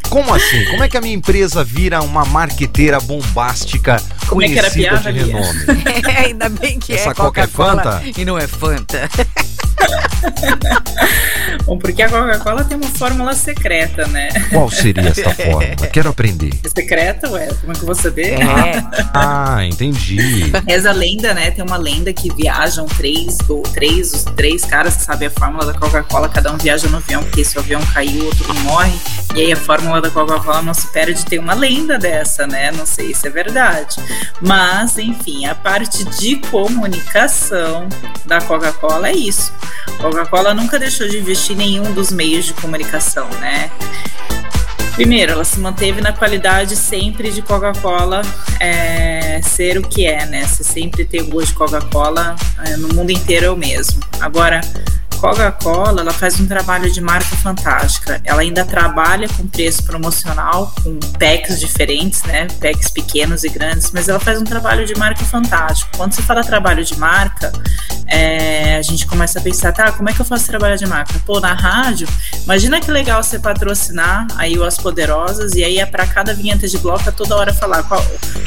Como 0.09 0.35
assim? 0.35 0.65
Como 0.65 0.83
é 0.83 0.89
que 0.89 0.97
a 0.97 1.01
minha 1.01 1.15
empresa 1.15 1.63
vira 1.63 2.03
uma 2.03 2.25
marqueteira 2.25 2.99
bombástica 2.99 4.03
Como 4.27 4.43
é 4.43 4.49
que 4.49 4.59
era 4.59 4.67
a 4.67 4.71
conhecida 4.73 5.01
piada, 5.01 5.13
de 5.13 5.19
renome. 5.21 5.61
É, 6.11 6.25
ainda 6.25 6.49
bem 6.49 6.81
que 6.81 6.93
Essa 6.93 7.11
é 7.11 7.15
Coca 7.15 7.43
é 7.43 7.47
Coca-Cola 7.47 8.01
Fanta? 8.01 8.21
e 8.21 8.25
não 8.25 8.37
é 8.37 8.49
Fanta. 8.49 9.09
Bom, 11.65 11.79
porque 11.79 12.03
a 12.03 12.09
Coca-Cola 12.09 12.65
tem 12.65 12.77
uma 12.77 12.89
fórmula 12.89 13.35
secreta, 13.35 14.07
né? 14.09 14.29
Qual 14.51 14.71
seria 14.71 15.09
esta 15.09 15.31
fórmula? 15.35 15.77
Quero 15.93 16.11
aprender. 16.11 16.53
Secreta, 16.75 17.29
ué, 17.31 17.49
como 17.61 17.73
é 17.73 17.75
que 17.75 17.81
eu 17.81 17.87
vou 17.87 17.95
saber? 17.95 18.41
É. 18.41 18.83
Ah, 19.15 19.65
entendi. 19.65 20.51
Reza 20.67 20.91
a 20.91 20.93
lenda, 20.93 21.35
né? 21.35 21.51
Tem 21.51 21.65
uma 21.65 21.77
lenda 21.77 22.13
que 22.13 22.33
viajam 22.35 22.87
três, 22.87 23.39
ou 23.49 23.63
três, 23.63 24.13
os 24.13 24.25
três 24.25 24.65
caras 24.65 24.97
que 24.97 25.03
sabem 25.03 25.29
a 25.29 25.31
fórmula 25.31 25.67
da 25.73 25.79
Coca-Cola, 25.79 26.29
cada 26.29 26.53
um 26.53 26.57
viaja 26.57 26.89
no 26.89 26.97
avião, 26.97 27.23
porque 27.23 27.45
se 27.45 27.57
o 27.57 27.61
avião 27.61 27.81
cair, 27.93 28.21
o 28.21 28.27
outro 28.27 28.55
morre. 28.61 28.93
E 29.35 29.41
aí 29.43 29.53
a 29.53 29.57
fórmula 29.57 30.01
da 30.01 30.11
Coca-Cola 30.11 30.63
não 30.63 30.75
se 30.75 30.87
perde. 30.89 31.25
Tem 31.25 31.39
uma 31.39 31.55
lenda 31.55 31.99
dessa, 31.99 32.47
né? 32.47 32.73
Não 32.73 32.87
sei 32.87 33.15
se 33.15 33.27
é 33.27 33.31
verdade. 33.31 33.97
Mas, 34.41 34.99
enfim, 34.99 35.47
a 35.47 35.55
parte 35.55 36.05
de 36.05 36.37
comunicação 36.37 37.89
da 38.27 38.41
Coca-Cola 38.41 39.09
é 39.09 39.13
isso. 39.13 39.53
Coca-Cola 40.01 40.55
nunca 40.55 40.79
deixou 40.79 41.09
de 41.09 41.19
investir 41.19 41.55
em 41.55 41.59
nenhum 41.59 41.93
dos 41.93 42.11
meios 42.11 42.45
de 42.45 42.55
comunicação, 42.55 43.29
né? 43.41 43.71
Primeiro, 44.95 45.33
ela 45.33 45.45
se 45.45 45.59
manteve 45.59 46.01
na 46.01 46.13
qualidade 46.13 46.77
sempre 46.77 47.31
de 47.31 47.41
Coca-Cola 47.41 48.23
é, 48.59 49.41
ser 49.43 49.79
o 49.79 49.83
que 49.83 50.07
é, 50.07 50.27
né? 50.27 50.47
Você 50.47 50.63
sempre 50.63 51.05
ter 51.05 51.23
gosto 51.23 51.49
de 51.49 51.55
Coca-Cola 51.55 52.37
é, 52.65 52.77
no 52.77 52.89
mundo 52.89 53.11
inteiro 53.11 53.47
é 53.47 53.51
o 53.51 53.57
mesmo. 53.57 54.01
Agora, 54.21 54.61
Coca-Cola, 55.21 56.01
ela 56.01 56.13
faz 56.13 56.41
um 56.41 56.47
trabalho 56.47 56.91
de 56.91 57.01
marca 57.01 57.37
fantástica. 57.37 58.21
Ela 58.25 58.43
ainda 58.43 58.65
trabalha 58.65 59.29
com 59.29 59.47
preço 59.47 59.85
promocional, 59.85 60.73
com 60.83 60.99
packs 61.19 61.61
diferentes, 61.61 62.23
né? 62.25 62.47
Packs 62.61 62.91
pequenos 62.91 63.45
e 63.45 63.49
grandes, 63.49 63.91
mas 63.93 64.09
ela 64.09 64.19
faz 64.19 64.41
um 64.41 64.45
trabalho 64.45 64.87
de 64.87 64.95
marca 64.97 65.25
fantástico. 65.25 65.91
Quando 65.97 66.15
se 66.15 66.23
fala 66.23 66.43
trabalho 66.43 66.85
de 66.85 66.99
marca, 66.99 67.53
é, 68.07 68.77
a 68.77 68.83
gente 68.83 69.07
começa 69.07 69.39
a 69.39 69.43
pensar, 69.43 69.73
tá, 69.73 69.93
como 69.93 70.09
é 70.09 70.13
que 70.13 70.21
eu 70.21 70.25
faço 70.25 70.47
trabalho 70.47 70.77
de 70.77 70.87
marca? 70.87 71.15
Pô, 71.25 71.39
na 71.39 71.55
rádio, 71.55 72.09
imagina 72.45 72.81
que 72.81 72.91
legal 72.91 73.23
você 73.23 73.39
patrocinar 73.39 74.27
aí 74.37 74.59
o 74.59 74.65
As 74.65 74.77
Poderosas 74.77 75.55
e 75.55 75.63
aí 75.63 75.79
é 75.79 75.87
para 75.87 76.07
cada 76.07 76.35
vinheta 76.35 76.67
de 76.67 76.79
bloco 76.79 77.09
a 77.09 77.13
toda 77.13 77.37
hora 77.37 77.55
falar 77.55 77.83
qual, 77.85 78.05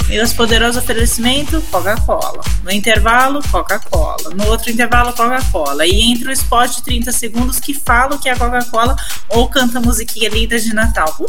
e 0.09 0.19
As 0.19 0.34
Poderosas 0.34 0.84
oferecimento, 0.84 1.61
Coca-Cola. 1.71 2.41
No 2.63 2.71
intervalo, 2.71 3.41
Coca-Cola. 3.49 4.32
No 4.36 4.47
outro 4.47 4.69
intervalo, 4.69 5.13
Coca-Cola. 5.13 5.86
E 5.88 6.11
entre 6.11 6.30
o 6.30 6.32
spot 6.66 6.76
de 6.78 6.84
30 6.84 7.11
segundos 7.11 7.59
que 7.59 7.74
fala 7.74 8.16
o 8.16 8.20
que 8.20 8.30
é 8.30 8.36
Coca-Cola 8.36 8.95
ou 9.30 9.47
canta 9.47 9.80
musiquinha 9.80 10.30
linda 10.30 10.59
de 10.59 10.74
Natal. 10.74 11.14
Uh, 11.20 11.28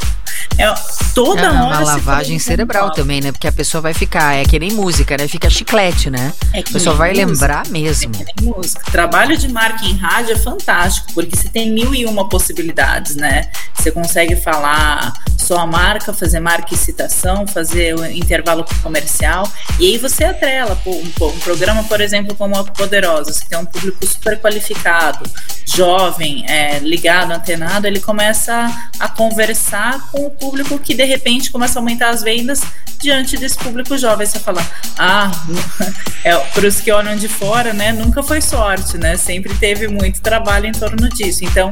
É, 0.59 0.73
toda 1.15 1.41
É 1.43 1.49
hora. 1.51 1.55
uma 1.55 1.81
lavagem 1.81 2.39
cerebral 2.39 2.93
também, 2.93 3.21
né? 3.21 3.33
Porque 3.33 3.47
a 3.49 3.53
pessoa 3.53 3.81
vai 3.81 3.95
ficar, 3.95 4.35
é 4.37 4.45
que 4.45 4.59
nem 4.59 4.73
música, 4.73 5.17
né? 5.17 5.27
Fica 5.27 5.49
chiclete, 5.51 6.11
né? 6.11 6.33
É 6.53 6.61
A 6.61 6.63
que 6.63 6.73
pessoa 6.73 6.93
nem 6.95 6.99
vai 6.99 7.11
música. 7.11 7.27
lembrar 7.31 7.69
mesmo. 7.69 8.13
É 8.21 8.25
que 8.25 8.43
nem 8.43 8.53
música. 8.55 8.83
Trabalho 8.91 9.37
de 9.37 9.49
marca 9.49 9.85
em 9.85 9.97
rádio 9.97 10.33
é 10.35 10.39
fantástico, 10.39 11.09
porque 11.15 11.35
você 11.37 11.49
tem 11.49 11.71
mil 11.73 11.95
e 11.95 12.05
uma 12.07 12.29
possibilidades, 12.29 13.17
né? 13.17 13.51
Você 13.75 13.91
consegue 13.91 14.37
falar 14.37 15.13
só 15.37 15.59
a 15.59 15.67
marca, 15.67 16.13
fazer 16.13 16.41
marca 16.41 16.73
e 16.75 16.77
citação, 16.77 17.47
fazer 17.47 17.95
o 17.99 18.05
intervalo 18.07 18.65
comercial, 18.83 19.51
e 19.79 19.87
aí 19.93 19.99
você 19.99 20.25
atrela 20.25 20.81
um, 20.87 20.91
um 21.27 21.39
programa, 21.41 21.83
por 21.85 22.01
exemplo, 22.01 22.35
como 22.35 22.57
a 22.57 22.65
Poderosa, 22.65 23.33
você 23.33 23.45
tem 23.45 23.59
um 23.59 23.67
público 23.67 24.07
super 24.07 24.41
qualificado, 24.41 25.24
jovem, 25.67 26.45
é, 26.49 26.79
ligado, 26.79 27.33
antenado, 27.33 27.87
ele 27.87 28.01
começa 28.01 28.91
a 28.99 29.09
conversar 29.09 30.11
com 30.11 30.27
o 30.27 30.31
público 30.31 30.79
que 30.79 30.95
de 30.95 31.05
repente 31.05 31.51
começa 31.51 31.79
a 31.79 31.83
aumentar 31.83 32.11
as 32.11 32.23
vendas 32.23 32.61
diante 33.01 33.37
desse 33.37 33.59
público 33.59 33.97
jovem. 33.99 34.27
Você 34.27 34.39
fala, 34.39 34.65
ah, 34.99 35.31
é, 36.23 36.37
para 36.37 36.67
os 36.67 36.81
que 36.81 36.93
olham 36.93 37.17
de 37.17 37.29
fora, 37.29 37.73
né, 37.73 37.93
nunca 37.93 38.23
foi 38.23 38.41
sorte, 38.41 38.97
né? 38.97 39.17
Sempre 39.17 39.55
teve 39.55 39.89
muito 39.89 40.21
trabalho 40.21 40.67
em 40.67 40.73
torno 40.73 41.09
disso. 41.09 41.45
Então, 41.45 41.71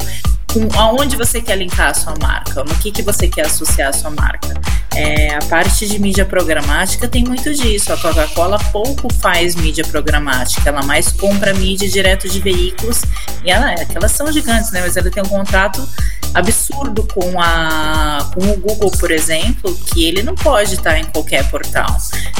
com, 0.52 0.68
aonde 0.78 1.16
você 1.16 1.40
quer 1.40 1.56
linkar 1.56 1.90
a 1.90 1.94
sua 1.94 2.14
marca? 2.20 2.62
No 2.62 2.74
que, 2.76 2.90
que 2.90 3.02
você 3.02 3.28
quer 3.28 3.46
associar 3.46 3.88
a 3.88 3.92
sua 3.92 4.10
marca? 4.10 4.52
É, 4.94 5.34
a 5.34 5.38
parte 5.48 5.86
de 5.86 5.98
mídia 5.98 6.24
programática 6.24 7.08
tem 7.08 7.24
muito 7.24 7.52
disso. 7.54 7.92
A 7.92 7.96
Coca-Cola 7.96 8.58
pouco 8.70 9.12
faz 9.14 9.54
mídia 9.54 9.84
programática, 9.84 10.68
ela 10.68 10.82
mais 10.82 11.10
compra 11.10 11.54
mídia 11.54 11.88
direto 11.88 12.28
de 12.28 12.40
veículos 12.40 13.02
e 13.42 13.50
ela, 13.50 13.72
é 13.72 13.86
elas 13.94 14.12
são 14.12 14.30
gigantes, 14.30 14.70
né? 14.70 14.80
Mas 14.82 14.96
ela 14.96 15.10
tem 15.10 15.22
um 15.22 15.28
contrato 15.28 15.86
absurdo 16.34 17.06
com, 17.14 17.40
a, 17.40 18.30
com 18.34 18.50
o 18.50 18.56
Google, 18.56 18.90
por 18.90 19.10
exemplo, 19.10 19.74
que 19.86 20.04
ele 20.04 20.22
não 20.22 20.34
pode 20.34 20.74
estar 20.74 20.98
em 20.98 21.04
qualquer 21.04 21.48
portal. 21.50 21.96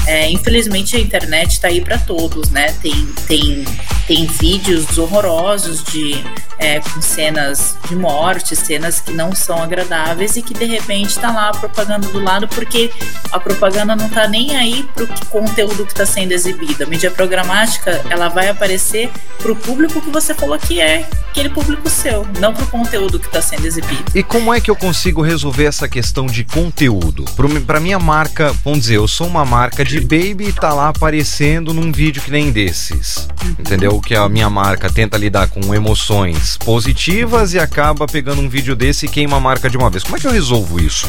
É, 0.07 0.31
infelizmente 0.31 0.97
a 0.97 1.01
internet 1.01 1.53
está 1.53 1.69
aí 1.69 1.81
para 1.81 1.99
todos, 1.99 2.51
né? 2.51 2.73
Tem, 2.83 3.07
tem, 3.27 3.65
tem 4.07 4.27
vídeos 4.27 4.99
horrorosos 4.99 5.85
de 5.85 6.23
é, 6.59 6.81
com 6.81 7.03
cenas 7.03 7.77
de 7.89 7.97
morte, 7.97 8.55
cenas 8.57 9.01
que 9.01 9.13
não 9.13 9.35
são 9.35 9.63
agradáveis 9.63 10.37
e 10.37 10.43
que 10.43 10.55
de 10.55 10.65
repente 10.65 11.11
está 11.11 11.31
lá 11.31 11.49
a 11.49 11.53
propaganda 11.53 12.09
do 12.09 12.21
lado 12.21 12.49
porque 12.49 12.91
a 13.31 13.39
propaganda 13.39 13.95
não 13.97 14.07
está 14.07 14.27
nem 14.29 14.57
aí 14.57 14.89
para 14.95 15.05
o 15.05 15.27
conteúdo 15.27 15.85
que 15.85 15.93
está 15.93 16.07
sendo 16.07 16.33
exibido. 16.33 16.85
A 16.85 16.87
mídia 16.87 17.11
programática 17.11 18.03
ela 18.09 18.29
vai 18.29 18.49
aparecer 18.49 19.11
para 19.39 19.53
o 19.53 19.57
público 19.57 20.01
que 20.01 20.11
você 20.11 20.35
falou 20.35 20.59
que 20.59 20.81
é 20.81 21.07
aquele 21.31 21.49
público 21.49 21.89
seu, 21.89 22.27
não 22.39 22.53
para 22.55 22.65
o 22.65 22.67
conteúdo 22.69 23.19
que 23.19 23.27
está 23.27 23.43
sendo 23.43 23.67
exibido. 23.67 23.82
E 24.15 24.23
como 24.23 24.53
é 24.53 24.61
que 24.61 24.71
eu 24.71 24.77
consigo 24.77 25.23
resolver 25.23 25.65
essa 25.65 25.89
questão 25.89 26.27
de 26.27 26.45
conteúdo? 26.45 27.25
Pra 27.67 27.81
minha 27.81 27.99
marca, 27.99 28.55
vamos 28.65 28.81
dizer, 28.81 28.97
eu 28.97 29.09
sou 29.09 29.27
uma 29.27 29.45
marca 29.45 29.85
de 29.85 30.01
baby 30.01 30.49
e 30.49 30.53
tá 30.53 30.73
lá 30.73 30.89
aparecendo 30.89 31.73
num 31.73 31.91
vídeo 31.91 32.23
que 32.23 32.31
nem 32.31 32.51
desses. 32.51 33.29
Entendeu? 33.59 34.01
Que 34.01 34.15
a 34.15 34.29
minha 34.29 34.51
marca 34.51 34.91
tenta 34.91 35.17
lidar 35.17 35.49
com 35.49 35.75
emoções 35.75 36.57
positivas 36.59 37.55
e 37.55 37.59
acaba 37.59 38.07
pegando 38.07 38.41
um 38.41 38.49
vídeo 38.49 38.77
desse 38.77 39.07
e 39.07 39.09
queima 39.09 39.37
a 39.37 39.41
marca 39.41 39.71
de 39.71 39.77
uma 39.77 39.89
vez. 39.89 40.03
Como 40.05 40.17
é 40.17 40.21
que 40.21 40.27
eu 40.27 40.33
resolvo 40.33 40.81
isso? 40.81 41.07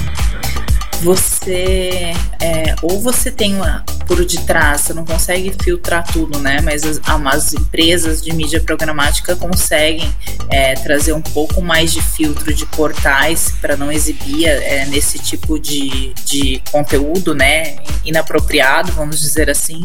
Você 1.03 2.13
é, 2.41 2.75
ou 2.81 3.01
você 3.01 3.29
tem 3.29 3.55
uma 3.55 3.83
por 4.07 4.23
detrás, 4.25 4.81
você 4.81 4.93
não 4.93 5.05
consegue 5.05 5.53
filtrar 5.63 6.05
tudo, 6.11 6.39
né? 6.39 6.59
Mas 6.61 6.83
as, 6.83 6.99
as 7.05 7.53
empresas 7.53 8.21
de 8.21 8.33
mídia 8.33 8.61
programática 8.61 9.35
conseguem 9.35 10.13
é, 10.49 10.73
trazer 10.75 11.13
um 11.13 11.21
pouco 11.21 11.61
mais 11.61 11.91
de 11.91 12.01
filtro 12.01 12.53
de 12.53 12.65
portais 12.67 13.53
para 13.61 13.75
não 13.75 13.91
exibir 13.91 14.45
é, 14.47 14.85
nesse 14.85 15.19
tipo 15.19 15.59
de, 15.59 16.13
de 16.25 16.61
conteúdo, 16.71 17.33
né? 17.33 17.77
Inapropriado, 18.05 18.91
vamos 18.91 19.19
dizer 19.19 19.49
assim, 19.49 19.83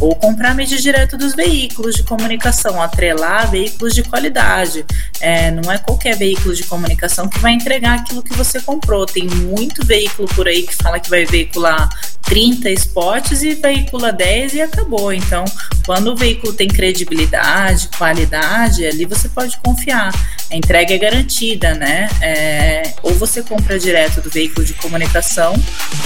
ou 0.00 0.14
comprar 0.14 0.54
mídia 0.54 0.78
direto 0.78 1.16
dos 1.16 1.34
veículos 1.34 1.96
de 1.96 2.02
comunicação, 2.02 2.80
atrelar 2.80 3.50
veículos 3.50 3.94
de 3.94 4.02
qualidade. 4.02 4.84
É, 5.20 5.50
não 5.50 5.70
é 5.70 5.78
qualquer 5.78 6.16
veículo 6.16 6.54
de 6.54 6.64
comunicação 6.64 7.28
que 7.28 7.38
vai 7.40 7.52
entregar 7.52 7.98
aquilo 7.98 8.22
que 8.22 8.34
você 8.34 8.60
comprou. 8.60 9.06
Tem 9.06 9.26
muito 9.26 9.84
veículo 9.84 10.28
por 10.34 10.46
aí 10.46 10.55
que 10.62 10.74
fala 10.74 11.00
que 11.00 11.10
vai 11.10 11.24
veicular 11.24 11.88
30 12.26 12.70
spots 12.70 13.42
e 13.42 13.54
veicula 13.54 14.12
10 14.12 14.54
e 14.54 14.60
acabou. 14.60 15.12
Então, 15.12 15.44
quando 15.84 16.08
o 16.08 16.16
veículo 16.16 16.52
tem 16.52 16.68
credibilidade, 16.68 17.88
qualidade, 17.96 18.84
ali 18.84 19.04
você 19.04 19.28
pode 19.28 19.56
confiar. 19.58 20.12
A 20.50 20.56
entrega 20.56 20.94
é 20.94 20.98
garantida, 20.98 21.74
né? 21.74 22.08
É, 22.20 22.94
ou 23.02 23.14
você 23.14 23.42
compra 23.42 23.78
direto 23.78 24.20
do 24.20 24.28
veículo 24.28 24.64
de 24.64 24.74
comunicação, 24.74 25.54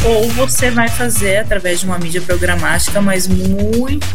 ou 0.05 0.29
você 0.31 0.71
vai 0.71 0.89
fazer 0.89 1.39
através 1.39 1.81
de 1.81 1.87
uma 1.87 1.99
mídia 1.99 2.21
programática, 2.21 3.01
mas 3.01 3.27
muito 3.27 4.07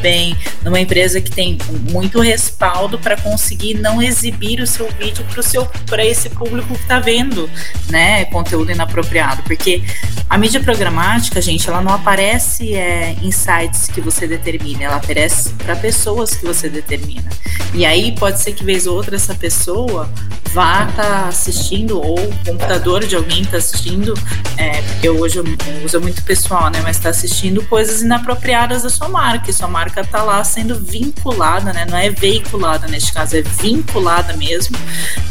bem, 0.00 0.36
numa 0.62 0.80
empresa 0.80 1.20
que 1.20 1.30
tem 1.30 1.58
muito 1.90 2.20
respaldo 2.20 2.98
para 2.98 3.16
conseguir 3.16 3.74
não 3.74 4.02
exibir 4.02 4.60
o 4.60 4.66
seu 4.66 4.90
vídeo 4.92 5.24
para 5.32 5.42
seu 5.42 5.66
para 5.86 6.04
esse 6.04 6.30
público 6.30 6.74
que 6.74 6.82
está 6.82 6.98
vendo, 6.98 7.48
né, 7.88 8.24
conteúdo 8.26 8.70
inapropriado, 8.70 9.42
porque 9.42 9.82
a 10.28 10.38
mídia 10.38 10.60
programática, 10.60 11.40
gente, 11.40 11.68
ela 11.68 11.82
não 11.82 11.92
aparece 11.92 12.74
é, 12.74 13.16
em 13.22 13.30
sites 13.30 13.88
que 13.88 14.00
você 14.00 14.26
determina, 14.26 14.84
ela 14.84 14.96
aparece 14.96 15.50
para 15.54 15.74
pessoas 15.76 16.34
que 16.34 16.44
você 16.44 16.68
determina. 16.68 17.28
E 17.74 17.84
aí 17.84 18.12
pode 18.12 18.40
ser 18.40 18.52
que 18.52 18.64
vez 18.64 18.86
ou 18.86 18.96
outra 18.96 19.16
essa 19.16 19.34
pessoa 19.34 20.10
vá 20.52 20.88
estar 20.88 21.02
tá 21.02 21.28
assistindo 21.28 22.00
ou 22.00 22.18
o 22.18 22.44
computador 22.44 23.06
de 23.06 23.14
alguém 23.14 23.42
está 23.42 23.56
assistindo, 23.56 24.14
é, 24.56 24.82
porque 24.82 25.08
hoje 25.08 25.38
eu 25.38 25.44
uso 25.84 26.00
muito 26.00 26.22
pessoal, 26.22 26.70
né, 26.70 26.80
mas 26.82 26.96
está 26.96 27.10
assistindo 27.10 27.62
coisas 27.64 28.02
inapropriadas 28.02 28.82
da 28.82 28.90
sua 28.90 29.08
marca. 29.08 29.50
E 29.50 29.52
sua 29.52 29.68
marca 29.70 30.02
está 30.02 30.22
lá 30.22 30.42
sendo 30.44 30.78
vinculada, 30.78 31.72
né? 31.72 31.86
Não 31.88 31.96
é 31.96 32.10
veiculada 32.10 32.86
neste 32.86 33.12
caso, 33.12 33.36
é 33.36 33.42
vinculada 33.42 34.36
mesmo 34.36 34.76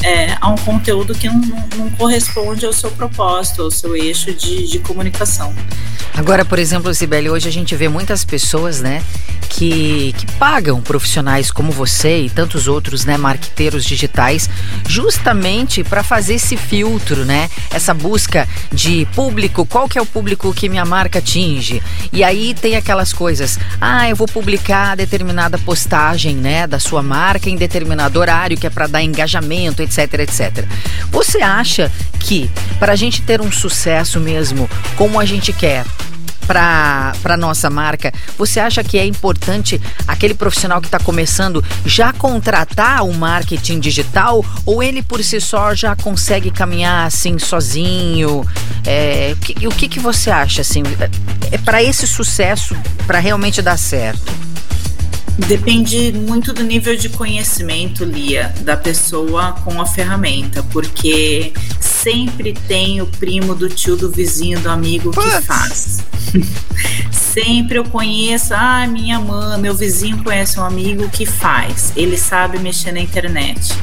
é, 0.04 0.38
a 0.40 0.50
um 0.50 0.56
conteúdo 0.56 1.14
que 1.14 1.28
não, 1.28 1.42
não, 1.76 1.90
corresponde 1.92 2.66
ao 2.66 2.74
seu 2.74 2.90
propósito, 2.92 3.62
ao 3.62 3.72
seu 3.72 3.96
eixo 3.96 4.34
de, 4.34 4.68
de 4.68 4.80
comunicação. 4.80 5.54
Agora, 6.14 6.44
por 6.44 6.60
exemplo, 6.60 6.94
Sibeli, 6.94 7.30
hoje 7.30 7.48
a 7.48 7.52
gente 7.52 7.76
vê 7.76 7.88
muitas 7.88 8.26
pessoas, 8.26 8.82
né, 8.82 9.04
que, 9.50 10.14
que 10.18 10.26
pagam 10.34 10.82
profissionais 10.82 11.52
como 11.52 11.72
você 11.72 12.22
e 12.22 12.30
tantos 12.30 12.68
outros, 12.68 13.06
né, 13.06 13.18
marqueteiros 13.18 13.84
digitais, 13.84 14.50
justamente 14.88 15.84
para 15.84 16.04
fazer 16.04 16.36
esse 16.36 16.56
filtro, 16.56 17.26
né, 17.26 17.50
essa 17.72 17.94
busca 17.94 18.48
de 18.72 19.08
público, 19.16 19.66
qual 19.66 19.88
que 19.88 19.98
é 19.98 20.02
o 20.02 20.06
público 20.06 20.54
que 20.54 20.70
minha 20.70 20.86
marca 20.86 21.20
atinge. 21.20 21.82
E 22.12 22.24
aí 22.24 22.54
tem 22.54 22.76
aquelas 22.76 23.14
coisas, 23.14 23.60
ah, 23.80 24.10
eu 24.10 24.16
vou 24.20 24.28
publicar 24.28 24.98
determinada 24.98 25.58
postagem, 25.58 26.36
né, 26.36 26.68
da 26.68 26.78
sua 26.78 27.02
marca 27.02 27.50
em 27.50 27.56
determinado 27.56 28.20
horário, 28.20 28.58
que 28.58 28.68
é 28.68 28.70
para 28.70 28.86
dar 28.86 29.02
engajamento, 29.02 29.82
etc, 29.82 30.14
etc. 30.16 30.66
Você 31.10 31.42
acha 31.42 31.90
que 32.20 32.52
para 32.78 32.92
a 32.92 32.96
gente 32.98 33.22
ter 33.22 33.40
um 33.40 33.50
sucesso 33.50 34.20
mesmo, 34.20 34.70
como 34.98 35.18
a 35.22 35.26
gente 35.26 35.54
quer, 35.54 35.86
para 36.48 37.14
a 37.24 37.38
nossa 37.38 37.70
marca, 37.70 38.12
você 38.38 38.60
acha 38.60 38.84
que 38.84 38.98
é 38.98 39.06
importante 39.06 39.80
aquele 40.08 40.34
profissional 40.34 40.82
que 40.82 40.88
está 40.88 41.00
começando 41.00 41.64
já 41.86 42.12
contratar 42.12 43.04
o 43.06 43.14
marketing 43.14 43.80
digital 43.80 44.44
ou 44.66 44.82
ele 44.82 45.02
por 45.02 45.24
si 45.24 45.40
só 45.40 45.74
já 45.76 45.96
consegue 45.96 46.52
caminhar 46.52 47.08
assim 47.08 47.38
sozinho? 47.38 48.46
É, 48.86 49.34
o, 49.34 49.38
que, 49.38 49.68
o 49.68 49.72
que, 49.72 49.88
que 49.88 50.00
você 50.00 50.32
acha 50.32 50.62
assim? 50.62 50.84
É, 51.00 51.56
é 51.56 51.58
para 51.58 51.84
esse 51.84 52.08
sucesso, 52.08 52.76
para 53.06 53.20
realmente 53.20 53.62
dar 53.62 53.78
certo? 53.78 54.50
Depende 55.48 56.12
muito 56.12 56.52
do 56.52 56.64
nível 56.64 56.96
de 56.98 57.10
conhecimento, 57.10 58.04
Lia, 58.04 58.54
da 58.62 58.76
pessoa 58.76 59.54
com 59.64 59.82
a 59.82 59.86
ferramenta, 59.86 60.62
porque 60.64 61.54
sempre 61.80 62.54
tem 62.68 63.02
o 63.02 63.06
primo 63.06 63.56
do 63.56 63.70
tio, 63.70 63.96
do 63.96 64.12
vizinho, 64.12 64.60
do 64.60 64.70
amigo 64.70 65.12
que 65.12 65.42
faz. 65.42 66.04
sempre 67.12 67.78
eu 67.78 67.84
conheço, 67.84 68.54
ah, 68.54 68.88
minha 68.88 69.20
mãe, 69.20 69.60
meu 69.60 69.76
vizinho 69.76 70.24
conhece 70.24 70.60
um 70.60 70.64
amigo 70.64 71.08
que 71.10 71.26
faz, 71.26 71.94
ele 71.96 72.18
sabe 72.18 72.58
mexer 72.60 72.92
na 72.92 73.00
internet. 73.00 73.74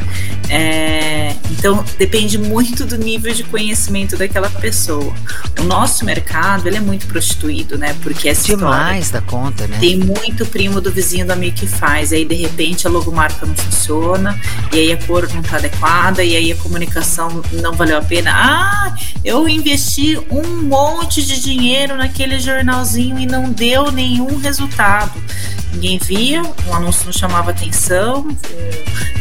É, 0.48 1.34
então 1.50 1.84
depende 1.98 2.38
muito 2.38 2.84
do 2.84 2.96
nível 2.96 3.32
de 3.34 3.42
conhecimento 3.44 4.16
daquela 4.16 4.48
pessoa. 4.48 5.12
O 5.60 5.64
nosso 5.64 6.04
mercado 6.04 6.66
ele 6.66 6.76
é 6.76 6.80
muito 6.80 7.06
prostituído, 7.06 7.76
né? 7.76 7.96
Porque 8.02 8.28
é 8.28 8.32
demais 8.32 9.10
da 9.10 9.20
conta, 9.20 9.66
né? 9.66 9.76
Tem 9.80 9.96
muito 9.96 10.46
primo 10.46 10.80
do 10.80 10.90
vizinho 10.90 11.26
do 11.26 11.32
amigo 11.32 11.56
que 11.56 11.66
faz. 11.66 12.12
Aí 12.12 12.24
de 12.24 12.34
repente 12.34 12.86
a 12.86 12.90
logomarca 12.90 13.44
não 13.44 13.56
funciona, 13.56 14.38
e 14.72 14.78
aí 14.78 14.92
a 14.92 14.96
cor 14.96 15.28
não 15.32 15.40
está 15.40 15.56
adequada, 15.56 16.22
e 16.22 16.36
aí 16.36 16.52
a 16.52 16.56
comunicação 16.56 17.42
não 17.52 17.72
valeu 17.72 17.98
a 17.98 18.02
pena. 18.02 18.32
Ah, 18.32 18.94
eu 19.24 19.48
investi 19.48 20.18
um 20.30 20.62
monte 20.62 21.24
de 21.24 21.40
dinheiro 21.40 21.96
naquele 21.96 22.25
jornalzinho 22.38 23.18
e 23.18 23.26
não 23.26 23.50
deu 23.50 23.90
nenhum 23.90 24.38
resultado. 24.38 25.22
Ninguém 25.76 25.98
via, 25.98 26.42
o 26.42 26.72
anúncio 26.72 27.04
não 27.04 27.12
chamava 27.12 27.50
atenção. 27.50 28.26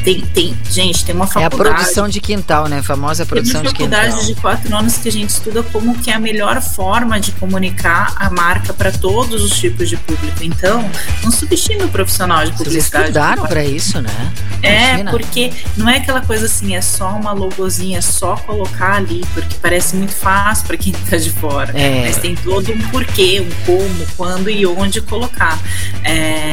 Tem, 0.06 0.22
tem, 0.22 0.56
gente, 0.70 1.04
tem 1.04 1.14
uma 1.14 1.28
faculdade. 1.28 1.54
É 1.54 1.58
a 1.58 1.76
produção 1.76 2.08
de 2.08 2.22
quintal, 2.22 2.68
né? 2.68 2.80
A 2.80 2.84
famosa 2.84 3.26
produção 3.26 3.62
de 3.62 3.74
quintal. 3.74 3.90
Tem 3.90 4.10
uma 4.10 4.12
faculdade 4.12 4.28
de 4.28 4.42
quatro 4.42 4.76
anos 4.76 4.98
que 4.98 5.10
a 5.10 5.12
gente 5.12 5.32
estuda 5.32 5.64
como 5.64 5.98
que 5.98 6.10
é 6.10 6.14
a 6.14 6.20
melhor 6.20 6.62
forma 6.62 7.20
de 7.20 7.34
comunicar 7.34 8.14
a 8.16 8.30
marca 8.30 8.74
para 8.74 8.92
todos 8.92 9.44
os 9.44 9.60
tipos 9.60 9.90
de 9.90 9.98
público. 9.98 10.44
Então, 10.44 10.90
não 11.24 11.32
subestime 11.32 11.84
o 11.84 11.90
profissional 11.90 12.46
de 12.46 12.52
publicidade. 12.52 12.92
Vocês 12.92 13.04
estudaram 13.08 13.48
para 13.48 13.66
isso, 13.66 14.02
né? 14.02 14.34
É, 14.62 15.04
porque 15.06 15.52
não 15.76 15.90
é 15.90 15.98
aquela 15.98 16.22
coisa 16.22 16.46
assim, 16.46 16.76
é 16.76 16.82
só 16.82 17.10
uma 17.10 17.34
logozinha, 17.34 17.98
é 17.98 18.02
só 18.02 18.36
colocar 18.38 18.94
ali, 18.94 19.24
porque 19.34 19.56
parece 19.62 19.96
muito 19.96 20.14
fácil 20.14 20.68
para 20.68 20.78
quem 20.78 20.94
está 20.94 21.18
de 21.18 21.32
fora. 21.32 21.74
É. 21.78 22.06
Mas 22.06 22.18
tem 22.18 22.36
todo 22.36 22.72
um 22.72 22.82
porquê, 22.90 23.42
um 23.42 23.66
como, 23.66 24.08
quando 24.16 24.50
e 24.50 24.66
onde 24.66 25.02
colocar. 25.02 25.60
É, 26.04 26.45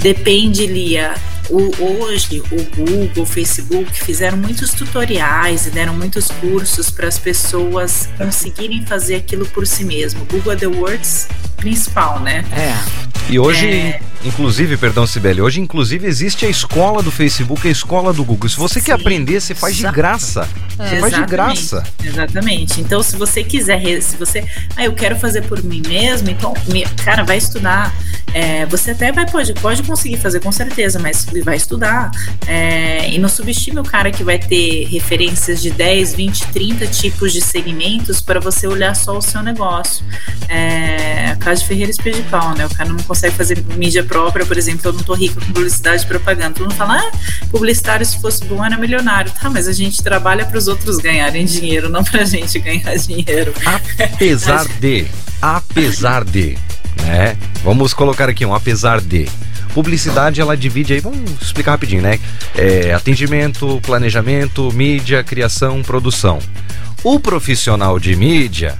depende, 0.00 0.66
Lia, 0.66 1.14
o, 1.50 2.02
hoje 2.04 2.42
o 2.50 2.64
Google, 2.76 3.22
o 3.22 3.26
Facebook 3.26 3.92
fizeram 3.92 4.36
muitos 4.38 4.72
tutoriais 4.72 5.66
e 5.66 5.70
deram 5.70 5.94
muitos 5.94 6.28
cursos 6.28 6.90
para 6.90 7.08
as 7.08 7.18
pessoas 7.18 8.08
conseguirem 8.16 8.84
fazer 8.86 9.16
aquilo 9.16 9.46
por 9.46 9.66
si 9.66 9.84
mesmo. 9.84 10.24
Google 10.24 10.52
AdWords 10.52 11.28
principal, 11.56 12.20
né? 12.20 12.44
É. 12.52 13.14
E 13.28 13.38
hoje, 13.38 13.66
é... 13.66 14.00
inclusive, 14.24 14.76
perdão, 14.76 15.06
Sibeli, 15.06 15.40
hoje 15.40 15.60
inclusive 15.60 16.06
existe 16.06 16.44
a 16.44 16.48
escola 16.48 17.02
do 17.02 17.10
Facebook, 17.10 17.66
a 17.66 17.70
escola 17.70 18.12
do 18.12 18.22
Google. 18.24 18.48
Se 18.48 18.56
você 18.56 18.80
Sim, 18.80 18.86
quer 18.86 18.92
aprender, 18.92 19.40
você 19.40 19.54
faz 19.54 19.78
exato. 19.78 19.94
de 19.94 19.96
graça. 19.96 20.48
É. 20.78 20.88
Você 20.88 21.00
faz 21.00 21.14
de 21.14 21.26
graça. 21.26 21.82
Exatamente. 22.04 22.80
Então, 22.80 23.02
se 23.02 23.16
você 23.16 23.42
quiser, 23.42 24.02
se 24.02 24.16
você, 24.16 24.44
ah, 24.76 24.84
eu 24.84 24.92
quero 24.92 25.16
fazer 25.16 25.42
por 25.42 25.62
mim 25.62 25.82
mesmo, 25.86 26.30
então, 26.30 26.52
cara, 27.02 27.24
vai 27.24 27.38
estudar. 27.38 27.94
É, 28.34 28.66
você 28.66 28.90
até 28.90 29.12
vai 29.12 29.30
pode, 29.30 29.54
pode 29.54 29.82
conseguir 29.84 30.16
fazer 30.16 30.40
com 30.40 30.50
certeza, 30.50 30.98
mas 30.98 31.26
vai 31.44 31.56
estudar. 31.56 32.10
É, 32.46 33.08
e 33.10 33.18
não 33.18 33.28
subestime 33.28 33.78
o 33.78 33.84
cara 33.84 34.10
que 34.10 34.24
vai 34.24 34.38
ter 34.38 34.86
referências 34.86 35.62
de 35.62 35.70
10, 35.70 36.14
20, 36.14 36.46
30 36.48 36.86
tipos 36.88 37.32
de 37.32 37.40
segmentos 37.40 38.20
para 38.20 38.40
você 38.40 38.66
olhar 38.66 38.94
só 38.94 39.16
o 39.16 39.22
seu 39.22 39.42
negócio. 39.42 40.04
A 41.44 41.52
de 41.52 41.66
Ferreira 41.66 41.90
Espelho 41.90 42.16
de 42.16 42.22
Pau, 42.30 42.54
né? 42.54 42.64
O 42.64 42.74
cara 42.74 42.88
não 42.88 42.98
consegue 43.00 43.34
fazer 43.34 43.62
mídia 43.76 44.02
própria, 44.02 44.46
por 44.46 44.56
exemplo, 44.56 44.88
eu 44.88 44.92
não 44.94 45.02
tô 45.02 45.14
rica 45.14 45.34
com 45.40 45.52
publicidade 45.52 46.02
e 46.02 46.06
propaganda. 46.06 46.54
Todo 46.54 46.68
mundo 46.68 46.76
fala, 46.76 46.98
ah, 46.98 47.12
publicitário 47.50 48.04
se 48.04 48.20
fosse 48.20 48.44
bom 48.46 48.64
era 48.64 48.78
milionário. 48.78 49.30
Tá, 49.32 49.50
mas 49.50 49.68
a 49.68 49.72
gente 49.72 50.02
trabalha 50.02 50.46
para 50.46 50.56
os 50.56 50.68
outros 50.68 50.96
ganharem 50.98 51.44
dinheiro, 51.44 51.88
não 51.88 52.02
pra 52.02 52.24
gente 52.24 52.58
ganhar 52.58 52.96
dinheiro. 52.96 53.52
Apesar 53.66 54.66
de, 54.80 55.06
apesar 55.42 56.24
de, 56.24 56.56
né? 57.02 57.36
Vamos 57.62 57.92
colocar 57.92 58.28
aqui 58.28 58.44
um 58.44 58.54
apesar 58.54 59.00
de. 59.00 59.28
Publicidade 59.74 60.40
ela 60.40 60.56
divide 60.56 60.92
aí, 60.92 61.00
vamos 61.00 61.42
explicar 61.42 61.72
rapidinho, 61.72 62.00
né? 62.00 62.20
É, 62.54 62.94
atendimento, 62.94 63.80
planejamento, 63.82 64.72
mídia, 64.72 65.24
criação, 65.24 65.82
produção. 65.82 66.38
O 67.02 67.18
profissional 67.18 67.98
de 67.98 68.14
mídia, 68.14 68.78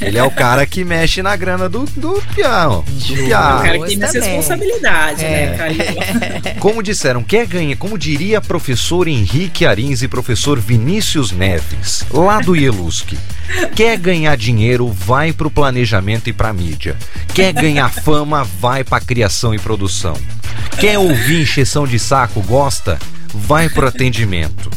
ele 0.00 0.18
é 0.18 0.22
o 0.22 0.30
cara 0.30 0.66
que 0.66 0.84
mexe 0.84 1.22
na 1.22 1.36
grana 1.36 1.68
do, 1.68 1.84
do 1.96 2.22
pião. 2.34 2.84
Do 2.86 3.14
pião. 3.14 3.40
É 3.40 3.54
o 3.54 3.62
cara 3.62 3.78
que 3.78 3.96
tem 3.96 4.02
essa 4.02 4.20
responsabilidade, 4.20 5.22
né, 5.22 5.42
é. 5.42 5.50
né, 5.50 5.56
Caio? 5.56 6.56
Como 6.60 6.82
disseram, 6.82 7.22
quer 7.22 7.46
ganhar, 7.46 7.76
como 7.76 7.98
diria 7.98 8.40
professor 8.40 9.06
Henrique 9.06 9.66
Arins 9.66 10.02
e 10.02 10.08
professor 10.08 10.58
Vinícius 10.58 11.30
Neves, 11.30 12.04
lá 12.10 12.40
do 12.40 12.56
Ieluski. 12.56 13.18
Quer 13.74 13.98
ganhar 13.98 14.36
dinheiro, 14.36 14.88
vai 14.88 15.32
pro 15.32 15.50
planejamento 15.50 16.28
e 16.30 16.32
pra 16.32 16.52
mídia. 16.52 16.96
Quer 17.34 17.52
ganhar 17.52 17.90
fama, 17.90 18.44
vai 18.44 18.82
pra 18.82 19.00
criação 19.00 19.54
e 19.54 19.58
produção. 19.58 20.16
Quer 20.78 20.98
ouvir 20.98 21.42
encheção 21.42 21.86
de 21.86 21.98
saco, 21.98 22.40
gosta? 22.42 22.98
Vai 23.32 23.68
pro 23.68 23.88
atendimento. 23.88 24.70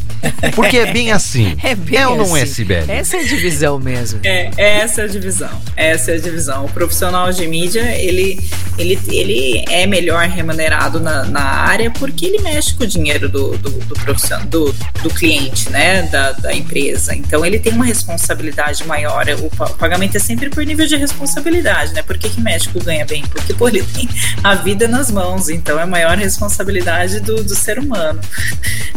Porque 0.55 0.77
é 0.77 0.91
bem 0.91 1.11
assim. 1.11 1.57
É, 1.63 1.75
bem 1.75 1.99
é 1.99 2.07
ou 2.07 2.15
não 2.15 2.37
é, 2.37 2.41
assim. 2.41 2.51
é, 2.51 2.55
Sibeli? 2.55 2.91
Essa 2.91 3.17
é 3.17 3.19
a 3.19 3.23
divisão 3.23 3.79
mesmo. 3.79 4.19
É, 4.23 4.49
essa 4.57 5.01
é 5.01 5.03
a 5.05 5.07
divisão. 5.07 5.61
Essa 5.75 6.11
é 6.11 6.15
a 6.15 6.19
divisão. 6.19 6.65
O 6.65 6.69
profissional 6.69 7.31
de 7.31 7.47
mídia, 7.47 7.83
ele, 7.95 8.39
ele, 8.77 8.99
ele 9.09 9.65
é 9.69 9.85
melhor 9.85 10.27
remunerado 10.27 10.99
na, 10.99 11.23
na 11.25 11.43
área 11.43 11.91
porque 11.91 12.25
ele 12.25 12.39
mexe 12.39 12.73
com 12.75 12.83
o 12.83 12.87
dinheiro 12.87 13.29
do, 13.29 13.57
do, 13.57 13.69
do 13.69 13.95
profissional, 13.95 14.45
do, 14.47 14.73
do 15.01 15.09
cliente, 15.09 15.69
né? 15.69 16.03
Da, 16.03 16.31
da 16.33 16.53
empresa. 16.53 17.15
Então 17.15 17.45
ele 17.45 17.59
tem 17.59 17.73
uma 17.73 17.85
responsabilidade 17.85 18.85
maior. 18.85 19.25
O 19.41 19.73
pagamento 19.75 20.17
é 20.17 20.19
sempre 20.19 20.49
por 20.49 20.65
nível 20.65 20.87
de 20.87 20.95
responsabilidade, 20.95 21.93
né? 21.93 22.01
Por 22.01 22.17
que, 22.17 22.29
que 22.29 22.41
México 22.41 22.83
ganha 22.83 23.05
bem? 23.05 23.23
Porque 23.27 23.53
pô, 23.53 23.67
ele 23.67 23.83
tem 23.83 24.07
a 24.43 24.55
vida 24.55 24.87
nas 24.87 25.11
mãos, 25.11 25.49
então 25.49 25.79
é 25.79 25.83
a 25.83 25.87
maior 25.87 26.17
responsabilidade 26.17 27.19
do, 27.19 27.43
do 27.43 27.55
ser 27.55 27.79
humano. 27.79 28.19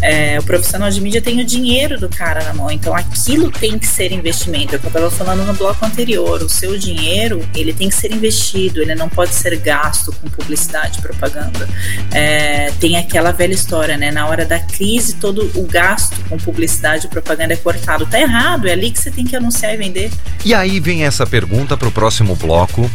É, 0.03 0.39
o 0.39 0.43
profissional 0.43 0.91
de 0.91 1.01
mídia 1.01 1.10
tem 1.19 1.41
o 1.41 1.45
dinheiro 1.47 1.99
do 1.99 2.11
cara 2.11 2.45
na 2.45 2.53
mão, 2.53 2.71
então 2.71 2.95
aquilo 2.95 3.51
tem 3.51 3.79
que 3.79 3.87
ser 3.87 4.13
investimento. 4.13 4.75
É 4.75 4.77
o 4.77 4.81
que 4.81 4.87
eu 4.87 4.91
estava 4.91 5.11
falando 5.11 5.47
no 5.47 5.55
bloco 5.55 5.83
anterior. 5.83 6.43
O 6.43 6.49
seu 6.49 6.77
dinheiro 6.77 7.43
ele 7.55 7.73
tem 7.73 7.89
que 7.89 7.95
ser 7.95 8.13
investido, 8.13 8.83
ele 8.83 8.95
não 8.95 9.09
pode 9.09 9.33
ser 9.33 9.57
gasto 9.57 10.13
com 10.21 10.29
publicidade 10.29 11.01
propaganda. 11.01 11.67
É, 12.13 12.71
tem 12.73 12.99
aquela 12.99 13.33
velha 13.33 13.55
história, 13.55 13.97
né? 13.97 14.11
Na 14.11 14.27
hora 14.27 14.45
da 14.45 14.59
crise, 14.59 15.15
todo 15.15 15.51
o 15.55 15.67
gasto 15.67 16.17
com 16.29 16.37
publicidade 16.37 17.07
e 17.07 17.09
propaganda 17.09 17.55
é 17.55 17.57
cortado. 17.57 18.05
Tá 18.05 18.21
errado, 18.21 18.69
é 18.69 18.73
ali 18.73 18.91
que 18.91 19.01
você 19.01 19.11
tem 19.11 19.25
que 19.25 19.35
anunciar 19.35 19.73
e 19.73 19.79
vender. 19.79 20.11
E 20.45 20.53
aí 20.53 20.79
vem 20.81 21.05
essa 21.05 21.27
pergunta 21.27 21.79
para 21.79 21.89
o 21.89 21.93
próximo 21.93 22.37
bloco. 22.37 22.91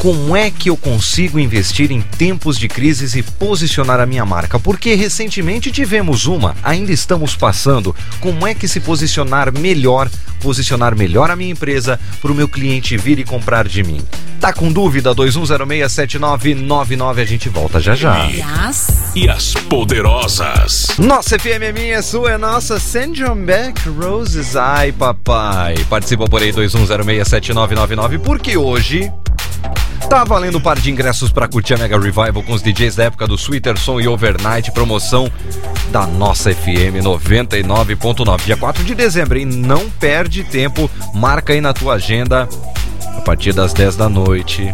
Como 0.00 0.34
é 0.34 0.50
que 0.50 0.70
eu 0.70 0.78
consigo 0.78 1.38
investir 1.38 1.92
em 1.92 2.00
tempos 2.00 2.58
de 2.58 2.68
crises 2.68 3.14
e 3.14 3.22
posicionar 3.22 4.00
a 4.00 4.06
minha 4.06 4.24
marca? 4.24 4.58
Porque 4.58 4.94
recentemente 4.94 5.70
tivemos 5.70 6.24
uma, 6.24 6.56
ainda 6.62 6.90
estamos 6.90 7.29
passando. 7.36 7.94
Como 8.20 8.46
é 8.46 8.54
que 8.54 8.68
se 8.68 8.80
posicionar 8.80 9.52
melhor, 9.52 10.08
posicionar 10.40 10.96
melhor 10.96 11.30
a 11.30 11.36
minha 11.36 11.52
empresa 11.52 11.98
para 12.20 12.32
o 12.32 12.34
meu 12.34 12.48
cliente 12.48 12.96
vir 12.96 13.18
e 13.18 13.24
comprar 13.24 13.66
de 13.66 13.82
mim? 13.82 14.00
Tá 14.40 14.52
com 14.54 14.72
dúvida? 14.72 15.14
21067999 15.14 17.20
a 17.20 17.24
gente 17.26 17.50
volta 17.50 17.78
já 17.78 17.94
já. 17.94 18.24
Yes. 18.24 19.12
E 19.14 19.28
as 19.28 19.52
poderosas. 19.52 20.86
Nossa 20.98 21.38
FM 21.38 21.62
é 21.62 21.72
minha, 21.72 21.96
é 21.96 22.02
sua, 22.02 22.32
é 22.32 22.38
nossa. 22.38 22.80
Send 22.80 23.18
John 23.18 23.36
Beck 23.36 23.86
Roses. 23.88 24.56
Ai, 24.56 24.92
papai. 24.92 25.74
Participa 25.90 26.24
por 26.24 26.40
aí 26.40 26.54
21067999 26.54 28.18
porque 28.20 28.56
hoje 28.56 29.12
tá 30.08 30.24
valendo 30.24 30.58
um 30.58 30.60
par 30.60 30.78
de 30.78 30.90
ingressos 30.90 31.30
pra 31.30 31.48
curtir 31.48 31.74
a 31.74 31.78
Mega 31.78 31.98
Revival 31.98 32.42
com 32.42 32.52
os 32.52 32.62
DJs 32.62 32.96
da 32.96 33.04
época 33.04 33.26
do 33.26 33.36
Sweeter 33.36 33.78
Som 33.78 34.00
e 34.00 34.08
Overnight, 34.08 34.72
promoção 34.72 35.30
da 35.90 36.06
nossa 36.06 36.52
FM 36.54 37.02
99.9. 37.02 38.44
Dia 38.44 38.56
4 38.56 38.84
de 38.84 38.94
dezembro, 38.94 39.38
hein? 39.38 39.46
Não 39.46 39.88
perde 39.90 40.44
tempo, 40.44 40.90
marca 41.14 41.52
aí 41.52 41.60
na 41.60 41.72
tua 41.72 41.94
agenda 41.94 42.48
a 43.16 43.20
partir 43.20 43.52
das 43.52 43.72
10 43.72 43.96
da 43.96 44.08
noite. 44.08 44.72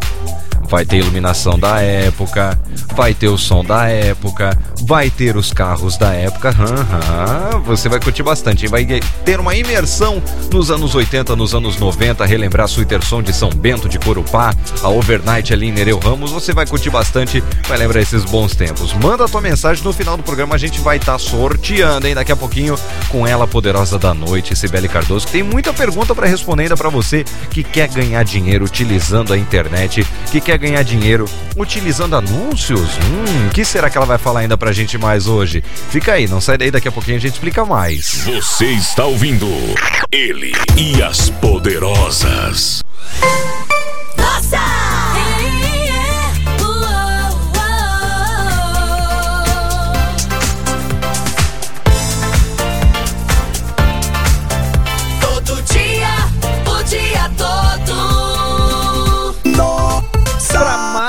Vai 0.69 0.85
ter 0.85 0.97
iluminação 0.97 1.59
da 1.59 1.81
época, 1.81 2.59
vai 2.95 3.15
ter 3.15 3.29
o 3.29 3.39
som 3.39 3.65
da 3.65 3.89
época, 3.89 4.59
vai 4.83 5.11
ter 5.11 5.37
os 5.37 5.53
carros 5.53 5.97
da 5.97 6.13
época. 6.13 6.49
Aham, 6.49 7.61
você 7.61 7.89
vai 7.89 8.01
curtir 8.01 8.23
bastante, 8.23 8.67
vai 8.67 8.85
ter 9.25 9.41
uma 9.41 9.55
imersão 9.55 10.23
nos 10.53 10.71
anos 10.71 10.95
80, 10.95 11.37
nos 11.37 11.55
anos 11.55 11.77
90, 11.79 12.25
relembrar 12.25 12.69
Sweeter 12.69 13.05
Som 13.05 13.23
de 13.23 13.33
São 13.33 13.51
Bento, 13.51 13.89
de 13.89 13.99
Corupá, 13.99 14.55
a 14.83 14.89
Overnight 14.89 15.53
ali 15.53 15.69
em 15.69 15.73
Nereu 15.73 15.99
Ramos. 15.99 16.33
Você 16.33 16.53
vai 16.53 16.67
curtir 16.67 16.91
bastante, 16.91 17.43
vai 17.69 17.79
lembrar 17.79 18.01
esses 18.01 18.25
bons 18.25 18.55
tempos. 18.55 18.93
Manda 18.95 19.25
a 19.25 19.29
tua 19.29 19.41
mensagem 19.41 19.85
no 19.85 19.93
final 19.93 20.17
do 20.17 20.23
programa, 20.23 20.55
a 20.55 20.59
gente 20.59 20.81
vai 20.81 20.97
estar 20.97 21.19
sorteando, 21.19 22.07
hein? 22.07 22.15
Daqui 22.15 22.33
a 22.33 22.37
pouquinho 22.37 22.79
com 23.09 23.27
ela, 23.27 23.47
poderosa 23.47 23.99
da 23.99 24.13
noite, 24.13 24.57
Sibeli 24.57 24.89
Cardoso, 24.89 25.27
que 25.27 25.33
tem 25.33 25.43
muita 25.43 25.73
pergunta 25.73 26.15
para 26.15 26.27
responder 26.27 26.65
ainda 26.65 26.77
para 26.77 26.89
você 26.89 27.25
que 27.51 27.63
quer 27.63 27.89
ganhar 27.89 28.25
dinheiro 28.25 28.65
utilizando 28.65 29.33
a 29.33 29.39
internet, 29.39 30.07
que 30.31 30.41
quer 30.41 30.56
ganhar 30.59 30.83
dinheiro 30.83 31.27
utilizando 31.57 32.17
anúncios. 32.17 32.81
Hum, 32.81 33.49
o 33.49 33.51
que 33.51 33.65
será 33.65 33.91
que 33.91 33.97
ela 33.97 34.07
vai 34.07 34.19
falar 34.19 34.41
ainda 34.41 34.57
pra 34.57 34.73
gente 34.73 34.99
mais 34.99 35.27
hoje? 35.27 35.63
Fica 35.91 36.13
aí, 36.13 36.27
não 36.29 36.41
sai 36.41 36.59
daí, 36.59 36.71
daqui 36.71 36.89
a 36.89 36.93
pouquinho 36.93 37.17
a 37.17 37.21
gente 37.21 37.35
explica 37.35 37.65
mais. 37.65 38.25
Você 38.25 38.67
está 38.67 39.05
ouvindo 39.05 39.47
ele 40.11 40.53
e 40.77 41.03
as 41.03 41.31
poderosas. 41.31 42.83
Nossa! 44.17 44.86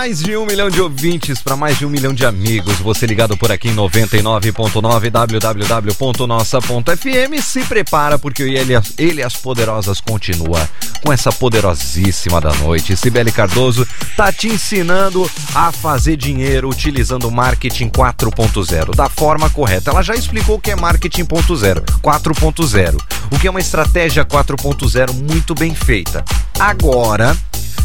Mais 0.08 0.20
de 0.20 0.38
um 0.38 0.46
milhão 0.46 0.70
de 0.70 0.80
ouvintes, 0.80 1.42
para 1.42 1.58
mais 1.58 1.78
de 1.78 1.86
um 1.86 1.90
milhão 1.90 2.14
de 2.14 2.26
amigos, 2.26 2.76
você 2.76 3.06
ligado 3.06 3.36
por 3.36 3.52
aqui 3.52 3.68
em 3.68 3.76
99.9 3.76 5.10
www.nossa.fm, 5.10 7.42
se 7.44 7.66
prepara 7.66 8.18
porque 8.18 8.44
ele, 8.44 8.72
ele 8.98 9.22
as 9.22 9.36
Poderosas 9.36 10.00
continua 10.00 10.70
com 11.04 11.12
essa 11.12 11.30
poderosíssima 11.30 12.40
da 12.40 12.54
noite. 12.54 12.96
Sibeli 12.96 13.34
Cardoso 13.34 13.86
tá 14.16 14.32
te 14.32 14.48
ensinando 14.48 15.30
a 15.54 15.74
fazer 15.74 16.16
dinheiro 16.16 16.70
utilizando 16.70 17.30
marketing 17.30 17.90
4.0 17.90 18.96
da 18.96 19.10
forma 19.10 19.50
correta. 19.50 19.92
Ela 19.92 20.02
já 20.02 20.16
explicou 20.16 20.56
o 20.56 20.62
que 20.62 20.72
é 20.72 20.76
marketing 20.78 21.26
4.0, 21.26 21.84
4.0, 22.02 22.98
o 23.30 23.38
que 23.38 23.48
é 23.48 23.52
uma 23.52 23.60
estratégia 23.60 24.24
4.0 24.24 25.14
muito 25.14 25.54
bem 25.54 25.76
feita. 25.76 26.24
Agora, 26.58 27.36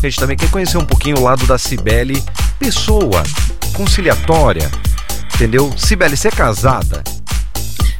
a 0.02 0.08
gente 0.08 0.18
também 0.18 0.36
quer 0.36 0.50
conhecer 0.50 0.76
um 0.78 0.84
pouquinho 0.84 1.18
o 1.18 1.22
lado 1.22 1.46
da 1.46 1.56
Cibele, 1.56 2.11
pessoa 2.58 3.22
conciliatória, 3.74 4.70
entendeu? 5.34 5.72
Cibele, 5.76 6.16
você 6.16 6.28
é 6.28 6.30
casada? 6.30 7.02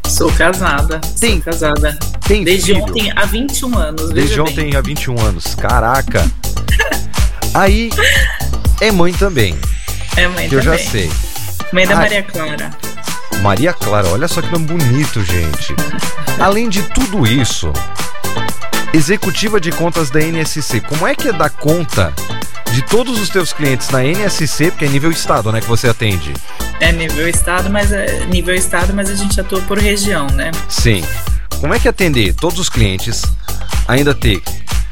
Sou 0.07 0.31
casada. 0.33 1.01
Tem- 1.19 1.35
Sou 1.43 1.53
casada. 1.53 1.99
Tem 2.27 2.45
Desde 2.45 2.73
filho? 2.75 2.85
ontem 2.85 3.13
há 3.17 3.25
21 3.25 3.79
anos. 3.79 4.11
Desde 4.11 4.21
veja 4.37 4.43
bem. 4.45 4.53
ontem 4.53 4.77
há 4.77 4.81
21 4.81 5.21
anos. 5.21 5.55
Caraca! 5.55 6.31
Aí 7.55 7.91
é 8.81 8.91
mãe 8.91 9.13
também, 9.13 9.57
É 10.17 10.27
mãe 10.29 10.49
que 10.49 10.55
eu 10.55 10.63
já 10.63 10.73
também. 10.73 10.89
sei. 10.91 11.13
Mãe 11.73 11.87
da 11.87 11.95
Ai. 11.95 12.01
Maria 12.03 12.23
Clara. 12.23 12.71
Maria 13.43 13.73
Clara, 13.73 14.09
olha 14.09 14.29
só 14.29 14.41
que 14.43 14.51
nome 14.53 14.67
bonito, 14.67 15.23
gente. 15.25 15.75
Além 16.39 16.69
de 16.69 16.83
tudo 16.83 17.27
isso, 17.27 17.73
executiva 18.93 19.61
de 19.61 19.71
contas 19.73 20.11
da 20.11 20.21
NSC, 20.21 20.81
como 20.81 21.07
é 21.07 21.15
que 21.15 21.29
é 21.29 21.33
dar 21.33 21.51
conta 21.51 22.13
de 22.73 22.83
todos 22.83 23.21
os 23.21 23.29
teus 23.29 23.53
clientes 23.53 23.91
na 23.91 24.03
NSC, 24.03 24.71
porque 24.71 24.87
é 24.87 24.89
nível 24.89 25.11
estado, 25.11 25.53
né, 25.53 25.61
que 25.61 25.67
você 25.67 25.89
atende? 25.89 26.33
É 26.81 26.91
nível 26.91 27.29
estado, 27.29 27.69
mas 27.71 27.93
é 27.93 28.25
nível 28.27 28.55
estado, 28.55 28.95
mas 28.95 29.11
a 29.11 29.15
gente 29.15 29.39
atua 29.41 29.61
por 29.63 29.79
região, 29.79 30.27
né? 30.29 30.51
Sim. 30.69 31.05
Como 31.61 31.75
é 31.75 31.79
que 31.79 31.87
é 31.87 31.91
atender 31.91 32.35
todos 32.35 32.59
os 32.59 32.69
clientes, 32.69 33.23
ainda 33.87 34.15
ter 34.15 34.43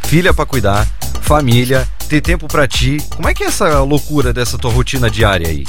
filha 0.04 0.32
pra 0.32 0.44
cuidar, 0.46 0.86
família, 1.22 1.88
ter 2.08 2.20
tempo 2.20 2.46
pra 2.46 2.68
ti? 2.68 2.98
Como 3.16 3.28
é 3.28 3.34
que 3.34 3.42
é 3.42 3.46
essa 3.46 3.80
loucura 3.80 4.32
dessa 4.32 4.58
tua 4.58 4.70
rotina 4.70 5.10
diária 5.10 5.48
aí? 5.48 5.64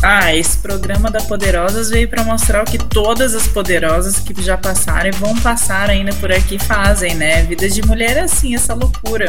Ah, 0.00 0.32
esse 0.34 0.58
programa 0.58 1.10
da 1.10 1.20
Poderosas 1.20 1.90
veio 1.90 2.08
para 2.08 2.22
mostrar 2.22 2.62
o 2.62 2.64
que 2.64 2.78
todas 2.78 3.34
as 3.34 3.48
poderosas 3.48 4.20
que 4.20 4.40
já 4.40 4.56
passaram 4.56 5.08
e 5.08 5.12
vão 5.12 5.36
passar 5.38 5.90
ainda 5.90 6.12
por 6.14 6.30
aqui 6.30 6.56
fazem, 6.56 7.16
né? 7.16 7.42
Vida 7.42 7.68
de 7.68 7.82
mulher 7.82 8.16
é 8.16 8.20
assim, 8.20 8.54
essa 8.54 8.74
loucura. 8.74 9.28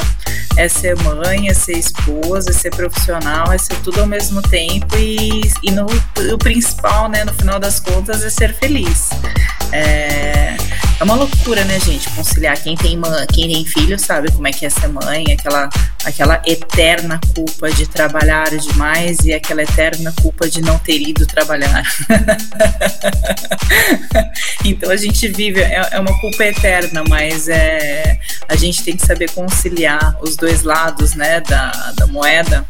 É 0.56 0.68
ser 0.68 0.96
mãe, 0.98 1.50
é 1.50 1.54
ser 1.54 1.78
esposa, 1.78 2.52
é 2.52 2.54
ser 2.54 2.70
profissional, 2.70 3.52
é 3.52 3.58
ser 3.58 3.76
tudo 3.78 4.02
ao 4.02 4.08
mesmo 4.08 4.42
tempo 4.44 4.96
e, 4.96 5.42
e 5.64 5.72
no, 5.72 5.88
o 6.34 6.38
principal, 6.38 7.10
né, 7.10 7.24
no 7.24 7.34
final 7.34 7.60
das 7.60 7.80
contas, 7.80 8.24
é 8.24 8.30
ser 8.30 8.54
feliz. 8.54 9.10
É, 9.72 10.56
é 11.00 11.04
uma 11.04 11.16
loucura, 11.16 11.64
né, 11.64 11.80
gente? 11.80 12.10
Conciliar 12.10 12.62
quem 12.62 12.76
tem 12.76 12.98
mãe, 12.98 13.26
quem 13.28 13.48
tem 13.48 13.66
filho 13.66 13.98
sabe 13.98 14.30
como 14.32 14.48
é 14.48 14.52
que 14.52 14.66
é 14.66 14.70
ser 14.70 14.90
mãe, 14.90 15.24
aquela, 15.32 15.70
aquela 16.04 16.42
eterna 16.46 17.22
culpa 17.34 17.72
de 17.72 17.88
trabalhar 17.88 18.50
demais 18.50 19.20
e 19.20 19.34
aquela 19.34 19.64
eterna 19.64 20.14
culpa 20.22 20.50
de 20.50 20.62
não 20.62 20.78
ter 20.78 21.00
ido 21.00 21.26
trabalhar. 21.26 21.84
então 24.66 24.92
a 24.92 24.98
gente 24.98 25.30
vive, 25.30 25.62
é, 25.62 25.88
é 25.92 26.00
uma 26.00 26.20
culpa 26.20 26.44
eterna, 26.44 27.02
mas 27.08 27.48
é, 27.48 28.20
a 28.50 28.58
gente 28.58 28.84
tem 28.84 28.98
que 28.98 29.06
saber 29.06 29.32
conciliar 29.32 30.18
os 30.22 30.36
dois 30.36 30.64
lados, 30.64 31.14
né, 31.14 31.40
da, 31.42 31.72
da 31.96 32.08
moeda. 32.08 32.66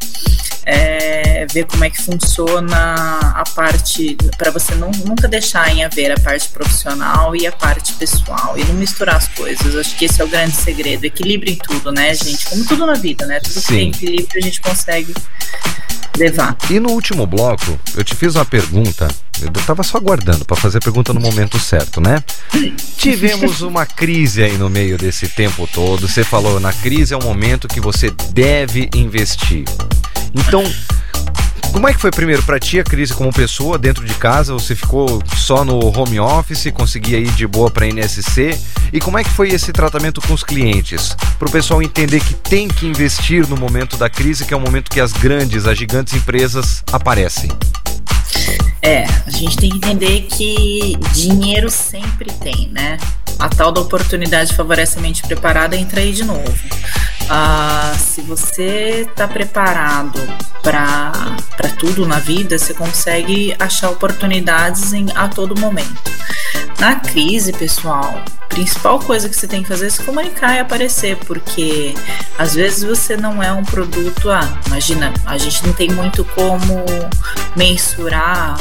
É, 0.66 1.48
ver 1.52 1.66
como 1.66 1.84
é 1.84 1.90
que 1.90 2.00
funciona 2.00 2.94
a 3.34 3.44
parte 3.56 4.16
para 4.38 4.52
você 4.52 4.76
não, 4.76 4.92
nunca 5.04 5.28
deixar 5.28 5.68
em 5.74 5.84
haver 5.84 6.12
a 6.12 6.20
parte 6.20 6.48
profissional 6.50 7.36
e 7.36 7.48
a 7.48 7.52
parte 7.52 7.94
pessoal 7.94 8.19
e 8.56 8.64
não 8.66 8.76
misturar 8.76 9.16
as 9.16 9.28
coisas. 9.28 9.76
Acho 9.76 9.96
que 9.98 10.06
esse 10.06 10.22
é 10.22 10.26
o 10.26 10.28
grande 10.28 10.56
segredo. 10.56 11.06
Equilíbrio 11.06 11.54
em 11.54 11.58
tudo, 11.58 11.92
né, 11.92 12.14
gente? 12.14 12.46
Como 12.48 12.66
tudo 12.66 12.86
na 12.86 12.94
vida, 12.94 13.26
né? 13.26 13.40
Tudo 13.40 13.62
que 13.62 13.68
tem 13.68 13.90
equilíbrio 13.90 14.38
a 14.38 14.42
gente 14.42 14.62
consegue 14.62 15.14
levar. 16.18 16.56
E 16.70 16.80
no 16.80 16.92
último 16.92 17.26
bloco, 17.26 17.80
eu 17.96 18.04
te 18.04 18.16
fiz 18.16 18.36
uma 18.36 18.46
pergunta. 18.46 19.08
Eu 19.42 19.52
tava 19.66 19.84
só 19.84 19.98
aguardando 19.98 20.44
pra 20.44 20.58
fazer 20.58 20.80
a 20.80 20.82
pergunta 20.82 21.14
no 21.14 21.22
momento 21.22 21.58
certo, 21.58 22.02
né? 22.02 22.22
Tivemos 22.98 23.62
uma 23.64 23.86
crise 23.86 24.44
aí 24.44 24.58
no 24.58 24.70
meio 24.70 24.98
desse 24.98 25.30
tempo 25.30 25.68
todo. 25.74 26.08
Você 26.08 26.24
falou, 26.24 26.60
na 26.60 26.74
crise 26.74 27.14
é 27.14 27.18
um 27.18 27.24
momento 27.24 27.68
que 27.68 27.80
você 27.80 28.12
deve 28.32 28.90
investir. 28.94 29.64
Então, 30.36 30.64
como 31.72 31.88
é 31.88 31.94
que 31.94 32.00
foi 32.00 32.12
primeiro 32.12 32.44
pra 32.44 32.60
ti 32.60 32.80
a 32.80 32.84
crise 32.84 33.14
como 33.14 33.32
pessoa 33.32 33.78
dentro 33.78 34.06
de 34.06 34.14
casa? 34.16 34.54
Você 34.54 34.76
ficou 34.76 35.22
só 35.38 35.64
no 35.64 35.80
home 35.98 36.20
office, 36.20 36.72
conseguia 36.72 37.18
ir 37.18 37.32
de 37.32 37.46
boa 37.48 37.70
pra 37.70 37.86
NSC? 37.88 38.58
E 38.92 39.00
como 39.00 39.18
é 39.18 39.24
que 39.24 39.30
foi 39.30 39.50
esse 39.50 39.72
tratamento 39.72 40.22
com 40.22 40.34
os 40.34 40.44
clientes? 40.44 41.16
Pro 41.38 41.50
pessoal 41.50 41.82
entender 41.82 42.20
que 42.20 42.34
tem 42.34 42.68
que 42.68 42.88
investir 42.88 43.48
no 43.48 43.56
momento 43.56 43.98
da 43.98 44.10
crise, 44.10 44.46
que 44.46 44.54
é 44.54 44.58
o 44.58 44.60
momento 44.60 44.90
que 44.90 45.00
as 45.00 45.14
grandes, 45.14 45.66
as 45.66 45.78
gigantes 45.78 46.14
empresas 46.14 46.84
aparecem. 46.92 47.50
É, 48.82 49.06
a 49.26 49.30
gente 49.30 49.58
tem 49.58 49.70
que 49.70 49.78
entender 49.78 50.22
que 50.22 50.98
dinheiro 51.14 51.70
sempre 51.70 52.32
tem, 52.32 52.70
né? 52.70 52.98
A 53.38 53.50
tal 53.50 53.72
da 53.72 53.82
oportunidade 53.82 54.56
favorece 54.56 54.98
a 54.98 55.02
mente 55.02 55.22
preparada, 55.22 55.76
entra 55.76 56.00
aí 56.00 56.14
de 56.14 56.24
novo. 56.24 56.54
Ah, 57.30 57.94
se 57.98 58.22
você 58.22 59.06
está 59.08 59.28
preparado 59.28 60.20
para 60.64 61.70
tudo 61.78 62.06
na 62.06 62.20
vida, 62.20 62.58
você 62.58 62.74
consegue 62.74 63.56
achar 63.60 63.92
oportunidades 63.92 64.94
em, 64.94 65.06
a 65.16 65.28
todo 65.28 65.60
momento. 65.60 66.12
Na 66.80 66.96
crise, 66.96 67.52
pessoal, 67.54 68.24
a 68.42 68.46
principal 68.48 69.00
coisa 69.00 69.30
que 69.30 69.36
você 69.36 69.48
tem 69.48 69.62
que 69.62 69.68
fazer 69.68 69.88
é 69.88 69.90
se 69.90 70.02
comunicar 70.02 70.56
e 70.56 70.60
aparecer, 70.60 71.18
porque 71.18 71.94
às 72.38 72.56
vezes 72.56 72.84
você 72.84 73.16
não 73.16 73.44
é 73.44 73.52
um 73.52 73.64
produto. 73.64 74.32
Ah, 74.32 74.48
imagina, 74.66 75.14
a 75.26 75.38
gente 75.38 75.66
não 75.68 75.74
tem 75.74 75.90
muito 75.92 76.26
como 76.26 76.84
mensurar 77.56 78.58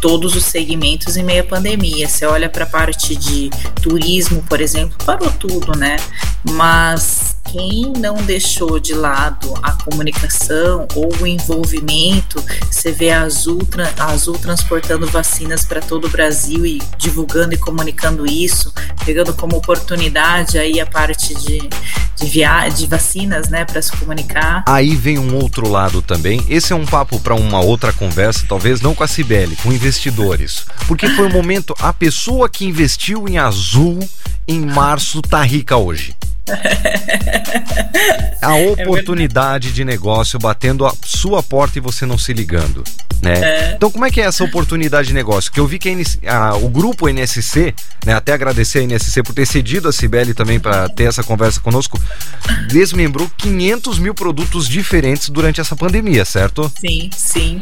todos 0.00 0.34
os 0.34 0.44
segmentos 0.44 1.16
em 1.16 1.22
meio 1.22 1.42
à 1.42 1.46
pandemia. 1.46 2.08
Você 2.08 2.26
olha 2.26 2.48
para 2.48 2.64
a 2.64 2.68
parte 2.68 3.16
de 3.16 3.50
turismo, 3.80 4.42
por 4.48 4.60
exemplo, 4.60 4.96
parou 5.04 5.30
tudo, 5.30 5.76
né? 5.76 5.96
Mas 6.50 7.34
quem 7.54 7.92
não 7.98 8.16
deixou 8.16 8.80
de 8.80 8.94
lado 8.94 9.54
a 9.62 9.70
comunicação 9.70 10.88
ou 10.94 11.08
o 11.20 11.26
envolvimento, 11.26 12.42
você 12.68 12.90
vê 12.90 13.10
a 13.10 13.22
Azul, 13.22 13.60
a 13.96 14.06
Azul 14.06 14.36
transportando 14.38 15.06
vacinas 15.06 15.64
para 15.64 15.80
todo 15.80 16.06
o 16.06 16.10
Brasil 16.10 16.66
e 16.66 16.82
divulgando 16.98 17.54
e 17.54 17.56
comunicando 17.56 18.26
isso, 18.26 18.72
pegando 19.04 19.32
como 19.34 19.56
oportunidade 19.56 20.58
aí 20.58 20.80
a 20.80 20.86
parte 20.86 21.32
de, 21.34 21.68
de, 22.16 22.26
via 22.26 22.68
de 22.68 22.86
vacinas, 22.86 23.48
né, 23.48 23.64
para 23.64 23.80
se 23.80 23.92
comunicar. 23.92 24.64
Aí 24.66 24.96
vem 24.96 25.18
um 25.18 25.36
outro 25.36 25.68
lado 25.68 26.02
também. 26.02 26.44
Esse 26.48 26.72
é 26.72 26.76
um 26.76 26.86
papo 26.86 27.20
para 27.20 27.34
uma 27.34 27.60
outra 27.60 27.92
conversa, 27.92 28.46
talvez 28.48 28.80
não 28.80 28.94
com 28.94 29.04
a 29.04 29.08
Cibele, 29.08 29.56
com 29.64 29.72
investidores. 29.72 30.66
Porque 30.86 31.08
foi 31.08 31.24
o 31.24 31.28
um 31.28 31.32
momento, 31.32 31.74
a 31.80 31.92
pessoa 31.92 32.48
que 32.50 32.66
investiu 32.66 33.26
em 33.26 33.38
Azul 33.38 33.98
em 34.46 34.60
março 34.60 35.22
tá 35.22 35.42
rica 35.42 35.76
hoje. 35.76 36.14
A 38.42 38.58
É 38.58 38.70
oportunidade 38.70 39.72
de 39.72 39.82
negócio 39.82 40.38
batendo 40.38 40.84
a 40.86 40.92
sua 41.02 41.42
porta 41.42 41.78
e 41.78 41.80
você 41.80 42.04
não 42.04 42.18
se 42.18 42.34
ligando, 42.34 42.84
né? 43.22 43.32
É. 43.42 43.74
Então 43.74 43.90
como 43.90 44.04
é 44.04 44.10
que 44.10 44.20
é 44.20 44.24
essa 44.24 44.44
oportunidade 44.44 45.08
de 45.08 45.14
negócio? 45.14 45.50
Que 45.50 45.58
eu 45.58 45.66
vi 45.66 45.78
que 45.78 45.88
a 46.26 46.36
a- 46.36 46.56
o 46.56 46.68
grupo 46.68 47.08
NSC, 47.08 47.74
né, 48.04 48.12
até 48.12 48.34
agradecer 48.34 48.80
a 48.80 48.82
NSC 48.82 49.22
por 49.22 49.34
ter 49.34 49.46
cedido 49.46 49.88
a 49.88 49.92
Cibele 49.92 50.34
também 50.34 50.60
para 50.60 50.86
ter 50.90 51.04
essa 51.04 51.24
conversa 51.24 51.60
conosco, 51.60 51.98
desmembrou 52.68 53.30
500 53.38 53.98
mil 53.98 54.14
produtos 54.14 54.68
diferentes 54.68 55.30
durante 55.30 55.62
essa 55.62 55.74
pandemia, 55.74 56.26
certo? 56.26 56.70
Sim, 56.78 57.08
sim. 57.16 57.58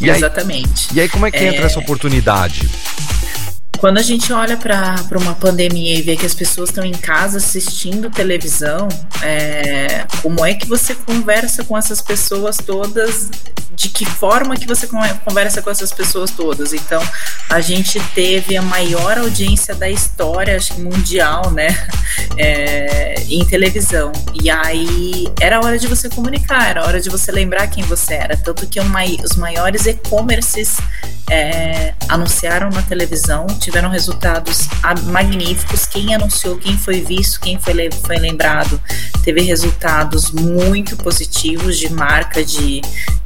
E 0.00 0.10
aí- 0.10 0.16
Exatamente. 0.16 0.88
E 0.94 1.00
aí 1.00 1.08
como 1.08 1.26
é 1.26 1.30
que 1.30 1.38
entra 1.44 1.66
essa 1.66 1.78
oportunidade? 1.78 2.68
Quando 3.78 3.98
a 3.98 4.02
gente 4.02 4.32
olha 4.32 4.56
para 4.56 4.96
uma 5.18 5.34
pandemia 5.34 5.98
e 5.98 6.02
vê 6.02 6.16
que 6.16 6.24
as 6.24 6.34
pessoas 6.34 6.70
estão 6.70 6.84
em 6.84 6.92
casa 6.92 7.36
assistindo 7.38 8.08
televisão, 8.08 8.88
é, 9.22 10.06
como 10.22 10.44
é 10.44 10.54
que 10.54 10.66
você 10.66 10.94
conversa 10.94 11.64
com 11.64 11.76
essas 11.76 12.00
pessoas 12.00 12.56
todas? 12.56 13.28
De 13.76 13.88
que 13.88 14.06
forma 14.06 14.56
que 14.56 14.66
você 14.66 14.86
con- 14.86 15.00
conversa 15.24 15.60
com 15.60 15.68
essas 15.68 15.92
pessoas 15.92 16.30
todas? 16.30 16.72
Então, 16.72 17.02
a 17.50 17.60
gente 17.60 18.00
teve 18.14 18.56
a 18.56 18.62
maior 18.62 19.18
audiência 19.18 19.74
da 19.74 19.90
história, 19.90 20.56
acho 20.56 20.74
que 20.74 20.80
mundial, 20.80 21.50
né? 21.50 21.76
É, 22.38 23.16
em 23.28 23.44
televisão. 23.44 24.12
E 24.40 24.48
aí 24.48 25.26
era 25.40 25.58
hora 25.60 25.76
de 25.78 25.88
você 25.88 26.08
comunicar, 26.08 26.68
era 26.70 26.84
hora 26.86 27.00
de 27.00 27.10
você 27.10 27.32
lembrar 27.32 27.66
quem 27.66 27.82
você 27.84 28.14
era. 28.14 28.36
Tanto 28.36 28.66
que 28.66 28.78
o 28.78 28.84
mai- 28.84 29.18
os 29.24 29.34
maiores 29.36 29.86
e-commerces 29.86 30.76
é, 31.28 31.94
anunciaram 32.08 32.70
na 32.70 32.82
televisão, 32.82 33.46
tiveram 33.64 33.88
resultados 33.88 34.68
magníficos. 35.04 35.86
Quem 35.86 36.14
anunciou, 36.14 36.56
quem 36.58 36.76
foi 36.76 37.00
visto, 37.00 37.40
quem 37.40 37.58
foi, 37.58 37.90
foi 37.90 38.16
lembrado, 38.16 38.80
teve 39.22 39.40
resultados 39.40 40.30
muito 40.30 40.96
positivos 40.96 41.78
de 41.78 41.90
marca, 41.90 42.44
de, 42.44 42.82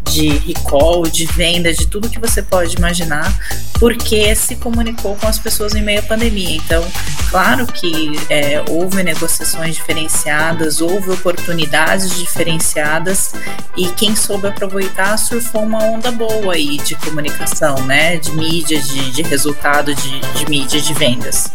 de 0.09 0.29
recall, 0.29 1.03
de 1.03 1.27
venda, 1.27 1.73
de 1.73 1.87
tudo 1.87 2.09
que 2.09 2.21
você 2.21 2.41
pode 2.41 2.77
imaginar, 2.77 3.33
porque 3.81 4.35
se 4.35 4.57
comunicou 4.57 5.17
com 5.17 5.27
as 5.27 5.39
pessoas 5.39 5.75
em 5.75 5.83
meio 5.83 6.01
à 6.01 6.03
pandemia. 6.03 6.57
Então, 6.57 6.85
claro 7.31 7.67
que 7.67 8.13
é, 8.31 8.63
houve 8.69 9.03
negociações 9.03 9.75
diferenciadas, 9.75 10.81
houve 10.81 11.11
oportunidades 11.11 12.17
diferenciadas 12.17 13.33
e 13.77 13.89
quem 13.89 14.15
soube 14.15 14.47
aproveitar 14.47 15.17
surfou 15.17 15.63
uma 15.63 15.83
onda 15.85 16.11
boa 16.13 16.55
aí 16.55 16.77
de 16.79 16.95
comunicação, 16.97 17.85
né? 17.87 18.17
De 18.17 18.31
mídia, 18.33 18.81
de, 18.81 19.11
de 19.11 19.23
resultado 19.23 19.95
de, 19.95 20.21
de 20.35 20.49
mídia, 20.49 20.81
de 20.81 20.95
vendas. 20.95 21.53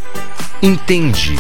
Entendi. 0.62 1.38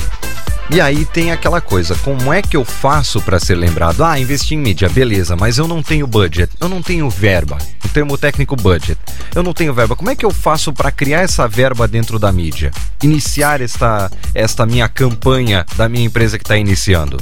E 0.69 0.81
aí 0.81 1.05
tem 1.05 1.31
aquela 1.31 1.61
coisa, 1.61 1.95
como 1.97 2.33
é 2.33 2.41
que 2.41 2.57
eu 2.57 2.65
faço 2.65 3.21
para 3.21 3.39
ser 3.39 3.55
lembrado? 3.55 4.03
Ah, 4.03 4.19
investir 4.19 4.57
em 4.57 4.61
mídia, 4.61 4.89
beleza, 4.89 5.35
mas 5.35 5.57
eu 5.57 5.67
não 5.67 5.83
tenho 5.83 6.07
budget, 6.07 6.51
eu 6.59 6.67
não 6.67 6.81
tenho 6.81 7.09
verba. 7.09 7.57
O 7.85 7.89
termo 7.89 8.17
técnico 8.17 8.55
budget. 8.55 8.97
Eu 9.35 9.43
não 9.43 9.53
tenho 9.53 9.73
verba. 9.73 9.95
Como 9.95 10.09
é 10.09 10.15
que 10.15 10.25
eu 10.25 10.31
faço 10.31 10.73
para 10.73 10.89
criar 10.89 11.21
essa 11.21 11.47
verba 11.47 11.87
dentro 11.87 12.17
da 12.17 12.31
mídia? 12.31 12.71
Iniciar 13.03 13.61
esta 13.61 14.11
esta 14.33 14.65
minha 14.65 14.87
campanha 14.87 15.65
da 15.75 15.87
minha 15.87 16.05
empresa 16.05 16.37
que 16.37 16.43
está 16.43 16.57
iniciando. 16.57 17.17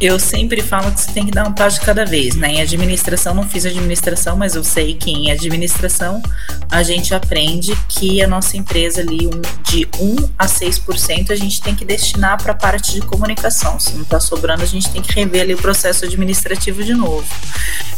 Eu 0.00 0.18
sempre 0.18 0.62
falo 0.62 0.90
que 0.92 1.00
você 1.00 1.12
tem 1.12 1.26
que 1.26 1.30
dar 1.30 1.46
um 1.46 1.52
passo 1.52 1.78
de 1.78 1.84
cada 1.84 2.06
vez, 2.06 2.34
né? 2.34 2.54
Em 2.54 2.62
administração, 2.62 3.34
não 3.34 3.46
fiz 3.46 3.66
administração, 3.66 4.34
mas 4.34 4.54
eu 4.54 4.64
sei 4.64 4.94
que 4.94 5.10
em 5.10 5.30
administração 5.30 6.22
a 6.70 6.82
gente 6.82 7.14
aprende 7.14 7.76
que 7.86 8.22
a 8.22 8.26
nossa 8.26 8.56
empresa 8.56 9.02
ali, 9.02 9.26
um, 9.26 9.42
de 9.62 9.86
1 9.98 10.30
a 10.38 10.46
6%, 10.46 11.30
a 11.30 11.36
gente 11.36 11.60
tem 11.60 11.74
que 11.74 11.84
destinar 11.84 12.42
para 12.42 12.52
a 12.52 12.54
parte 12.54 12.92
de 12.92 13.02
comunicação. 13.02 13.78
Se 13.78 13.92
não 13.92 14.02
está 14.02 14.18
sobrando, 14.18 14.62
a 14.62 14.66
gente 14.66 14.90
tem 14.90 15.02
que 15.02 15.12
rever 15.12 15.42
ali 15.42 15.52
o 15.52 15.58
processo 15.58 16.06
administrativo 16.06 16.82
de 16.82 16.94
novo. 16.94 17.26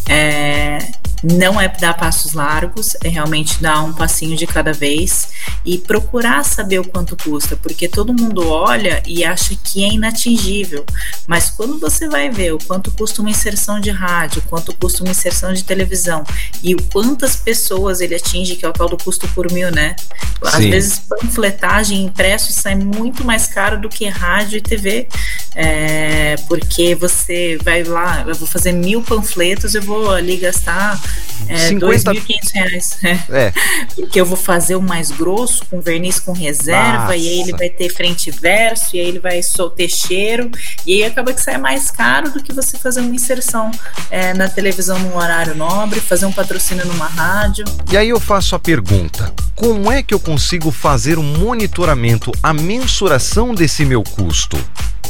É, 0.09 0.79
não 1.23 1.61
é 1.61 1.69
dar 1.69 1.95
passos 1.95 2.33
largos, 2.33 2.97
é 3.03 3.09
realmente 3.09 3.63
dar 3.63 3.83
um 3.83 3.93
passinho 3.93 4.37
de 4.37 4.47
cada 4.47 4.73
vez 4.73 5.29
e 5.65 5.79
procurar 5.79 6.45
saber 6.45 6.81
o 6.81 6.89
quanto 6.89 7.17
custa, 7.17 7.57
porque 7.57 7.89
todo 7.89 8.13
mundo 8.13 8.49
olha 8.49 9.03
e 9.07 9.25
acha 9.25 9.57
que 9.63 9.85
é 9.85 9.89
inatingível, 9.89 10.85
mas 11.27 11.51
quando 11.51 11.79
você 11.79 12.09
vai 12.09 12.29
ver 12.29 12.53
o 12.53 12.59
quanto 12.59 12.91
custa 12.91 13.21
uma 13.21 13.31
inserção 13.31 13.81
de 13.81 13.91
rádio, 13.91 14.43
quanto 14.49 14.75
custa 14.75 15.03
uma 15.03 15.11
inserção 15.11 15.53
de 15.53 15.63
televisão 15.63 16.25
e 16.63 16.75
o 16.75 16.83
quantas 16.85 17.37
pessoas 17.37 18.01
ele 18.01 18.15
atinge, 18.15 18.57
que 18.57 18.65
é 18.65 18.69
o 18.69 18.73
tal 18.73 18.89
do 18.89 18.97
custo 18.97 19.29
por 19.29 19.51
mil, 19.53 19.71
né? 19.71 19.95
Às 20.43 20.55
Sim. 20.55 20.71
vezes 20.71 20.99
panfletagem 20.99 22.03
impresso 22.05 22.53
sai 22.53 22.75
muito 22.75 23.25
mais 23.25 23.47
caro 23.47 23.81
do 23.81 23.89
que 23.89 24.09
rádio 24.09 24.59
e 24.59 24.61
TV, 24.61 25.09
é, 25.55 26.37
porque 26.49 26.95
você 26.95 27.59
vai 27.63 27.83
lá, 27.85 28.25
eu 28.27 28.35
vou 28.35 28.49
fazer 28.49 28.73
mil 28.73 29.03
panfletos, 29.03 29.75
eu 29.75 29.83
vou 29.83 30.11
ali 30.11 30.37
gastar 30.37 31.01
é, 31.49 31.69
50 31.69 32.13
2.500 32.13 32.53
reais. 32.55 32.99
É. 33.33 33.53
Porque 33.95 34.21
eu 34.21 34.27
vou 34.27 34.37
fazer 34.37 34.77
o 34.77 34.83
mais 34.83 35.11
grosso, 35.11 35.65
com 35.67 35.81
verniz 35.81 36.19
com 36.19 36.33
reserva, 36.33 37.05
Nossa. 37.05 37.17
e 37.17 37.29
aí 37.29 37.41
ele 37.41 37.53
vai 37.53 37.69
ter 37.69 37.89
frente 37.89 38.29
e 38.29 38.31
verso, 38.31 38.97
e 38.97 39.01
aí 39.01 39.07
ele 39.07 39.19
vai 39.19 39.43
soltar 39.43 39.89
cheiro, 39.89 40.51
e 40.87 40.95
aí 40.95 41.05
acaba 41.05 41.33
que 41.33 41.41
sai 41.41 41.59
mais 41.59 41.91
caro 41.91 42.31
do 42.31 42.43
que 42.43 42.53
você 42.53 42.79
fazer 42.79 43.01
uma 43.01 43.15
inserção 43.15 43.71
é, 44.11 44.35
na 44.35 44.49
televisão 44.49 44.99
num 44.99 45.17
horário 45.17 45.55
nobre, 45.55 46.01
fazer 46.01 46.27
um 46.27 46.33
patrocínio 46.33 46.87
numa 46.87 47.07
rádio. 47.07 47.65
E 47.91 47.97
aí 47.97 48.09
eu 48.09 48.21
faço 48.21 48.55
a 48.55 48.59
pergunta: 48.59 49.33
como 49.55 49.91
é 49.91 50.03
que 50.03 50.15
eu 50.15 50.21
consigo 50.21 50.71
fazer 50.71 51.19
o 51.19 51.23
monitoramento, 51.23 52.33
a 52.43 52.53
mensuração 52.53 53.55
desse 53.55 53.85
meu 53.85 54.03
custo? 54.03 54.59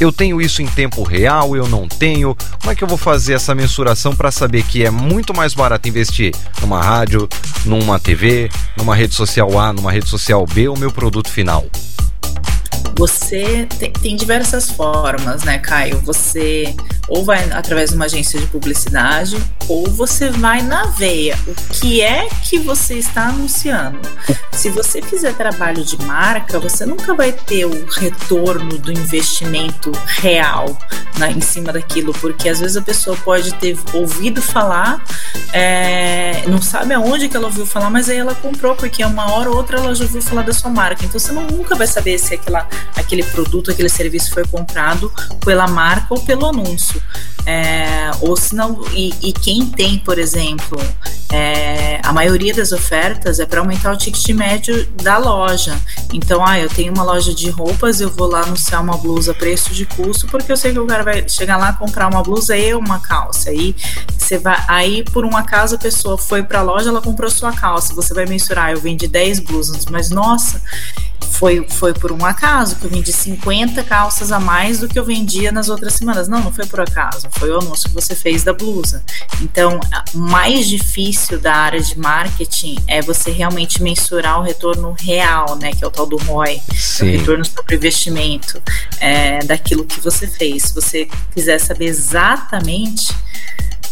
Eu 0.02 0.10
tenho 0.10 0.40
isso 0.40 0.60
em 0.60 0.66
tempo 0.66 1.04
real, 1.04 1.54
eu 1.54 1.68
não 1.68 1.86
tenho. 1.86 2.36
Como 2.60 2.72
é 2.72 2.74
que 2.74 2.82
eu 2.82 2.88
vou 2.88 2.98
fazer 2.98 3.34
essa 3.34 3.54
mensuração 3.54 4.16
para 4.16 4.32
saber 4.32 4.64
que 4.64 4.84
é 4.84 4.90
muito 4.90 5.32
mais 5.32 5.54
barato 5.54 5.88
investir 5.88 6.34
numa 6.60 6.82
rádio, 6.82 7.28
numa 7.64 8.00
TV, 8.00 8.50
numa 8.76 8.96
rede 8.96 9.14
social 9.14 9.56
A, 9.56 9.72
numa 9.72 9.92
rede 9.92 10.08
social 10.08 10.44
B, 10.44 10.66
o 10.66 10.76
meu 10.76 10.90
produto 10.90 11.30
final? 11.30 11.64
Você 12.96 13.66
tem, 13.78 13.92
tem 13.92 14.16
diversas 14.16 14.70
formas, 14.70 15.42
né, 15.42 15.58
Caio? 15.58 15.98
Você 16.00 16.74
ou 17.08 17.24
vai 17.24 17.42
através 17.50 17.90
de 17.90 17.96
uma 17.96 18.04
agência 18.06 18.38
de 18.40 18.46
publicidade, 18.46 19.36
ou 19.68 19.90
você 19.90 20.30
vai 20.30 20.62
na 20.62 20.84
veia. 20.84 21.36
O 21.46 21.54
que 21.74 22.00
é 22.00 22.28
que 22.44 22.58
você 22.58 22.94
está 22.94 23.24
anunciando? 23.26 23.98
Se 24.52 24.70
você 24.70 25.02
fizer 25.02 25.34
trabalho 25.34 25.84
de 25.84 26.00
marca, 26.04 26.58
você 26.60 26.86
nunca 26.86 27.12
vai 27.12 27.32
ter 27.32 27.64
o 27.66 27.86
retorno 27.86 28.78
do 28.78 28.92
investimento 28.92 29.90
real 30.06 30.78
na- 31.18 31.30
em 31.30 31.40
cima 31.40 31.72
daquilo, 31.72 32.12
porque 32.14 32.48
às 32.48 32.60
vezes 32.60 32.76
a 32.76 32.82
pessoa 32.82 33.16
pode 33.24 33.52
ter 33.54 33.76
ouvido 33.92 34.40
falar, 34.40 35.02
é, 35.52 36.44
não 36.46 36.62
sabe 36.62 36.94
aonde 36.94 37.28
que 37.28 37.36
ela 37.36 37.46
ouviu 37.46 37.66
falar, 37.66 37.90
mas 37.90 38.08
aí 38.08 38.16
ela 38.18 38.34
comprou, 38.34 38.74
porque 38.74 39.04
uma 39.04 39.32
hora 39.32 39.50
ou 39.50 39.56
outra 39.56 39.78
ela 39.78 39.94
já 39.94 40.04
ouviu 40.04 40.22
falar 40.22 40.42
da 40.42 40.52
sua 40.52 40.70
marca. 40.70 41.04
Então 41.04 41.18
você 41.20 41.32
não- 41.32 41.46
nunca 41.46 41.74
vai 41.74 41.86
saber 41.86 42.16
se 42.18 42.34
aquela, 42.34 42.66
aquele 42.96 43.22
produto, 43.22 43.70
aquele 43.70 43.88
serviço 43.88 44.32
foi 44.32 44.44
comprado 44.44 45.12
pela 45.44 45.66
marca 45.66 46.08
ou 46.10 46.20
pelo 46.20 46.46
anúncio. 46.46 47.02
É, 47.44 48.10
ou 48.20 48.36
se 48.36 48.54
não, 48.54 48.84
e, 48.92 49.12
e 49.20 49.32
quem 49.32 49.66
tem, 49.66 49.98
por 49.98 50.18
exemplo, 50.18 50.78
é, 51.32 52.00
a 52.04 52.12
maioria 52.12 52.54
das 52.54 52.72
ofertas 52.72 53.40
é 53.40 53.46
para 53.46 53.60
aumentar 53.60 53.92
o 53.92 53.96
ticket 53.96 54.28
médio 54.28 54.86
da 55.02 55.18
loja. 55.18 55.76
Então, 56.12 56.44
ah, 56.46 56.60
eu 56.60 56.68
tenho 56.68 56.92
uma 56.92 57.02
loja 57.02 57.34
de 57.34 57.50
roupas, 57.50 58.00
eu 58.00 58.10
vou 58.10 58.28
lá 58.28 58.42
anunciar 58.42 58.80
uma 58.82 58.96
blusa 58.96 59.34
preço 59.34 59.72
de 59.72 59.86
custo, 59.86 60.26
porque 60.28 60.52
eu 60.52 60.56
sei 60.56 60.72
que 60.72 60.78
o 60.78 60.86
cara 60.86 61.02
vai 61.02 61.28
chegar 61.28 61.56
lá 61.56 61.72
comprar 61.72 62.08
uma 62.08 62.22
blusa 62.22 62.56
e 62.56 62.74
uma 62.74 63.00
calça. 63.00 63.50
Aí 63.50 63.74
você 64.16 64.38
vai, 64.38 64.62
aí 64.68 65.04
por 65.04 65.24
um 65.24 65.36
acaso 65.36 65.74
a 65.74 65.78
pessoa 65.78 66.16
foi 66.16 66.42
para 66.42 66.60
a 66.60 66.62
loja, 66.62 66.90
ela 66.90 67.00
comprou 67.00 67.30
sua 67.30 67.52
calça. 67.52 67.94
Você 67.94 68.14
vai 68.14 68.26
mensurar, 68.26 68.70
eu 68.70 68.80
vendi 68.80 69.08
10 69.08 69.40
blusas, 69.40 69.86
mas 69.86 70.10
nossa, 70.10 70.62
foi, 71.22 71.66
foi 71.68 71.92
por 71.94 72.12
um 72.12 72.24
acaso 72.24 72.76
que 72.76 72.84
eu 72.84 72.90
vendi 72.90 73.12
50 73.12 73.82
calças 73.84 74.32
a 74.32 74.38
mais 74.38 74.80
do 74.80 74.88
que 74.88 74.98
eu 74.98 75.04
vendia 75.04 75.50
nas 75.50 75.68
outras 75.68 75.94
semanas. 75.94 76.28
Não, 76.28 76.40
não 76.40 76.52
foi 76.52 76.66
por 76.66 76.80
acaso, 76.80 77.28
foi 77.32 77.50
o 77.50 77.58
anúncio 77.58 77.88
que 77.88 77.94
você 77.94 78.14
fez 78.14 78.42
da 78.42 78.52
blusa. 78.52 79.02
Então, 79.40 79.80
o 80.14 80.18
mais 80.18 80.68
difícil 80.68 81.40
da 81.40 81.54
área 81.54 81.80
de 81.80 81.98
marketing 81.98 82.76
é 82.86 83.00
você 83.00 83.30
realmente 83.30 83.82
mensurar 83.82 84.40
o 84.40 84.42
retorno 84.42 84.94
real, 84.98 85.56
né? 85.56 85.72
Que 85.72 85.84
é 85.84 85.86
o 85.86 85.90
tal 85.90 86.06
do 86.06 86.16
ROI, 86.16 86.60
o 86.70 86.74
Sim. 86.74 87.16
retorno 87.16 87.44
sobre 87.44 87.76
investimento 87.76 88.62
é, 89.00 89.38
daquilo 89.40 89.84
que 89.84 90.00
você 90.00 90.26
fez. 90.26 90.64
Se 90.64 90.74
você 90.74 91.08
quiser 91.34 91.58
saber 91.58 91.86
exatamente 91.86 93.14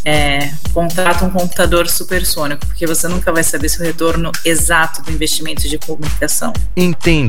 é, 0.05 0.51
contrata 0.73 1.25
um 1.25 1.31
computador 1.31 1.89
supersônico, 1.89 2.67
porque 2.67 2.87
você 2.87 3.07
nunca 3.09 3.33
vai 3.33 3.45
saber 3.45 3.69
se 3.69 3.81
o 3.81 3.83
retorno 3.83 4.31
exato 4.45 5.03
do 5.03 5.11
investimento 5.11 5.69
de 5.69 5.79
comunicação. 5.79 6.53
Entendi. 6.77 7.20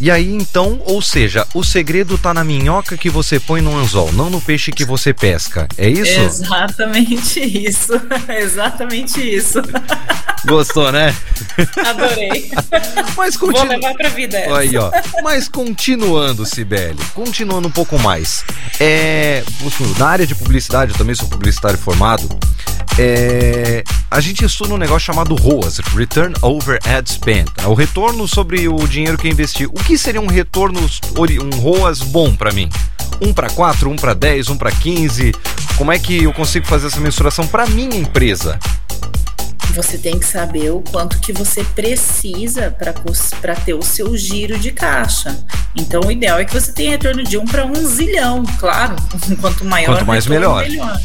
E 0.00 0.10
aí 0.10 0.32
então, 0.34 0.80
ou 0.84 1.00
seja, 1.00 1.46
o 1.54 1.62
segredo 1.62 2.18
tá 2.18 2.34
na 2.34 2.42
minhoca 2.42 2.96
que 2.96 3.08
você 3.08 3.38
põe 3.38 3.60
no 3.60 3.76
anzol, 3.76 4.12
não 4.12 4.28
no 4.28 4.40
peixe 4.40 4.72
que 4.72 4.84
você 4.84 5.14
pesca. 5.14 5.68
É 5.78 5.88
isso? 5.88 6.20
Exatamente 6.20 7.40
isso. 7.40 7.92
Exatamente 8.28 9.20
isso. 9.20 9.62
Gostou, 10.44 10.90
né? 10.90 11.14
Adorei. 11.86 12.50
Mas 13.16 13.36
Vou 13.36 13.52
continua. 13.52 13.76
levar 13.76 13.94
pra 13.94 14.08
vida 14.08 14.38
essa. 14.38 14.58
Aí, 14.58 14.76
ó. 14.76 14.90
Mas 15.22 15.48
continuando, 15.48 16.44
Sibeli, 16.44 16.98
continuando 17.14 17.68
um 17.68 17.70
pouco 17.70 17.98
mais. 17.98 18.44
É, 18.80 19.44
na 19.98 20.08
área 20.08 20.26
de 20.26 20.34
publicidade, 20.34 20.92
eu 20.92 20.98
também 20.98 21.14
sou 21.14 21.28
publicitário 21.28 21.78
formado. 21.78 22.28
É, 22.98 23.82
a 24.10 24.20
gente 24.20 24.44
estuda 24.44 24.74
um 24.74 24.76
negócio 24.76 25.06
chamado 25.06 25.34
ROAS, 25.34 25.78
Return 25.96 26.34
Over 26.42 26.78
Ad 26.84 27.10
Spend. 27.10 27.50
É 27.62 27.66
o 27.66 27.74
retorno 27.74 28.28
sobre 28.28 28.68
o 28.68 28.76
dinheiro 28.86 29.16
que 29.22 29.28
eu 29.28 29.32
investi. 29.32 29.66
O 29.66 29.72
que 29.72 29.96
seria 29.96 30.20
um 30.20 30.26
retorno, 30.26 30.80
um 30.80 31.60
ROAS 31.60 32.00
bom 32.00 32.34
pra 32.34 32.50
mim? 32.50 32.68
Um 33.20 33.32
para 33.32 33.48
4, 33.48 33.88
um 33.88 33.94
para 33.94 34.14
10, 34.14 34.50
um 34.50 34.56
para 34.56 34.72
15. 34.72 35.32
Como 35.78 35.92
é 35.92 35.98
que 35.98 36.24
eu 36.24 36.32
consigo 36.32 36.66
fazer 36.66 36.88
essa 36.88 36.98
mensuração 36.98 37.46
para 37.46 37.64
minha 37.66 37.96
empresa? 37.96 38.58
Você 39.74 39.96
tem 39.96 40.18
que 40.18 40.26
saber 40.26 40.70
o 40.70 40.80
quanto 40.80 41.18
que 41.20 41.32
você 41.32 41.62
precisa 41.62 42.76
para 43.40 43.54
ter 43.54 43.74
o 43.74 43.82
seu 43.82 44.16
giro 44.16 44.58
de 44.58 44.72
caixa. 44.72 45.38
Então, 45.74 46.00
o 46.02 46.10
ideal 46.10 46.38
é 46.38 46.44
que 46.44 46.52
você 46.52 46.72
tenha 46.72 46.90
retorno 46.90 47.22
de 47.22 47.38
um 47.38 47.44
para 47.44 47.64
um 47.64 47.74
zilhão, 47.74 48.44
claro. 48.58 48.96
Quanto 49.40 49.64
maior 49.64 49.94
Quanto 49.94 50.06
mais 50.06 50.26
retorno, 50.26 50.56
melhor. 50.56 51.00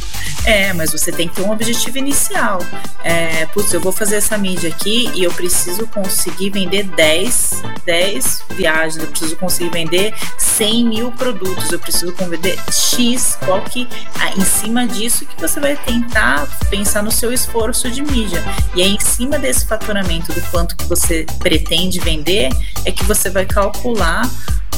É, 0.47 0.71
mas 0.71 0.93
você 0.93 1.11
tem 1.11 1.27
que 1.27 1.35
ter 1.35 1.41
um 1.41 1.51
objetivo 1.51 1.97
inicial. 1.97 2.59
É, 3.03 3.45
putz, 3.47 3.73
eu 3.73 3.81
vou 3.81 3.91
fazer 3.91 4.15
essa 4.15 4.37
mídia 4.37 4.69
aqui 4.69 5.11
e 5.13 5.25
eu 5.25 5.31
preciso 5.33 5.85
conseguir 5.87 6.51
vender 6.51 6.83
10, 6.83 7.63
10 7.85 8.43
viagens, 8.51 9.03
eu 9.03 9.09
preciso 9.09 9.35
conseguir 9.35 9.69
vender 9.71 10.13
100 10.37 10.85
mil 10.85 11.11
produtos, 11.11 11.69
eu 11.69 11.77
preciso 11.77 12.15
vender 12.15 12.57
X, 12.71 13.37
qual 13.43 13.61
que, 13.61 13.89
em 14.37 14.45
cima 14.45 14.87
disso 14.87 15.25
que 15.25 15.41
você 15.41 15.59
vai 15.59 15.75
tentar 15.75 16.47
pensar 16.69 17.03
no 17.03 17.11
seu 17.11 17.33
esforço 17.33 17.91
de 17.91 18.01
mídia. 18.01 18.41
E 18.73 18.81
aí, 18.81 18.95
em 18.95 18.99
cima 19.01 19.37
desse 19.37 19.65
faturamento 19.65 20.31
do 20.31 20.41
quanto 20.49 20.77
que 20.77 20.85
você 20.85 21.25
pretende 21.39 21.99
vender, 21.99 22.49
é 22.85 22.91
que 22.93 23.03
você 23.03 23.29
vai 23.29 23.45
calcular 23.45 24.21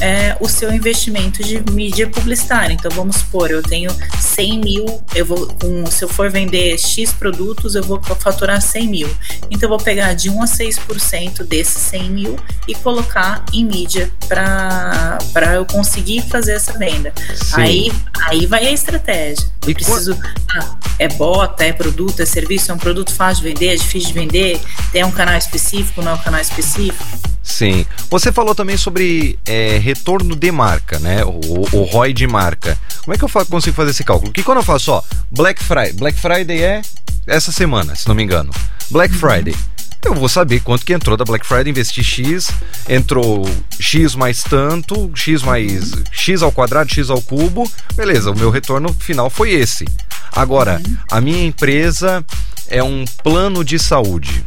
é, 0.00 0.36
o 0.40 0.48
seu 0.48 0.72
investimento 0.72 1.42
de 1.42 1.62
mídia 1.72 2.08
publicitária. 2.08 2.72
Então, 2.72 2.90
vamos 2.90 3.16
supor, 3.16 3.50
eu 3.50 3.62
tenho 3.62 3.90
100 4.18 4.60
mil, 4.60 5.02
eu 5.14 5.26
vou, 5.26 5.48
se 5.90 6.04
eu 6.04 6.08
for 6.08 6.30
vender 6.30 6.78
X 6.78 7.12
produtos, 7.12 7.74
eu 7.74 7.82
vou 7.82 8.00
faturar 8.02 8.60
100 8.60 8.88
mil. 8.88 9.10
Então, 9.50 9.62
eu 9.62 9.68
vou 9.68 9.78
pegar 9.78 10.14
de 10.14 10.30
1 10.30 10.42
a 10.42 10.46
6% 10.46 11.44
desses 11.44 11.82
100 11.82 12.10
mil 12.10 12.36
e 12.66 12.74
colocar 12.74 13.44
em 13.52 13.64
mídia 13.64 14.10
para 14.28 15.18
eu 15.54 15.66
conseguir 15.66 16.22
fazer 16.22 16.52
essa 16.52 16.76
venda. 16.78 17.12
Sim. 17.34 17.60
Aí, 17.60 17.92
aí 18.26 18.46
vai 18.46 18.66
a 18.66 18.72
estratégia. 18.72 19.46
Eu 19.62 19.70
E 19.70 19.74
preciso. 19.74 20.18
Ah, 20.50 20.76
é 20.98 21.08
bota, 21.08 21.64
é 21.64 21.72
produto, 21.72 22.20
é 22.20 22.26
serviço, 22.26 22.70
é 22.70 22.74
um 22.74 22.78
produto 22.78 23.12
fácil 23.12 23.42
de 23.42 23.50
vender, 23.50 23.68
é 23.68 23.76
difícil 23.76 24.08
de 24.08 24.14
vender, 24.14 24.60
tem 24.92 25.04
um 25.04 25.10
canal 25.10 25.36
específico, 25.36 26.02
não 26.02 26.12
é 26.12 26.14
um 26.14 26.18
canal 26.18 26.40
específico. 26.40 27.04
Sim. 27.42 27.84
Você 28.10 28.30
falou 28.32 28.54
também 28.54 28.76
sobre 28.76 29.38
é, 29.46 29.78
retorno 29.78 30.36
de 30.36 30.50
marca, 30.52 30.98
né? 30.98 31.24
O, 31.24 31.66
o 31.72 31.82
ROI 31.84 32.12
de 32.12 32.26
marca. 32.26 32.78
Como 33.02 33.14
é 33.14 33.18
que 33.18 33.24
eu 33.24 33.28
fa- 33.28 33.44
consigo 33.44 33.74
fazer 33.76 33.90
esse 33.90 34.04
cálculo? 34.04 34.32
Que 34.32 34.42
quando 34.42 34.58
eu 34.58 34.64
faço, 34.64 34.92
ó, 34.92 35.02
Black 35.30 35.62
Friday. 35.62 35.92
Black 35.94 36.18
Friday 36.18 36.62
é 36.62 36.82
essa 37.26 37.50
semana, 37.50 37.94
se 37.94 38.06
não 38.08 38.14
me 38.14 38.22
engano. 38.22 38.50
Black 38.90 39.14
Friday. 39.14 39.54
Eu 40.02 40.14
vou 40.14 40.28
saber 40.30 40.60
quanto 40.60 40.84
que 40.84 40.94
entrou 40.94 41.14
da 41.14 41.24
Black 41.26 41.46
Friday, 41.46 41.68
investi 41.70 42.02
X, 42.02 42.50
entrou 42.88 43.46
X 43.78 44.14
mais 44.14 44.42
tanto, 44.42 45.10
X 45.14 45.42
mais 45.42 45.92
X 46.10 46.42
ao 46.42 46.50
quadrado, 46.50 46.90
X 46.90 47.10
ao 47.10 47.20
cubo. 47.20 47.70
Beleza, 47.94 48.30
o 48.30 48.34
meu 48.36 48.48
retorno 48.50 48.94
final 48.98 49.28
foi 49.28 49.50
esse. 49.50 49.84
Agora, 50.32 50.80
a 51.10 51.20
minha 51.20 51.44
empresa 51.44 52.24
é 52.66 52.82
um 52.82 53.04
plano 53.22 53.62
de 53.62 53.78
saúde. 53.78 54.42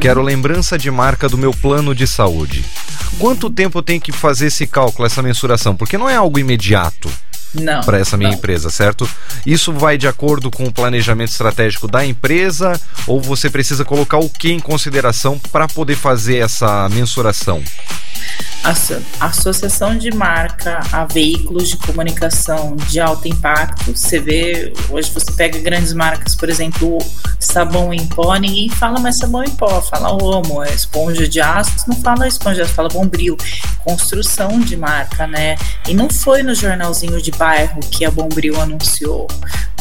Quero 0.00 0.22
lembrança 0.22 0.78
de 0.78 0.90
marca 0.90 1.28
do 1.28 1.38
meu 1.38 1.52
plano 1.52 1.94
de 1.94 2.06
saúde. 2.06 2.64
Quanto 3.18 3.50
tempo 3.50 3.82
tenho 3.82 4.00
que 4.00 4.12
fazer 4.12 4.46
esse 4.46 4.66
cálculo, 4.66 5.06
essa 5.06 5.22
mensuração? 5.22 5.74
Porque 5.74 5.98
não 5.98 6.08
é 6.08 6.16
algo 6.16 6.38
imediato. 6.38 7.10
Para 7.84 7.98
essa 7.98 8.16
minha 8.16 8.30
não. 8.30 8.36
empresa, 8.36 8.70
certo? 8.70 9.08
Isso 9.46 9.72
vai 9.72 9.96
de 9.98 10.06
acordo 10.08 10.50
com 10.50 10.64
o 10.64 10.72
planejamento 10.72 11.30
estratégico 11.30 11.88
da 11.88 12.04
empresa 12.04 12.80
ou 13.06 13.20
você 13.20 13.48
precisa 13.50 13.84
colocar 13.84 14.18
o 14.18 14.28
que 14.28 14.50
em 14.52 14.60
consideração 14.60 15.38
para 15.52 15.66
poder 15.68 15.96
fazer 15.96 16.38
essa 16.38 16.88
mensuração? 16.90 17.62
Asso- 18.64 19.00
Associação 19.20 19.96
de 19.96 20.10
marca 20.10 20.80
a 20.92 21.04
veículos 21.04 21.68
de 21.68 21.76
comunicação 21.76 22.76
de 22.88 22.98
alto 23.00 23.28
impacto. 23.28 23.96
Você 23.96 24.18
vê, 24.18 24.72
hoje 24.90 25.10
você 25.12 25.30
pega 25.32 25.58
grandes 25.60 25.92
marcas, 25.92 26.34
por 26.34 26.48
exemplo, 26.50 26.98
sabão 27.38 27.94
em 27.94 28.06
pó, 28.06 28.34
ninguém 28.36 28.68
fala 28.68 28.98
mais 28.98 29.16
sabão 29.16 29.44
em 29.44 29.50
pó, 29.50 29.80
fala 29.80 30.10
Omo, 30.12 30.62
é 30.62 30.74
esponja 30.74 31.26
de 31.28 31.40
aço, 31.40 31.70
não 31.86 31.96
fala 32.02 32.26
esponja 32.26 32.56
de 32.56 32.62
aço, 32.62 32.72
fala 32.74 32.88
Bombril. 32.88 33.36
Construção 33.84 34.60
de 34.60 34.76
marca, 34.76 35.26
né? 35.26 35.56
E 35.88 35.94
não 35.94 36.10
foi 36.10 36.42
no 36.42 36.54
jornalzinho 36.54 37.22
de 37.22 37.30
bairro 37.38 37.80
que 37.80 38.04
a 38.04 38.10
Bombril 38.10 38.60
anunciou. 38.60 39.26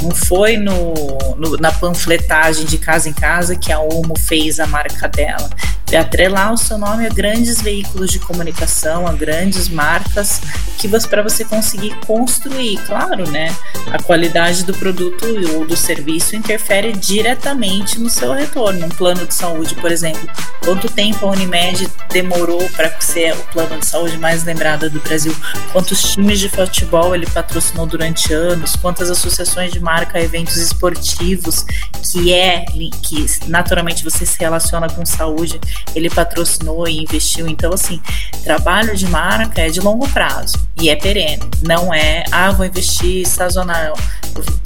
Não 0.02 0.12
foi 0.12 0.56
no, 0.58 0.94
no- 1.38 1.58
na 1.58 1.72
panfletagem 1.72 2.66
de 2.66 2.78
casa 2.78 3.10
em 3.10 3.14
casa 3.14 3.56
que 3.56 3.72
a 3.72 3.80
Omo 3.80 4.14
fez 4.18 4.60
a 4.60 4.68
marca 4.68 5.08
dela. 5.10 5.50
De 5.88 5.96
atrelar 5.96 6.54
o 6.54 6.58
seu 6.58 6.78
nome 6.78 7.06
a 7.06 7.10
grandes 7.10 7.62
veículos 7.62 8.12
de 8.12 8.20
comunicação, 8.20 9.08
a 9.08 9.14
grandes 9.14 9.70
marcas 9.70 10.42
que 10.78 10.88
para 11.08 11.24
você 11.24 11.44
conseguir 11.44 11.96
construir, 12.06 12.78
claro, 12.86 13.30
né? 13.30 13.56
A 13.92 14.02
qualidade 14.02 14.64
do 14.64 14.74
produto 14.74 15.26
ou 15.56 15.66
do 15.66 15.76
serviço 15.76 16.36
interfere 16.36 16.92
diretamente 16.94 18.00
no 18.00 18.10
seu 18.10 18.34
retorno. 18.34 18.86
Um 18.86 18.90
plano 18.90 19.26
de 19.26 19.34
saúde, 19.34 19.74
por 19.76 19.92
exemplo, 19.92 20.28
quanto 20.64 20.90
tempo 20.90 21.26
a 21.26 21.32
Unimed 21.32 21.88
demorou 22.12 22.70
para 22.72 23.00
ser 23.02 23.34
o 23.34 23.44
plano 23.54 23.80
de 23.80 23.86
saúde 23.86 24.18
mais 24.18 24.44
lembrado 24.44 24.90
do 24.90 25.00
Brasil? 25.00 25.36
Quantos 25.72 26.02
times 26.14 26.40
de 26.40 26.50
futebol 26.50 27.16
ele 27.16 27.26
patrocinou 27.28 27.86
durante 27.86 28.34
anos? 28.34 28.76
Quantas 28.76 29.10
associações 29.10 29.72
de 29.72 29.80
marca, 29.80 30.20
eventos 30.20 30.58
esportivos 30.58 31.66
que 32.12 32.34
é 32.34 32.66
que 33.04 33.26
naturalmente 33.48 34.04
você 34.04 34.26
se 34.26 34.40
relaciona 34.40 34.88
com 34.90 35.06
saúde, 35.06 35.60
ele 35.96 36.10
patrocinou 36.10 36.88
e 36.88 37.02
investiu. 37.02 37.48
Então, 37.48 37.74
assim, 37.74 38.02
trabalho 38.44 38.96
de 38.96 39.08
marca 39.08 39.62
é 39.62 39.70
de 39.70 39.80
longo 39.80 40.08
prazo 40.10 40.58
e 40.80 40.90
é 40.90 40.96
perene. 40.96 41.44
Não 41.62 41.94
é, 41.94 42.24
ah, 42.32 42.52
vou 42.52 42.66
investir 42.66 43.28
sazonal 43.28 43.96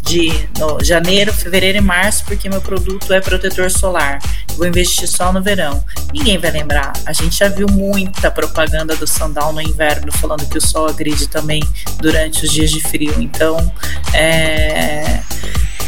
de 0.03 0.31
no 0.59 0.83
janeiro, 0.83 1.31
fevereiro 1.31 1.77
e 1.77 1.81
março 1.81 2.25
porque 2.25 2.49
meu 2.49 2.61
produto 2.61 3.13
é 3.13 3.21
protetor 3.21 3.71
solar. 3.71 4.19
Vou 4.57 4.67
investir 4.67 5.07
só 5.07 5.31
no 5.31 5.41
verão. 5.41 5.83
Ninguém 6.13 6.37
vai 6.37 6.51
lembrar. 6.51 6.91
A 7.05 7.13
gente 7.13 7.37
já 7.37 7.47
viu 7.47 7.67
muita 7.67 8.29
propaganda 8.29 8.95
do 8.95 9.07
sandal 9.07 9.53
no 9.53 9.61
inverno 9.61 10.11
falando 10.11 10.47
que 10.49 10.57
o 10.57 10.61
sol 10.61 10.87
agride 10.87 11.27
também 11.27 11.63
durante 11.99 12.45
os 12.45 12.51
dias 12.51 12.69
de 12.71 12.81
frio. 12.81 13.15
Então, 13.21 13.71
é 14.13 15.21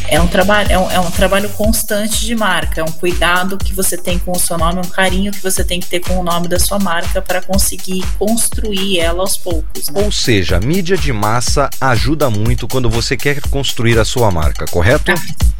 é 0.08 0.20
um 0.22 0.28
trabalho 0.28 0.72
é 0.72 0.78
um, 0.78 0.92
é 0.92 1.00
um 1.00 1.12
trabalho 1.12 1.50
constante 1.50 2.26
de 2.26 2.36
marca, 2.36 2.82
é 2.82 2.84
um 2.84 2.92
cuidado 2.92 3.58
que 3.58 3.74
você 3.74 3.98
tem 3.98 4.20
com 4.20 4.32
o 4.32 4.40
seu 4.40 4.58
nome, 4.58 4.80
um 4.80 4.90
carinho 4.90 5.32
que 5.32 5.42
você 5.42 5.64
tem 5.64 5.80
que 5.80 5.88
ter 5.88 6.00
com 6.00 6.18
o 6.20 6.24
nome 6.24 6.48
da 6.48 6.60
sua 6.60 6.80
marca 6.80 7.22
para 7.22 7.42
conseguir 7.42 8.04
construir 8.20 9.00
ela 9.00 9.22
aos 9.22 9.38
poucos. 9.38 9.90
Né? 9.90 10.02
Ou 10.04 10.12
seja, 10.12 10.58
a 10.58 10.60
mídia 10.60 10.98
de 10.98 11.12
massa 11.14 11.70
ajuda 11.80 12.30
muito 12.30 12.68
quando 12.68 12.90
você 12.90 13.16
quer 13.18 13.40
construir 13.50 13.98
a 14.00 14.06
sua 14.06 14.30
marca, 14.32 14.66
correto? 14.66 15.12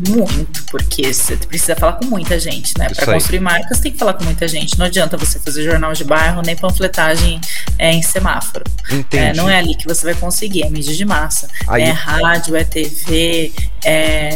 Muito, 0.08 0.64
porque 0.72 1.14
você 1.14 1.36
precisa 1.38 1.76
falar 1.76 1.94
com 1.94 2.06
muita 2.06 2.40
gente, 2.40 2.74
né? 2.78 2.90
Para 2.90 3.14
construir 3.14 3.40
marcas 3.40 3.80
tem 3.80 3.92
que 3.92 3.98
falar 3.98 4.14
com 4.14 4.24
muita 4.24 4.48
gente. 4.48 4.78
Não 4.78 4.86
adianta 4.86 5.18
você 5.18 5.40
fazer 5.40 5.64
jornal 5.64 5.94
de 5.94 6.04
bairro 6.04 6.42
nem 6.46 6.56
panfletagem 6.56 7.40
é, 7.78 7.92
em 7.94 8.02
semáforo. 8.02 8.64
Entendi. 8.90 9.24
É, 9.24 9.34
não 9.34 9.50
é 9.50 9.58
ali 9.58 9.76
que 9.76 9.86
você 9.86 10.06
vai 10.06 10.16
conseguir, 10.16 10.64
é 10.64 10.70
mídia 10.70 10.94
de 10.96 11.06
massa. 11.06 11.48
Aí- 11.68 11.84
É 11.84 11.92
rádio, 11.92 12.56
é 12.56 12.64
TV, 12.64 13.52
é. 13.84 14.33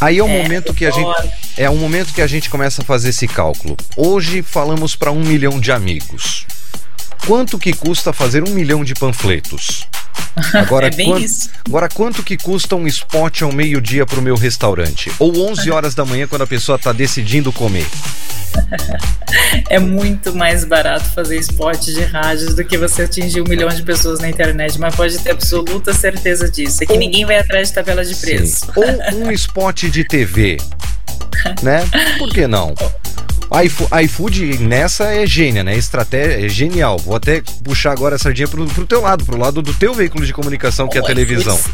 Aí 0.00 0.18
é 0.18 0.22
o 0.22 0.28
é, 0.28 0.42
momento 0.42 0.72
que 0.72 0.86
a 0.86 0.90
gente 0.90 1.08
é 1.56 1.68
o 1.68 1.76
momento 1.76 2.14
que 2.14 2.22
a 2.22 2.26
gente 2.26 2.48
começa 2.48 2.82
a 2.82 2.84
fazer 2.84 3.08
esse 3.08 3.26
cálculo. 3.26 3.76
Hoje 3.96 4.42
falamos 4.42 4.94
para 4.94 5.10
um 5.10 5.20
milhão 5.20 5.58
de 5.58 5.72
amigos. 5.72 6.46
quanto 7.26 7.58
que 7.58 7.72
custa 7.72 8.12
fazer 8.12 8.48
um 8.48 8.52
milhão 8.52 8.84
de 8.84 8.94
panfletos? 8.94 9.86
Agora, 10.54 10.88
É 10.96 11.02
isso. 11.20 11.50
agora 11.66 11.88
quanto 11.88 12.22
que 12.22 12.36
custa 12.36 12.76
um 12.76 12.86
spot 12.86 13.42
ao 13.42 13.52
meio-dia 13.52 14.06
pro 14.06 14.22
meu 14.22 14.36
restaurante? 14.36 15.10
Ou 15.18 15.50
11 15.50 15.70
horas 15.70 15.94
da 15.94 16.04
manhã 16.04 16.26
quando 16.28 16.42
a 16.42 16.46
pessoa 16.46 16.78
tá 16.78 16.92
decidindo 16.92 17.52
comer? 17.52 17.86
É 19.68 19.78
muito 19.78 20.34
mais 20.34 20.64
barato 20.64 21.04
fazer 21.12 21.36
spots 21.38 21.92
de 21.94 22.02
rádios 22.02 22.54
do 22.54 22.64
que 22.64 22.76
você 22.78 23.02
atingir 23.02 23.40
um 23.40 23.44
milhão 23.44 23.68
de 23.68 23.82
pessoas 23.82 24.18
na 24.20 24.28
internet, 24.28 24.78
mas 24.80 24.94
pode 24.94 25.18
ter 25.18 25.30
absoluta 25.30 25.92
certeza 25.92 26.50
disso. 26.50 26.82
É 26.82 26.86
que 26.86 26.92
Ou- 26.92 26.98
ninguém 26.98 27.24
vai 27.26 27.36
atrás 27.38 27.68
de 27.68 27.74
tabela 27.74 28.04
de 28.04 28.14
preço. 28.16 28.66
Sim. 28.66 28.72
Ou 28.76 29.26
um 29.26 29.30
spot 29.32 29.84
de 29.84 30.02
TV, 30.04 30.56
né? 31.62 31.84
Por 32.18 32.30
que 32.30 32.46
não? 32.46 32.74
iFo- 33.64 33.88
iFood 34.02 34.58
nessa 34.58 35.04
é 35.12 35.26
gênia, 35.26 35.64
né? 35.64 35.76
Estratégia 35.76 36.44
é 36.44 36.48
genial. 36.48 36.98
Vou 36.98 37.16
até 37.16 37.42
puxar 37.64 37.92
agora 37.92 38.16
a 38.16 38.18
sardinha 38.18 38.48
pro, 38.48 38.66
pro 38.66 38.86
teu 38.86 39.00
lado, 39.00 39.24
pro 39.24 39.38
lado 39.38 39.62
do 39.62 39.72
teu 39.74 39.94
veículo 39.94 40.24
de 40.26 40.32
comunicação, 40.32 40.88
que 40.88 40.98
é 40.98 41.00
a 41.00 41.04
O 41.04 41.06
televisão. 41.06 41.56
se- 41.56 41.70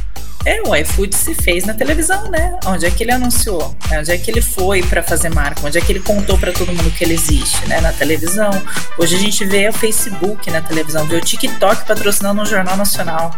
É, 0.46 0.60
o 0.62 0.76
iFood 0.76 1.16
se 1.16 1.34
fez 1.34 1.64
na 1.64 1.72
televisão, 1.72 2.30
né? 2.30 2.54
Onde 2.66 2.84
é 2.84 2.90
que 2.90 3.02
ele 3.02 3.12
anunciou? 3.12 3.74
Onde 3.90 4.12
é 4.12 4.18
que 4.18 4.30
ele 4.30 4.42
foi 4.42 4.82
para 4.82 5.02
fazer 5.02 5.30
marca? 5.34 5.66
Onde 5.66 5.78
é 5.78 5.80
que 5.80 5.90
ele 5.90 6.00
contou 6.00 6.36
para 6.36 6.52
todo 6.52 6.68
mundo 6.70 6.90
que 6.90 7.02
ele 7.02 7.14
existe, 7.14 7.66
né? 7.66 7.80
Na 7.80 7.92
televisão. 7.94 8.50
Hoje 8.98 9.16
a 9.16 9.18
gente 9.18 9.42
vê 9.46 9.68
o 9.70 9.72
Facebook 9.72 10.50
na 10.50 10.60
televisão, 10.60 11.06
vê 11.06 11.16
o 11.16 11.20
TikTok 11.22 11.86
patrocinando 11.86 12.42
um 12.42 12.46
jornal 12.46 12.76
nacional 12.76 13.34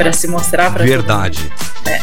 para 0.00 0.14
se 0.14 0.26
mostrar 0.26 0.72
para 0.72 0.82
Verdade. 0.82 1.52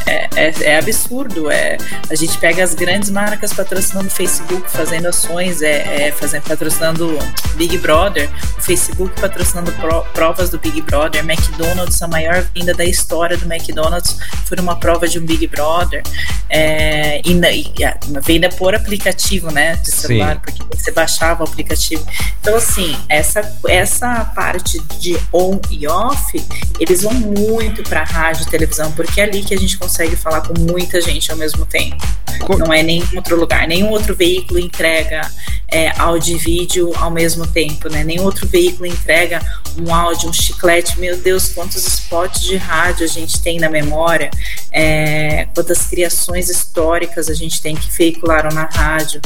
é, 0.05 0.29
é- 0.35 0.53
é 0.61 0.77
absurdo. 0.77 1.49
É, 1.49 1.77
a 2.11 2.13
gente 2.13 2.37
pega 2.37 2.63
as 2.63 2.75
grandes 2.75 3.09
marcas 3.09 3.51
patrocinando 3.53 4.07
o 4.07 4.11
Facebook, 4.11 4.69
fazendo 4.69 5.07
ações, 5.07 5.63
é, 5.63 6.07
é, 6.07 6.11
fazendo, 6.11 6.43
patrocinando 6.43 7.17
Big 7.55 7.75
Brother, 7.79 8.29
o 8.55 8.61
Facebook 8.61 9.19
patrocinando 9.19 9.71
pro- 9.73 10.03
provas 10.13 10.51
do 10.51 10.59
Big 10.59 10.79
Brother, 10.81 11.23
McDonald's, 11.27 11.99
a 12.03 12.07
maior 12.07 12.45
venda 12.55 12.71
da 12.75 12.85
história 12.85 13.35
do 13.35 13.51
McDonald's 13.51 14.15
foi 14.45 14.59
uma 14.59 14.75
prova 14.75 15.07
de 15.07 15.17
um 15.17 15.25
Big 15.25 15.47
Brother. 15.47 16.03
É, 16.49 17.19
e, 17.25 17.33
na- 17.33 17.49
e 17.51 17.65
a- 17.83 17.97
uma 18.07 18.21
venda 18.21 18.47
por 18.49 18.75
aplicativo, 18.75 19.51
né? 19.51 19.75
De 19.77 19.89
celular, 19.91 20.35
Sim. 20.35 20.41
porque 20.45 20.77
você 20.77 20.91
baixava 20.91 21.43
o 21.43 21.47
aplicativo. 21.47 22.05
Então, 22.41 22.55
assim, 22.55 22.95
essa, 23.09 23.41
essa 23.67 24.23
parte 24.35 24.79
de 24.99 25.17
on 25.33 25.59
e 25.71 25.87
off, 25.87 26.45
eles 26.79 27.01
vão 27.01 27.13
muito 27.13 27.86
para 27.87 28.03
rádio 28.03 28.43
e 28.47 28.49
televisão, 28.49 28.91
porque 28.91 29.19
é 29.21 29.23
ali 29.23 29.43
que 29.43 29.53
a 29.53 29.57
gente 29.57 29.77
consegue 29.77 30.15
falar 30.15 30.41
com 30.41 30.53
muita 30.59 30.99
gente 31.01 31.31
ao 31.31 31.37
mesmo 31.37 31.65
tempo. 31.65 31.97
Co- 32.41 32.57
Não 32.57 32.71
é 32.73 32.83
nenhum 32.83 33.07
outro 33.15 33.35
lugar, 33.39 33.67
nenhum 33.67 33.89
outro 33.89 34.15
veículo 34.15 34.59
entrega 34.59 35.21
é, 35.69 35.91
áudio 35.99 36.35
e 36.35 36.39
vídeo 36.39 36.91
ao 36.95 37.09
mesmo 37.11 37.45
tempo, 37.47 37.89
né? 37.89 38.03
Nenhum 38.03 38.23
outro 38.23 38.47
veículo 38.47 38.85
entrega 38.85 39.41
um 39.77 39.93
áudio, 39.93 40.29
um 40.29 40.33
chiclete. 40.33 40.99
Meu 40.99 41.17
Deus, 41.17 41.49
quantos 41.49 41.85
spots 41.85 42.41
de 42.41 42.55
rádio 42.55 43.03
a 43.03 43.07
gente 43.07 43.41
tem 43.41 43.59
na 43.59 43.69
memória, 43.69 44.29
é, 44.71 45.47
quantas 45.53 45.85
criações 45.87 46.49
históricas 46.49 47.29
a 47.29 47.33
gente 47.33 47.61
tem 47.61 47.75
que 47.75 47.91
veicularam 47.91 48.49
na 48.51 48.63
rádio. 48.65 49.19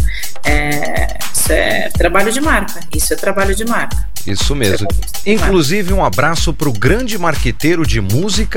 É, 0.44 1.18
isso 1.34 1.52
é 1.52 1.90
trabalho 1.90 2.32
de 2.32 2.42
marca. 2.42 2.80
Isso 2.96 3.14
é 3.14 3.16
trabalho 3.16 3.54
de 3.56 3.66
marca. 3.66 4.10
Isso 4.26 4.56
mesmo. 4.56 4.88
Isso 4.92 5.14
é 5.26 5.32
Inclusive, 5.32 5.94
um 5.94 6.04
abraço 6.04 6.54
pro 6.54 6.72
grande 6.72 7.18
marqueteiro 7.18 7.86
de 7.86 8.00
música 8.02 8.51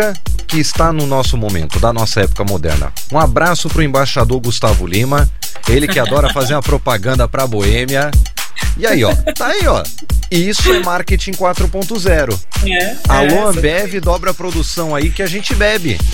que 0.46 0.58
está 0.58 0.92
no 0.92 1.06
nosso 1.06 1.36
momento, 1.36 1.78
da 1.78 1.92
nossa 1.92 2.20
época 2.22 2.44
moderna. 2.44 2.92
Um 3.12 3.18
abraço 3.18 3.68
pro 3.68 3.82
embaixador 3.82 4.40
Gustavo 4.40 4.86
Lima, 4.86 5.28
ele 5.68 5.86
que 5.86 5.98
adora 5.98 6.32
fazer 6.32 6.54
uma 6.54 6.62
propaganda 6.62 7.28
pra 7.28 7.46
Boêmia. 7.46 8.10
E 8.76 8.86
aí, 8.86 9.04
ó, 9.04 9.14
tá 9.34 9.48
aí, 9.48 9.66
ó. 9.66 9.82
Isso 10.30 10.72
é 10.72 10.80
marketing 10.80 11.32
4.0. 11.32 12.38
É, 12.66 12.96
Alô, 13.08 13.46
é, 13.46 13.50
Ambev, 13.50 14.00
dobra 14.00 14.32
a 14.32 14.34
produção 14.34 14.94
aí 14.94 15.10
que 15.10 15.22
a 15.22 15.26
gente 15.26 15.54
bebe. 15.54 15.98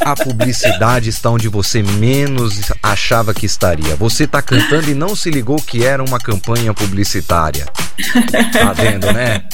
A 0.00 0.14
publicidade 0.14 1.08
está 1.08 1.30
onde 1.30 1.48
você 1.48 1.82
menos 1.82 2.60
achava 2.82 3.32
que 3.32 3.46
estaria. 3.46 3.96
Você 3.96 4.26
tá 4.26 4.42
cantando 4.42 4.90
e 4.90 4.94
não 4.94 5.16
se 5.16 5.30
ligou 5.30 5.56
que 5.56 5.84
era 5.84 6.02
uma 6.02 6.18
campanha 6.18 6.74
publicitária. 6.74 7.66
Tá 8.52 8.72
vendo, 8.72 9.10
né? 9.12 9.44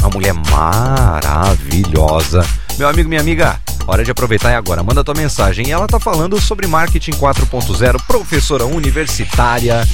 uma 0.00 0.10
mulher 0.10 0.34
maravilhosa. 0.50 2.44
Meu 2.78 2.88
amigo, 2.88 3.08
minha 3.08 3.20
amiga, 3.20 3.60
hora 3.86 4.04
de 4.04 4.10
aproveitar 4.10 4.50
e 4.52 4.54
agora. 4.54 4.82
Manda 4.82 5.04
tua 5.04 5.14
mensagem. 5.14 5.68
E 5.68 5.72
ela 5.72 5.86
tá 5.86 6.00
falando 6.00 6.40
sobre 6.40 6.66
marketing 6.66 7.12
4.0, 7.12 8.00
professora 8.06 8.64
universitária. 8.64 9.86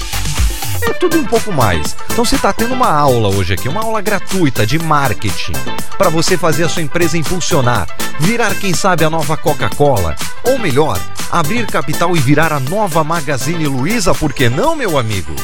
É 0.87 0.93
tudo 0.93 1.19
um 1.19 1.25
pouco 1.25 1.53
mais. 1.53 1.97
Então 2.11 2.25
você 2.25 2.37
está 2.37 2.53
tendo 2.53 2.75
uma 2.75 2.91
aula 2.91 3.29
hoje 3.29 3.55
aqui, 3.55 3.69
uma 3.69 3.83
aula 3.83 4.01
gratuita 4.01 4.67
de 4.67 4.79
marketing 4.79 5.53
para 5.97 6.09
você 6.09 6.37
fazer 6.37 6.65
a 6.65 6.69
sua 6.69 6.83
empresa 6.83 7.19
impulsionar, 7.19 7.87
virar 8.19 8.55
quem 8.55 8.73
sabe 8.73 9.05
a 9.05 9.11
nova 9.11 9.37
Coca-Cola, 9.37 10.17
ou 10.45 10.59
melhor, 10.59 10.99
abrir 11.31 11.67
capital 11.67 12.17
e 12.17 12.21
virar 12.21 12.53
a 12.53 12.61
nova 12.61 13.05
Magazine 13.05 13.67
Luiza, 13.67 14.15
por 14.15 14.33
que 14.33 14.49
não, 14.49 14.75
meu 14.75 14.99
amigo? 14.99 15.35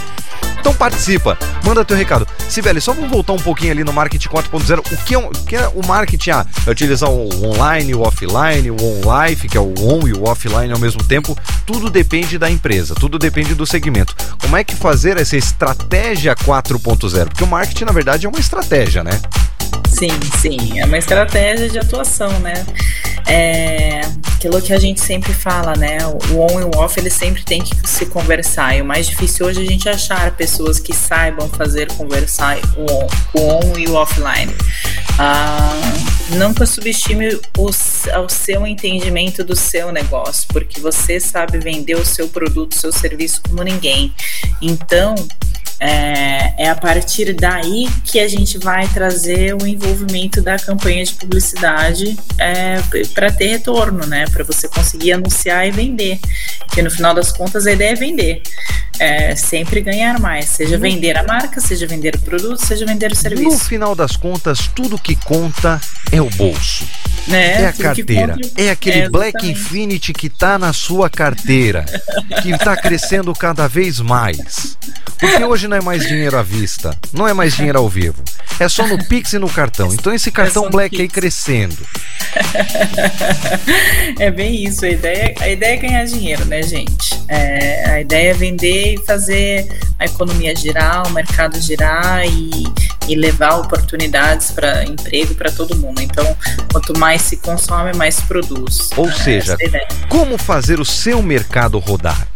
Então 0.66 0.74
participa, 0.74 1.38
manda 1.64 1.84
teu 1.84 1.96
recado. 1.96 2.26
Sibeli, 2.48 2.80
só 2.80 2.92
vamos 2.92 3.08
voltar 3.08 3.34
um 3.34 3.38
pouquinho 3.38 3.70
ali 3.70 3.84
no 3.84 3.92
marketing 3.92 4.28
4.0. 4.28 4.80
O 4.80 5.04
que 5.04 5.14
é, 5.14 5.18
o 5.18 5.30
que 5.30 5.54
é 5.54 5.68
o 5.68 5.86
marketing? 5.86 6.30
Ah, 6.30 6.46
é 6.66 6.68
utilizar 6.68 7.08
o 7.08 7.46
online, 7.46 7.94
o 7.94 8.00
offline, 8.00 8.72
o 8.72 8.74
on-life, 8.74 9.48
que 9.48 9.56
é 9.56 9.60
o 9.60 9.72
on 9.78 10.08
e 10.08 10.12
o 10.12 10.24
offline 10.24 10.72
ao 10.72 10.78
mesmo 10.80 11.04
tempo. 11.04 11.38
Tudo 11.64 11.88
depende 11.88 12.36
da 12.36 12.50
empresa, 12.50 12.96
tudo 12.96 13.16
depende 13.16 13.54
do 13.54 13.64
segmento. 13.64 14.16
Como 14.40 14.56
é 14.56 14.64
que 14.64 14.74
fazer 14.74 15.16
essa 15.18 15.36
estratégia 15.36 16.34
4.0? 16.34 17.28
Porque 17.28 17.44
o 17.44 17.46
marketing, 17.46 17.84
na 17.84 17.92
verdade, 17.92 18.26
é 18.26 18.28
uma 18.28 18.40
estratégia, 18.40 19.04
né? 19.04 19.20
Sim, 19.88 20.10
sim, 20.40 20.78
é 20.78 20.84
uma 20.84 20.98
estratégia 20.98 21.68
de 21.68 21.78
atuação, 21.78 22.30
né? 22.40 22.66
É 23.26 24.00
aquilo 24.36 24.60
que 24.62 24.72
a 24.72 24.78
gente 24.78 25.00
sempre 25.00 25.32
fala, 25.32 25.74
né? 25.74 25.98
O 26.30 26.40
on 26.40 26.60
e 26.60 26.64
o 26.64 26.70
off 26.78 26.98
eles 27.00 27.14
sempre 27.14 27.42
tem 27.42 27.62
que 27.62 27.74
se 27.88 28.06
conversar. 28.06 28.76
E 28.76 28.82
o 28.82 28.84
mais 28.84 29.06
difícil 29.06 29.46
hoje 29.46 29.60
é 29.60 29.62
a 29.62 29.66
gente 29.66 29.88
achar 29.88 30.30
pessoas 30.32 30.78
que 30.78 30.94
saibam 30.94 31.48
fazer 31.48 31.90
conversar 31.92 32.58
o 32.76 32.82
on, 32.82 33.08
o 33.34 33.48
on 33.54 33.78
e 33.78 33.86
o 33.88 33.94
offline. 33.94 34.54
Ah, 35.18 35.80
nunca 36.30 36.66
subestime 36.66 37.34
o, 37.56 37.70
o 37.70 38.28
seu 38.28 38.66
entendimento 38.66 39.42
do 39.42 39.56
seu 39.56 39.90
negócio, 39.90 40.46
porque 40.52 40.78
você 40.78 41.18
sabe 41.18 41.58
vender 41.58 41.96
o 41.96 42.04
seu 42.04 42.28
produto, 42.28 42.72
o 42.72 42.78
seu 42.78 42.92
serviço 42.92 43.40
como 43.48 43.62
ninguém. 43.62 44.12
Então, 44.60 45.14
é, 45.78 46.64
é 46.64 46.68
a 46.70 46.74
partir 46.74 47.32
daí 47.34 47.88
que 48.04 48.18
a 48.18 48.28
gente 48.28 48.58
vai 48.58 48.86
trazer 48.88 49.54
o 49.60 49.66
envolvimento 49.66 50.40
da 50.40 50.58
campanha 50.58 51.04
de 51.04 51.12
publicidade 51.14 52.16
é, 52.38 52.80
para 53.14 53.30
ter 53.30 53.48
retorno, 53.48 54.06
né? 54.06 54.24
Para 54.30 54.44
você 54.44 54.68
conseguir 54.68 55.12
anunciar 55.12 55.66
e 55.66 55.70
vender. 55.70 56.18
Porque 56.66 56.82
no 56.82 56.90
final 56.90 57.14
das 57.14 57.30
contas 57.32 57.66
a 57.66 57.72
ideia 57.72 57.92
é 57.92 57.94
vender. 57.94 58.42
É, 58.98 59.36
sempre 59.36 59.82
ganhar 59.82 60.18
mais. 60.18 60.46
Seja 60.46 60.78
vender 60.78 61.18
a 61.18 61.22
marca, 61.22 61.60
seja 61.60 61.86
vender 61.86 62.16
o 62.16 62.20
produto, 62.20 62.56
seja 62.64 62.86
vender 62.86 63.08
o 63.08 63.10
No 63.10 63.16
serviço. 63.16 63.64
final 63.66 63.94
das 63.94 64.16
contas, 64.16 64.70
tudo 64.74 64.98
que 64.98 65.14
conta 65.16 65.78
é 66.10 66.20
o 66.22 66.30
bolso. 66.30 66.86
né? 67.28 67.62
É 67.62 67.66
a 67.66 67.72
carteira. 67.74 68.34
conta- 68.34 68.50
É 68.62 68.70
aquele 68.70 69.00
É, 69.00 69.08
Black. 69.10 69.46
Infinity 69.50 70.14
que 70.14 70.30
tá 70.30 70.58
na 70.58 70.72
sua 70.72 71.10
carteira. 71.10 71.84
Que 72.42 72.56
tá 72.56 72.74
crescendo 72.76 73.34
cada 73.34 73.68
vez 73.68 74.00
mais. 74.00 74.78
Porque 75.18 75.44
hoje 75.44 75.65
não 75.68 75.76
é 75.76 75.80
mais 75.80 76.06
dinheiro 76.06 76.36
à 76.38 76.42
vista. 76.42 76.96
Não 77.12 77.26
é 77.26 77.32
mais 77.32 77.54
dinheiro 77.54 77.78
ao 77.78 77.88
vivo. 77.88 78.22
É 78.58 78.68
só 78.68 78.86
no 78.86 79.02
Pix 79.06 79.32
e 79.34 79.38
no 79.38 79.48
cartão. 79.48 79.92
Então 79.92 80.12
esse 80.14 80.30
cartão 80.30 80.62
só 80.62 80.68
no 80.68 80.72
Black 80.72 81.00
aí 81.00 81.08
crescendo. 81.08 81.76
É 84.18 84.30
bem 84.30 84.64
isso. 84.64 84.84
A 84.84 84.88
ideia, 84.88 85.34
a 85.40 85.48
ideia 85.48 85.74
é 85.74 85.76
ganhar 85.76 86.04
dinheiro, 86.04 86.44
né, 86.44 86.62
gente? 86.62 87.20
É, 87.28 87.90
a 87.90 88.00
ideia 88.00 88.30
é 88.30 88.34
vender 88.34 88.94
e 88.94 89.04
fazer 89.04 89.66
a 89.98 90.04
economia 90.04 90.54
girar, 90.54 91.06
o 91.06 91.10
mercado 91.10 91.60
girar 91.60 92.24
e, 92.26 92.64
e 93.08 93.14
levar 93.14 93.56
oportunidades 93.56 94.50
para 94.52 94.84
emprego 94.84 95.34
para 95.34 95.50
todo 95.50 95.76
mundo. 95.76 96.00
Então, 96.00 96.36
quanto 96.72 96.98
mais 96.98 97.22
se 97.22 97.36
consome, 97.38 97.92
mais 97.94 98.16
se 98.16 98.22
produz. 98.22 98.90
Ou 98.96 99.08
É, 99.08 99.12
seja, 99.12 99.56
é. 99.60 99.86
Como 100.08 100.38
fazer 100.38 100.80
o 100.80 100.84
seu 100.84 101.22
mercado 101.22 101.78
rodar? 101.78 102.26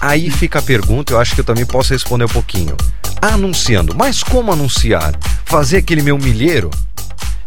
Aí 0.00 0.30
fica 0.30 0.60
a 0.60 0.62
pergunta, 0.62 1.12
eu 1.12 1.20
acho 1.20 1.34
que 1.34 1.40
eu 1.40 1.44
também 1.44 1.66
posso 1.66 1.92
responder 1.92 2.24
um 2.24 2.28
pouquinho. 2.28 2.76
Anunciando, 3.20 3.94
mas 3.94 4.22
como 4.22 4.50
anunciar? 4.50 5.14
Fazer 5.44 5.76
aquele 5.76 6.00
meu 6.00 6.16
milheiro? 6.16 6.70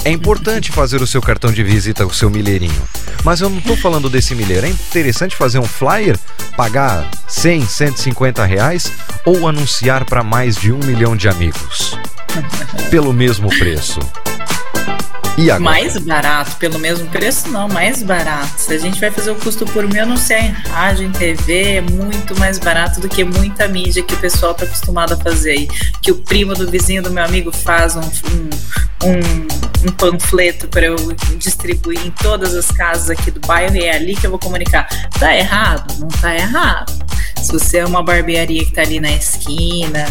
É 0.06 0.12
importante 0.12 0.70
fazer 0.72 1.02
o 1.02 1.08
seu 1.08 1.22
cartão 1.22 1.52
de 1.52 1.64
visita, 1.64 2.06
o 2.06 2.14
seu 2.14 2.30
milheirinho. 2.30 2.82
Mas 3.24 3.42
eu 3.42 3.50
não 3.50 3.60
tô 3.60 3.76
falando 3.76 4.10
desse 4.10 4.36
milheiro. 4.36 4.68
É 4.68 4.70
interessante 4.70 5.36
fazer 5.36 5.58
um 5.58 5.66
flyer, 5.66 6.20
pagar 6.56 7.10
100, 7.28 7.66
150 7.66 8.46
reais 8.46 8.92
ou 9.26 9.48
anunciar 9.48 10.06
para 10.06 10.24
mais 10.24 10.56
de 10.56 10.72
um 10.72 10.80
milhão 10.80 11.16
de 11.16 11.28
amigos. 11.28 11.98
Pelo 12.92 13.14
mesmo 13.14 13.50
preço. 13.50 14.00
E 15.36 15.50
agora? 15.50 15.60
Mais 15.72 15.98
barato, 15.98 16.56
pelo 16.58 16.78
mesmo 16.78 17.08
preço, 17.10 17.50
não, 17.50 17.68
mais 17.68 18.04
barato. 18.04 18.54
Se 18.62 18.72
a 18.74 18.78
gente 18.78 19.00
vai 19.00 19.10
fazer 19.10 19.32
o 19.32 19.36
custo 19.36 19.66
por 19.66 19.88
mil, 19.88 20.04
anunciar 20.04 20.44
em 20.46 20.52
rádio, 20.52 21.08
em 21.08 21.12
TV, 21.12 21.78
é 21.78 21.82
muito 21.82 22.38
mais 22.40 22.60
barato 22.60 23.00
do 23.02 23.10
que 23.10 23.24
muita 23.24 23.68
mídia 23.68 24.04
que 24.04 24.14
o 24.14 24.18
pessoal 24.18 24.54
tá 24.54 24.66
acostumado 24.66 25.14
a 25.14 25.18
fazer 25.18 25.52
aí. 25.52 25.68
Que 26.02 26.12
o 26.12 26.16
primo 26.18 26.54
do 26.54 26.70
vizinho 26.70 27.02
do 27.02 27.10
meu 27.10 27.24
amigo 27.24 27.52
faz 27.52 27.96
um, 27.96 28.02
um, 28.02 28.50
um, 29.06 29.88
um 29.90 29.92
panfleto 29.94 30.68
para 30.68 30.86
eu 30.86 30.96
distribuir 31.38 32.06
em 32.06 32.12
todas 32.12 32.54
as 32.54 32.68
casas 32.68 33.10
aqui 33.10 33.32
do 33.32 33.40
bairro 33.40 33.76
e 33.76 33.84
é 33.86 33.96
ali 33.96 34.16
que 34.16 34.28
eu 34.28 34.30
vou 34.30 34.40
comunicar. 34.40 34.88
Tá 35.20 35.36
errado? 35.36 35.96
Não 36.00 36.08
tá 36.10 36.36
errado. 36.36 36.94
Se 37.42 37.52
você 37.52 37.80
é 37.80 37.86
uma 37.86 38.02
barbearia 38.02 38.64
que 38.64 38.72
tá 38.72 38.84
ali 38.84 39.02
na 39.02 39.12
esquina, 39.12 40.06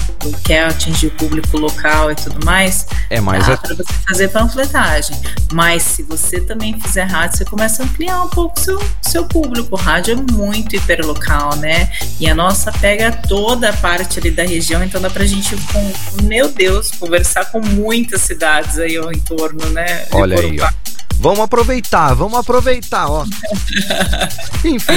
quer 0.44 0.66
atingir 0.66 1.06
o 1.06 1.10
público 1.12 1.56
local 1.56 2.10
e 2.10 2.14
tudo 2.14 2.44
mais, 2.44 2.86
É 3.08 3.22
mais 3.22 3.46
dá 3.46 3.54
a- 3.54 3.56
para 3.56 3.74
você 3.74 3.92
fazer 4.06 4.28
panfletagem. 4.28 5.11
Mas 5.52 5.82
se 5.82 6.02
você 6.02 6.40
também 6.40 6.78
fizer 6.80 7.04
rádio, 7.04 7.38
você 7.38 7.44
começa 7.44 7.82
a 7.82 7.86
ampliar 7.86 8.22
um 8.22 8.28
pouco 8.28 8.58
seu 8.58 8.82
seu 9.00 9.24
público. 9.24 9.68
O 9.72 9.78
rádio 9.78 10.12
é 10.14 10.32
muito 10.32 10.74
hiperlocal, 10.74 11.56
né? 11.56 11.90
E 12.18 12.28
a 12.28 12.34
nossa 12.34 12.72
pega 12.72 13.12
toda 13.12 13.70
a 13.70 13.72
parte 13.72 14.18
ali 14.18 14.30
da 14.30 14.44
região, 14.44 14.82
então 14.82 15.00
dá 15.00 15.10
pra 15.10 15.24
gente, 15.26 15.54
com, 15.72 16.24
meu 16.24 16.50
Deus, 16.50 16.90
conversar 16.92 17.46
com 17.46 17.60
muitas 17.60 18.22
cidades 18.22 18.78
aí 18.78 18.96
ao 18.96 19.12
entorno, 19.12 19.68
né? 19.70 20.06
Olha 20.12 20.40
aí, 20.40 20.60
ó. 20.60 20.68
Vamos 21.18 21.40
aproveitar, 21.40 22.14
vamos 22.14 22.38
aproveitar, 22.38 23.08
ó. 23.08 23.24
Enfim. 24.64 24.92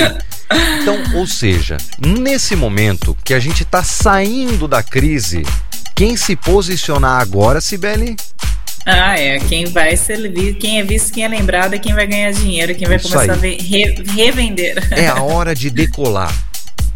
Então, 0.81 0.97
ou 1.15 1.27
seja, 1.27 1.77
nesse 1.99 2.55
momento 2.55 3.15
que 3.23 3.33
a 3.33 3.39
gente 3.39 3.65
tá 3.65 3.83
saindo 3.83 4.67
da 4.67 4.81
crise, 4.81 5.43
quem 5.95 6.15
se 6.17 6.35
posicionar 6.35 7.21
agora, 7.21 7.61
Sibeli, 7.61 8.15
Ah, 8.85 9.19
é. 9.19 9.39
Quem 9.39 9.65
vai 9.65 9.95
ser 9.97 10.31
visto, 10.31 10.59
quem 10.59 10.79
é 10.79 10.83
visto, 10.83 11.11
quem 11.13 11.23
é 11.23 11.27
lembrado 11.27 11.73
é 11.73 11.79
quem 11.79 11.93
vai 11.93 12.05
ganhar 12.05 12.31
dinheiro, 12.31 12.75
quem 12.75 12.87
vai 12.87 12.97
Isso 12.97 13.09
começar 13.09 13.33
aí. 13.33 13.57
a 13.59 13.63
re- 13.63 14.03
revender. 14.15 14.77
é 14.91 15.07
a 15.07 15.21
hora 15.23 15.55
de 15.55 15.69
decolar. 15.69 16.33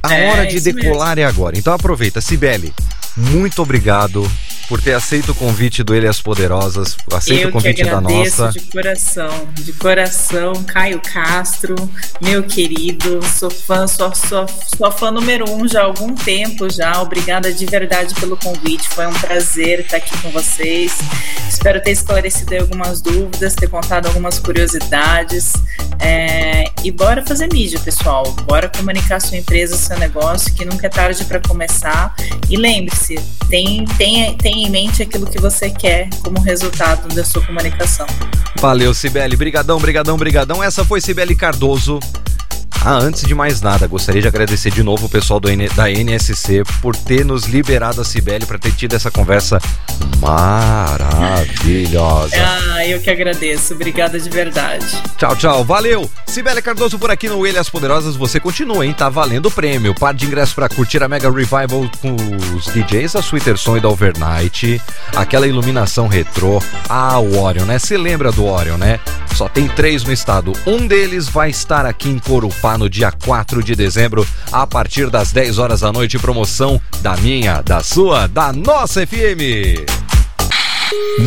A 0.04 0.14
É, 0.14 0.32
hora 0.32 0.46
de 0.46 0.60
decolar 0.62 1.18
é 1.18 1.24
agora. 1.24 1.58
Então 1.58 1.74
aproveita, 1.74 2.22
Sibeli. 2.22 2.72
Muito 3.18 3.62
obrigado 3.62 4.30
por 4.70 4.80
ter 4.80 4.94
aceito 4.94 5.32
o 5.32 5.36
convite 5.36 5.82
do 5.82 5.96
Elias 5.96 6.22
Poderosas, 6.22 6.96
aceita 7.12 7.42
Eu 7.42 7.50
o 7.50 7.52
convite 7.52 7.84
da 7.84 8.00
nossa. 8.00 8.50
de 8.50 8.60
coração, 8.60 9.50
de 9.56 9.74
coração, 9.74 10.54
Caio 10.64 11.02
Castro, 11.02 11.76
meu 12.22 12.44
querido, 12.44 13.20
sou 13.26 13.50
fã, 13.50 13.88
sou, 13.88 14.14
sou, 14.14 14.46
sou 14.78 14.92
fã 14.92 15.10
número 15.10 15.50
um 15.50 15.68
já 15.68 15.82
há 15.82 15.86
algum 15.86 16.14
tempo 16.14 16.70
já. 16.70 17.02
Obrigada 17.02 17.52
de 17.52 17.66
verdade 17.66 18.14
pelo 18.20 18.38
convite, 18.38 18.88
foi 18.90 19.08
um 19.08 19.14
prazer 19.14 19.80
estar 19.80 19.98
aqui 19.98 20.16
com 20.20 20.30
vocês. 20.30 21.00
Espero 21.50 21.82
ter 21.82 21.92
esclarecido 21.92 22.56
algumas 22.56 23.02
dúvidas, 23.02 23.56
ter 23.56 23.68
contado 23.68 24.06
algumas 24.06 24.38
curiosidades. 24.38 25.52
É, 26.00 26.66
e 26.84 26.92
bora 26.92 27.26
fazer 27.26 27.52
mídia, 27.52 27.80
pessoal. 27.80 28.24
Bora 28.46 28.70
comunicar 28.70 29.20
sua 29.20 29.38
empresa, 29.38 29.76
seu 29.76 29.98
negócio, 29.98 30.54
que 30.54 30.64
nunca 30.64 30.86
é 30.86 30.90
tarde 30.90 31.26
para 31.26 31.40
começar. 31.42 32.16
E 32.48 32.56
lembre-se, 32.56 33.16
tem, 33.50 33.84
tem, 33.98 34.38
tem 34.38 34.59
em 34.66 34.70
mente 34.70 35.02
aquilo 35.04 35.26
que 35.26 35.40
você 35.40 35.70
quer 35.70 36.10
como 36.24 36.40
resultado 36.42 37.14
da 37.14 37.24
sua 37.24 37.46
comunicação. 37.46 38.06
Valeu, 38.60 38.94
Sibeli. 38.94 39.36
Brigadão, 39.36 39.80
brigadão, 39.80 40.18
brigadão. 40.18 40.64
Essa 40.64 40.84
foi 40.84 41.02
Sibeli 41.02 41.36
Cardoso. 41.36 42.00
Ah, 42.86 42.98
antes 42.98 43.24
de 43.24 43.36
mais 43.36 43.60
nada, 43.62 43.86
gostaria 43.88 44.22
de 44.22 44.28
agradecer 44.28 44.72
de 44.72 44.82
novo 44.82 45.08
o 45.08 45.10
pessoal 45.10 45.38
do 45.38 45.50
da 45.76 45.92
NSC 45.92 46.64
por 46.82 46.96
ter 46.96 47.26
nos 47.26 47.44
liberado 47.44 48.00
a 48.00 48.06
Sibeli 48.06 48.46
para 48.46 48.58
ter 48.58 48.72
tido 48.72 48.96
essa 48.96 49.12
conversa 49.12 49.60
maravilhosa. 50.20 51.50
Ah, 52.38 52.86
eu 52.86 53.02
que 53.02 53.10
agradeço. 53.10 53.74
Obrigada 53.74 54.18
de 54.18 54.30
verdade. 54.30 54.86
Tchau, 55.18 55.36
tchau. 55.36 55.66
Valeu. 55.66 56.10
Sibeli 56.26 56.62
Cardoso 56.62 56.98
por 56.98 57.12
aqui 57.12 57.28
no 57.28 57.46
Ilhas 57.46 57.70
Poderosas. 57.70 58.16
Você 58.16 58.40
continua, 58.40 58.86
hein? 58.86 58.94
Tá 58.94 59.10
valendo 59.10 59.48
o 59.48 59.52
prêmio. 59.52 59.94
Par 59.94 60.14
de 60.14 60.26
ingressos 60.26 60.54
para 60.54 60.70
curtir 60.70 61.04
a 61.04 61.10
Mega 61.10 61.30
Revival 61.30 61.92
com 62.02 62.16
os 62.56 62.66
DJs 62.68 63.12
da 63.14 63.20
Sweeterson 63.20 63.76
e 63.78 63.82
da 63.82 63.90
Overnight. 63.90 64.82
Aquela 65.16 65.48
iluminação 65.48 66.08
retrô. 66.08 66.64
Ah, 66.88 67.20
o 67.20 67.42
Orion, 67.42 67.66
né? 67.66 67.78
Você 67.78 67.98
lembra 67.98 68.32
do 68.32 68.46
Orion, 68.46 68.78
né? 68.78 69.02
Só 69.36 69.50
tem 69.50 69.68
três 69.68 70.04
no 70.04 70.14
estado. 70.14 70.54
Um 70.66 70.88
deles 70.88 71.28
vai 71.28 71.50
estar 71.50 71.86
aqui 71.86 72.10
em 72.10 72.20
Corupá 72.20 72.69
no 72.78 72.90
dia 72.90 73.12
4 73.12 73.64
de 73.64 73.76
dezembro, 73.76 74.28
a 74.52 74.66
partir 74.66 75.10
das 75.10 75.32
10 75.32 75.58
horas 75.58 75.82
da 75.82 75.92
noite. 75.92 76.20
Promoção 76.20 76.82
da 77.02 77.16
minha, 77.18 77.62
da 77.62 77.82
sua, 77.82 78.28
da 78.28 78.52
nossa 78.54 79.06
FM. 79.06 79.86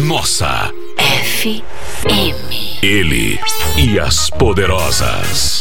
Nossa, 0.05 0.70
FM. 0.99 2.82
ele 2.82 3.38
e 3.76 3.99
as 3.99 4.28
poderosas. 4.30 5.61